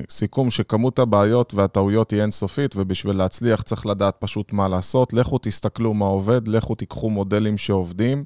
סיכום, 0.09 0.51
שכמות 0.51 0.99
הבעיות 0.99 1.53
והטעויות 1.53 2.11
היא 2.11 2.21
אינסופית, 2.21 2.75
ובשביל 2.75 3.15
להצליח 3.15 3.61
צריך 3.61 3.85
לדעת 3.85 4.15
פשוט 4.19 4.53
מה 4.53 4.67
לעשות. 4.67 5.13
לכו 5.13 5.37
תסתכלו 5.37 5.93
מה 5.93 6.05
עובד, 6.05 6.47
לכו 6.47 6.75
תיקחו 6.75 7.09
מודלים 7.09 7.57
שעובדים. 7.57 8.23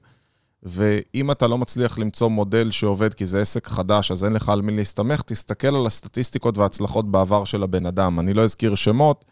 ואם 0.63 1.31
אתה 1.31 1.47
לא 1.47 1.57
מצליח 1.57 1.99
למצוא 1.99 2.27
מודל 2.27 2.71
שעובד 2.71 3.13
כי 3.13 3.25
זה 3.25 3.41
עסק 3.41 3.67
חדש, 3.67 4.12
אז 4.12 4.25
אין 4.25 4.33
לך 4.33 4.49
על 4.49 4.62
מי 4.62 4.75
להסתמך, 4.75 5.21
תסתכל 5.21 5.75
על 5.75 5.85
הסטטיסטיקות 5.85 6.57
וההצלחות 6.57 7.12
בעבר 7.12 7.45
של 7.45 7.63
הבן 7.63 7.85
אדם. 7.85 8.19
אני 8.19 8.33
לא 8.33 8.43
אזכיר 8.43 8.75
שמות, 8.75 9.25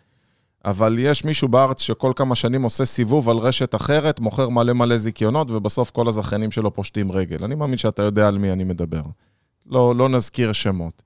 אבל 0.66 1.00
יש 1.00 1.26
מישהו 1.26 1.48
בארץ 1.48 1.82
שכל 1.82 2.12
כמה 2.16 2.36
שנים 2.36 2.64
עושה 2.64 2.86
סיבוב 2.86 3.30
על 3.30 3.38
רשת 3.38 3.76
אחרת, 3.76 4.20
מוכר 4.20 4.50
מלא 4.50 4.74
מלא 4.74 4.98
זיכיונות, 4.98 5.52
ובסוף 5.52 5.92
כל 5.92 6.08
הזכיינים 6.08 6.52
שלו 6.52 6.74
פושטים 6.74 7.12
רגל. 7.12 7.44
אני 7.44 7.56
מאמין 7.56 7.78
שאתה 7.78 8.04
יודע 8.04 8.28
על 8.28 8.38
מי 8.38 8.52
אני 8.52 8.64
מדבר. 8.64 9.02
לא, 9.70 9.96
לא 9.96 10.10
נזכיר 10.10 10.54
שמות. 10.54 11.02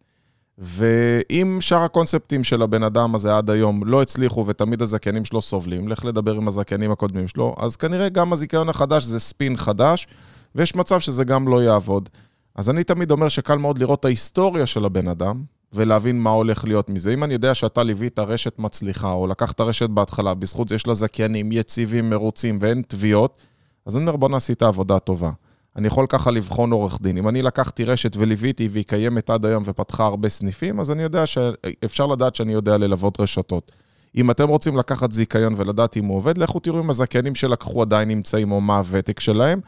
ואם 0.58 1.58
שאר 1.62 1.82
הקונספטים 1.84 2.44
של 2.44 2.62
הבן 2.62 2.84
אדם 2.84 3.16
הזה 3.16 3.38
עד 3.38 3.50
היום 3.50 3.84
לא 3.86 4.02
הצליחו 4.02 4.46
ותמיד 4.48 4.82
הזכיינים 4.82 5.26
שלו 5.26 5.42
סובלים, 5.42 5.88
לך 5.88 6.06
לדבר 6.06 6.36
עם 6.36 6.48
הזכיינים 6.48 6.92
הקודמים 6.92 7.28
שלו, 7.28 7.56
אז 7.60 7.76
כנראה 7.76 8.10
גם 8.10 8.34
הזיכיון 8.34 8.70
החדש 8.70 9.04
זה 9.04 9.20
ספין 9.20 9.58
חדש, 9.58 10.08
ויש 10.56 10.76
מצב 10.76 11.00
שזה 11.00 11.24
גם 11.24 11.48
לא 11.48 11.64
יעבוד. 11.64 12.10
אז 12.56 12.70
אני 12.70 12.84
תמיד 12.84 13.12
אומר 13.12 13.30
שקל 13.30 13.58
מאוד 13.58 13.80
לראות 13.80 14.00
את 14.00 14.06
ההיסטוריה 14.06 14.66
של 14.66 14.86
הבן 14.86 15.08
אדם, 15.08 15.44
ולהבין 15.74 16.20
מה 16.20 16.30
הולך 16.30 16.66
להיות 16.66 16.90
מזה. 16.90 17.14
אם 17.14 17.24
אני 17.24 17.34
יודע 17.34 17.56
שאתה 17.56 17.84
ליווית 17.84 18.20
רשת 18.20 18.60
מצליחה, 18.60 19.12
או 19.12 19.28
לקחת 19.28 19.62
רשת 19.62 19.90
בהתחלה, 19.90 20.34
בזכות 20.34 20.70
זה 20.70 20.76
יש 20.76 20.88
לה 20.88 20.94
זכיינים 20.94 21.52
יציבים, 21.52 22.10
מרוצים 22.10 22.58
ואין 22.62 22.82
תביעות, 22.88 23.38
אז 23.86 23.96
אני 23.96 24.02
אומר, 24.04 24.16
בוא 24.16 24.30
נעשי 24.30 24.54
את 24.54 24.62
העבודה 24.62 24.96
הטובה. 24.96 25.32
אני 25.76 25.88
יכול 25.88 26.06
ככה 26.10 26.32
לבחון 26.32 26.72
עורך 26.72 27.02
דין. 27.02 27.18
אם 27.18 27.30
אני 27.30 27.42
לקחתי 27.42 27.84
רשת 27.84 28.18
וליוויתי 28.18 28.70
והיא 28.72 28.84
קיימת 28.88 29.30
עד 29.30 29.46
היום 29.46 29.64
ופתחה 29.66 30.06
הרבה 30.06 30.30
סניפים, 30.30 30.80
אז 30.80 30.92
אני 30.92 31.04
יודע 31.04 31.26
שאפשר 31.26 32.06
לדעת 32.06 32.36
שאני 32.36 32.54
יודע 32.54 32.78
ללוות 32.78 33.20
רשתות. 33.20 33.72
אם 34.16 34.32
אתם 34.32 34.48
רוצים 34.48 34.78
לקחת 34.78 35.12
זיכיון 35.12 35.54
ולדעת 35.58 35.98
אם 35.98 36.06
הוא 36.06 36.18
עובד, 36.18 36.38
לכו 36.38 36.60
תראו 36.60 36.80
אם 36.80 36.90
הזכיינים 36.90 37.36
שלקחו 37.36 37.82
עדיין 37.82 38.08
נמצאים 38.08 38.52
או 38.52 38.62
מה 38.62 38.78
הוותק 38.78 39.20
שלהם. 39.20 39.60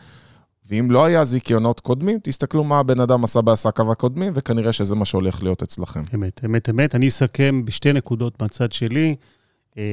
ואם 0.70 0.92
לא 0.92 1.06
היה 1.06 1.26
זיכיונות 1.26 1.80
קודמים, 1.80 2.20
תסתכלו 2.24 2.64
מה 2.64 2.80
הבן 2.80 3.00
אדם 3.00 3.24
עשה 3.24 3.42
בעסקיו 3.42 3.92
הקודמים, 3.92 4.34
וכנראה 4.36 4.74
שזה 4.74 4.96
מה 4.96 5.06
שהולך 5.06 5.44
להיות 5.44 5.64
אצלכם. 5.64 6.02
אמת, 6.16 6.42
אמת, 6.46 6.70
אמת. 6.70 6.96
אני 6.96 7.08
אסכם 7.08 7.66
בשתי 7.66 7.94
נקודות 7.94 8.42
מהצד 8.42 8.72
שלי. 8.72 9.16
אה, 9.78 9.84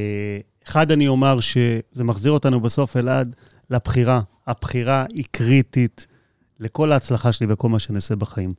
אחד, 0.69 0.91
אני 0.91 1.09
אומר 1.09 1.41
שזה 1.41 2.05
מחזיר 2.05 2.33
אותנו 2.33 2.61
בסוף, 2.61 2.97
אלעד, 2.97 3.37
לבחירה. 3.71 4.21
הבחירה 4.51 5.05
היא 5.17 5.25
קריטית 5.31 6.07
לכל 6.59 6.93
ההצלחה 6.93 7.33
שלי 7.33 7.47
וכל 7.51 7.69
מה 7.69 7.79
שאני 7.79 7.97
עושה 7.97 8.17
בחיים. 8.17 8.53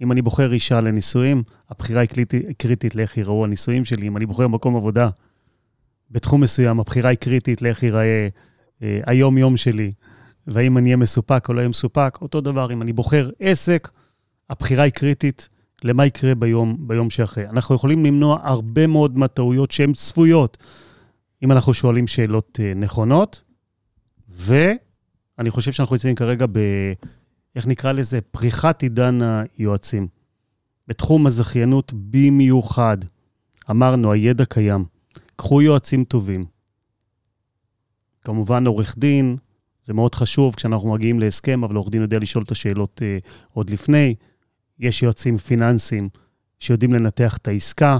אם 0.00 0.12
אני 0.12 0.22
בוחר 0.22 0.52
אישה 0.52 0.80
לנישואים, 0.80 1.42
הבחירה 1.70 2.00
היא 2.00 2.08
קריטית, 2.08 2.46
קריטית 2.58 2.94
לאיך 2.94 3.16
ייראו 3.16 3.44
הנישואים 3.44 3.84
שלי. 3.84 4.06
אם 4.06 4.16
אני 4.16 4.26
בוחר 4.26 4.48
מקום 4.48 4.76
עבודה 4.76 5.08
בתחום 6.10 6.40
מסוים, 6.40 6.80
הבחירה 6.80 7.10
היא 7.10 7.18
קריטית 7.18 7.62
לאיך 7.62 7.82
ייראה 7.82 8.28
אה, 8.82 9.00
היום-יום 9.06 9.56
שלי, 9.56 9.90
והאם 10.46 10.78
אני 10.78 10.86
אהיה 10.88 10.96
מסופק 10.96 11.48
או 11.48 11.54
לא 11.54 11.58
אהיה 11.58 11.68
מסופק. 11.68 12.18
אותו 12.22 12.40
דבר, 12.40 12.72
אם 12.72 12.82
אני 12.82 12.92
בוחר 12.92 13.30
עסק, 13.40 13.88
הבחירה 14.50 14.84
היא 14.84 14.92
קריטית 14.92 15.48
למה 15.84 16.06
יקרה 16.06 16.34
ביום, 16.34 16.76
ביום 16.80 17.10
שאחרי. 17.10 17.48
אנחנו 17.48 17.74
יכולים 17.74 18.04
למנוע 18.04 18.38
הרבה 18.42 18.86
מאוד 18.86 19.18
מהטעויות 19.18 19.70
שהן 19.70 19.92
צפויות, 19.92 20.56
אם 21.42 21.52
אנחנו 21.52 21.74
שואלים 21.74 22.06
שאלות 22.06 22.60
אה, 22.62 22.72
נכונות, 22.76 23.40
ואני 25.38 25.50
חושב 25.50 25.72
שאנחנו 25.72 25.94
נמצאים 25.94 26.14
כרגע 26.14 26.46
ב... 26.52 26.58
איך 27.56 27.66
נקרא 27.66 27.92
לזה? 27.92 28.20
פריחת 28.20 28.82
עידן 28.82 29.18
היועצים. 29.22 30.08
בתחום 30.88 31.26
הזכיינות 31.26 31.92
במיוחד. 32.10 32.98
אמרנו, 33.70 34.12
הידע 34.12 34.44
קיים. 34.44 34.84
קחו 35.36 35.62
יועצים 35.62 36.04
טובים. 36.04 36.44
כמובן, 38.20 38.66
עורך 38.66 38.98
דין, 38.98 39.36
זה 39.84 39.94
מאוד 39.94 40.14
חשוב 40.14 40.54
כשאנחנו 40.54 40.92
מגיעים 40.92 41.20
להסכם, 41.20 41.64
אבל 41.64 41.74
עורך 41.74 41.90
דין 41.90 42.02
יודע 42.02 42.18
לשאול 42.18 42.44
את 42.44 42.50
השאלות 42.50 43.02
אה, 43.02 43.18
עוד 43.52 43.70
לפני. 43.70 44.14
יש 44.78 45.02
יועצים 45.02 45.38
פיננסיים 45.38 46.08
שיודעים 46.58 46.92
לנתח 46.92 47.36
את 47.36 47.48
העסקה. 47.48 47.98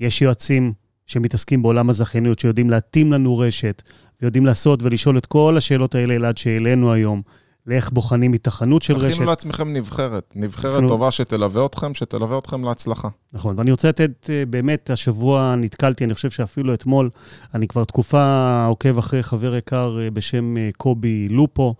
יש 0.00 0.22
יועצים 0.22 0.72
שמתעסקים 1.12 1.62
בעולם 1.62 1.90
הזכיינות, 1.90 2.38
שיודעים 2.38 2.70
להתאים 2.70 3.12
לנו 3.12 3.38
רשת, 3.38 3.82
ויודעים 4.22 4.46
לעשות 4.46 4.82
ולשאול 4.82 5.18
את 5.18 5.26
כל 5.26 5.54
השאלות 5.56 5.94
האלה, 5.94 6.14
אלעד, 6.14 6.38
שהעלינו 6.38 6.92
היום, 6.92 7.20
לאיך 7.66 7.90
בוחנים 7.92 8.32
התכנות 8.32 8.82
של 8.82 8.96
רשת. 8.96 9.10
תכינו 9.10 9.26
לעצמכם 9.26 9.72
נבחרת, 9.72 10.32
נבחרת 10.36 10.74
אנחנו... 10.74 10.88
טובה 10.88 11.10
שתלווה 11.10 11.66
אתכם, 11.66 11.94
שתלווה 11.94 12.38
אתכם 12.38 12.64
להצלחה. 12.64 13.08
נכון, 13.32 13.58
ואני 13.58 13.70
רוצה 13.70 13.88
לתת, 13.88 14.30
אה, 14.30 14.44
באמת, 14.46 14.90
השבוע 14.90 15.54
נתקלתי, 15.58 16.04
אני 16.04 16.14
חושב 16.14 16.30
שאפילו 16.30 16.74
אתמול, 16.74 17.10
אני 17.54 17.68
כבר 17.68 17.84
תקופה 17.84 18.64
עוקב 18.68 18.98
אחרי 18.98 19.22
חבר 19.22 19.56
יקר 19.56 19.98
אה, 20.00 20.10
בשם 20.10 20.56
אה, 20.56 20.68
קובי 20.76 21.28
לופו, 21.28 21.74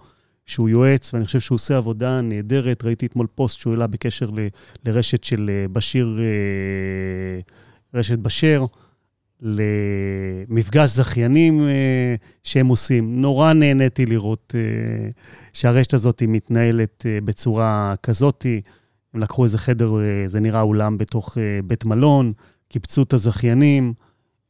שהוא 0.46 0.68
יועץ, 0.68 1.14
ואני 1.14 1.24
חושב 1.24 1.40
שהוא 1.40 1.56
עושה 1.56 1.76
עבודה 1.76 2.20
נהדרת. 2.20 2.84
ראיתי 2.84 3.06
אתמול 3.06 3.26
פוסט 3.34 3.58
שהוא 3.58 3.72
העלה 3.72 3.86
בקשר 3.86 4.30
ל, 4.30 4.38
לרשת 4.86 5.24
של 5.24 5.50
בשיר, 5.72 6.18
רשת 7.94 8.18
בשר. 8.18 8.64
למפגש 9.42 10.90
זכיינים 10.90 11.60
אה, 11.60 12.14
שהם 12.42 12.66
עושים. 12.66 13.20
נורא 13.20 13.52
נהניתי 13.52 14.06
לראות 14.06 14.54
אה, 14.58 15.10
שהרשת 15.52 15.94
הזאת 15.94 16.22
מתנהלת 16.28 17.06
אה, 17.06 17.18
בצורה 17.24 17.94
כזאת. 18.02 18.46
הם 19.14 19.20
לקחו 19.20 19.44
איזה 19.44 19.58
חדר, 19.58 19.94
זה 20.26 20.40
נראה 20.40 20.60
אולם 20.60 20.98
בתוך 20.98 21.38
בית 21.64 21.84
מלון, 21.84 22.32
קיפצו 22.68 23.02
את 23.02 23.12
הזכיינים. 23.12 23.92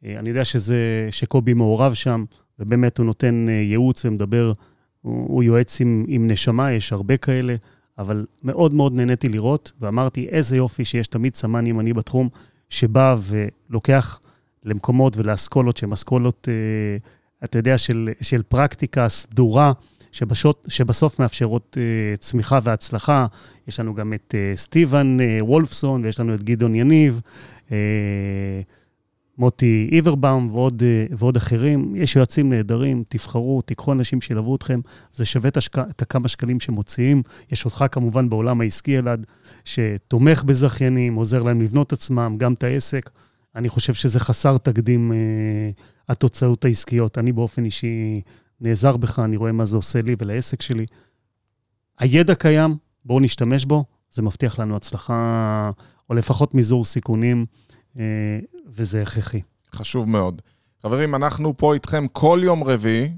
אני 0.05 0.28
יודע 0.28 0.44
שזה, 0.44 1.09
שקובי 1.11 1.55
מעורב 1.55 1.94
שם, 1.94 2.24
ובאמת 2.59 2.98
הוא 2.98 3.07
נותן 3.07 3.46
ייעוץ 3.48 4.05
ומדבר, 4.05 4.52
הוא, 5.00 5.27
הוא 5.29 5.42
יועץ 5.42 5.81
עם, 5.81 6.04
עם 6.08 6.31
נשמה, 6.31 6.73
יש 6.73 6.92
הרבה 6.92 7.16
כאלה, 7.16 7.54
אבל 7.98 8.27
מאוד 8.42 8.75
מאוד 8.75 8.94
נהניתי 8.94 9.29
לראות, 9.29 9.73
ואמרתי, 9.81 10.29
איזה 10.29 10.56
יופי 10.56 10.85
שיש 10.85 11.06
תמיד 11.06 11.35
סמן 11.35 11.66
ימני 11.66 11.92
בתחום, 11.92 12.29
שבא 12.69 13.16
ולוקח... 13.71 14.21
למקומות 14.65 15.17
ולאסכולות 15.17 15.77
שהן 15.77 15.92
אסכולות, 15.92 16.48
אה, 16.48 16.96
אתה 17.44 17.58
יודע, 17.58 17.79
של, 17.79 18.08
של 18.21 18.42
פרקטיקה 18.42 19.08
סדורה, 19.08 19.73
שבשות, 20.13 20.67
שבסוף 20.69 21.19
מאפשרות 21.19 21.77
אה, 21.81 22.17
צמיחה 22.17 22.58
והצלחה. 22.63 23.27
יש 23.69 23.81
לנו 23.81 23.94
גם 23.94 24.13
את 24.13 24.35
אה, 24.35 24.52
סטיבן 24.56 25.17
וולפסון, 25.40 26.04
ויש 26.04 26.21
לנו 26.21 26.35
את 26.35 26.42
גדעון 26.42 26.75
יניב. 26.75 27.21
מוטי 29.38 29.88
איברבאום 29.92 30.48
ועוד, 30.52 30.83
ועוד 31.10 31.37
אחרים. 31.37 31.96
יש 31.96 32.17
יועצים 32.17 32.48
נהדרים, 32.52 33.04
תבחרו, 33.08 33.63
תיקחו 33.63 33.92
אנשים 33.92 34.21
שילוו 34.21 34.56
אתכם, 34.56 34.81
זה 35.13 35.25
שווה 35.25 35.48
את, 35.48 35.56
השק... 35.56 35.79
את 35.79 36.02
הכמה 36.02 36.29
שקלים 36.29 36.60
שמוציאים. 36.60 37.23
יש 37.52 37.65
אותך 37.65 37.85
כמובן 37.92 38.29
בעולם 38.29 38.60
העסקי, 38.60 38.98
אלעד, 38.98 39.27
שתומך 39.65 40.44
בזכיינים, 40.44 41.15
עוזר 41.15 41.42
להם 41.42 41.63
לבנות 41.63 41.92
עצמם, 41.92 42.35
גם 42.38 42.52
את 42.52 42.65
העסק. 42.65 43.10
אני 43.57 43.69
חושב 43.69 43.94
שזה 43.94 44.21
חסר 44.21 44.59
תקדים, 44.59 45.13
אה, 45.13 45.71
התוצאות 46.09 46.65
העסקיות. 46.65 47.19
אני 47.19 47.33
באופן 47.33 47.65
אישי 47.65 48.21
נעזר 48.61 48.96
בך, 48.96 49.19
אני 49.19 49.37
רואה 49.37 49.53
מה 49.53 49.67
זה 49.67 49.77
עושה 49.77 50.03
לי 50.03 50.17
ולעסק 50.19 50.63
שלי. 50.63 50.87
הידע 51.98 52.35
קיים, 52.35 52.77
בואו 53.05 53.21
נשתמש 53.21 53.65
בו, 53.65 53.85
זה 54.11 54.23
מבטיח 54.23 54.59
לנו 54.59 54.77
הצלחה, 54.77 55.71
או 56.11 56.15
לפחות 56.15 56.55
מזעור 56.55 56.85
סיכונים, 56.85 57.44
אה, 57.98 58.38
וזה 58.67 58.98
הכרחי. 58.98 59.40
חשוב 59.75 60.09
מאוד. 60.09 60.42
חברים, 60.83 61.15
אנחנו 61.15 61.57
פה 61.57 61.75
איתכם 61.75 62.07
כל 62.13 62.40
יום 62.42 62.65
רביעי. 62.65 63.13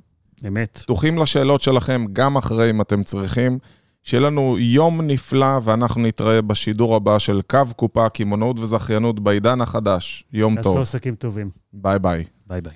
אמת. 0.46 0.78
פתוחים 0.82 1.18
לשאלות 1.18 1.62
שלכם 1.62 2.04
גם 2.12 2.36
אחרי 2.36 2.70
אם 2.70 2.80
אתם 2.80 3.02
צריכים. 3.02 3.58
שיהיה 4.04 4.20
לנו 4.20 4.58
יום 4.58 5.00
נפלא, 5.00 5.58
ואנחנו 5.62 6.02
נתראה 6.02 6.42
בשידור 6.42 6.96
הבא 6.96 7.18
של 7.18 7.40
קו 7.50 7.58
קופה, 7.76 8.08
קמעונאות 8.08 8.58
וזכיינות 8.58 9.20
בעידן 9.20 9.60
החדש. 9.60 10.24
יום 10.32 10.54
טוב. 10.54 10.62
תעשו 10.62 10.80
עסקים 10.80 11.14
טובים. 11.14 11.50
ביי 11.72 11.98
ביי. 11.98 12.24
ביי 12.46 12.60
ביי. 12.60 12.72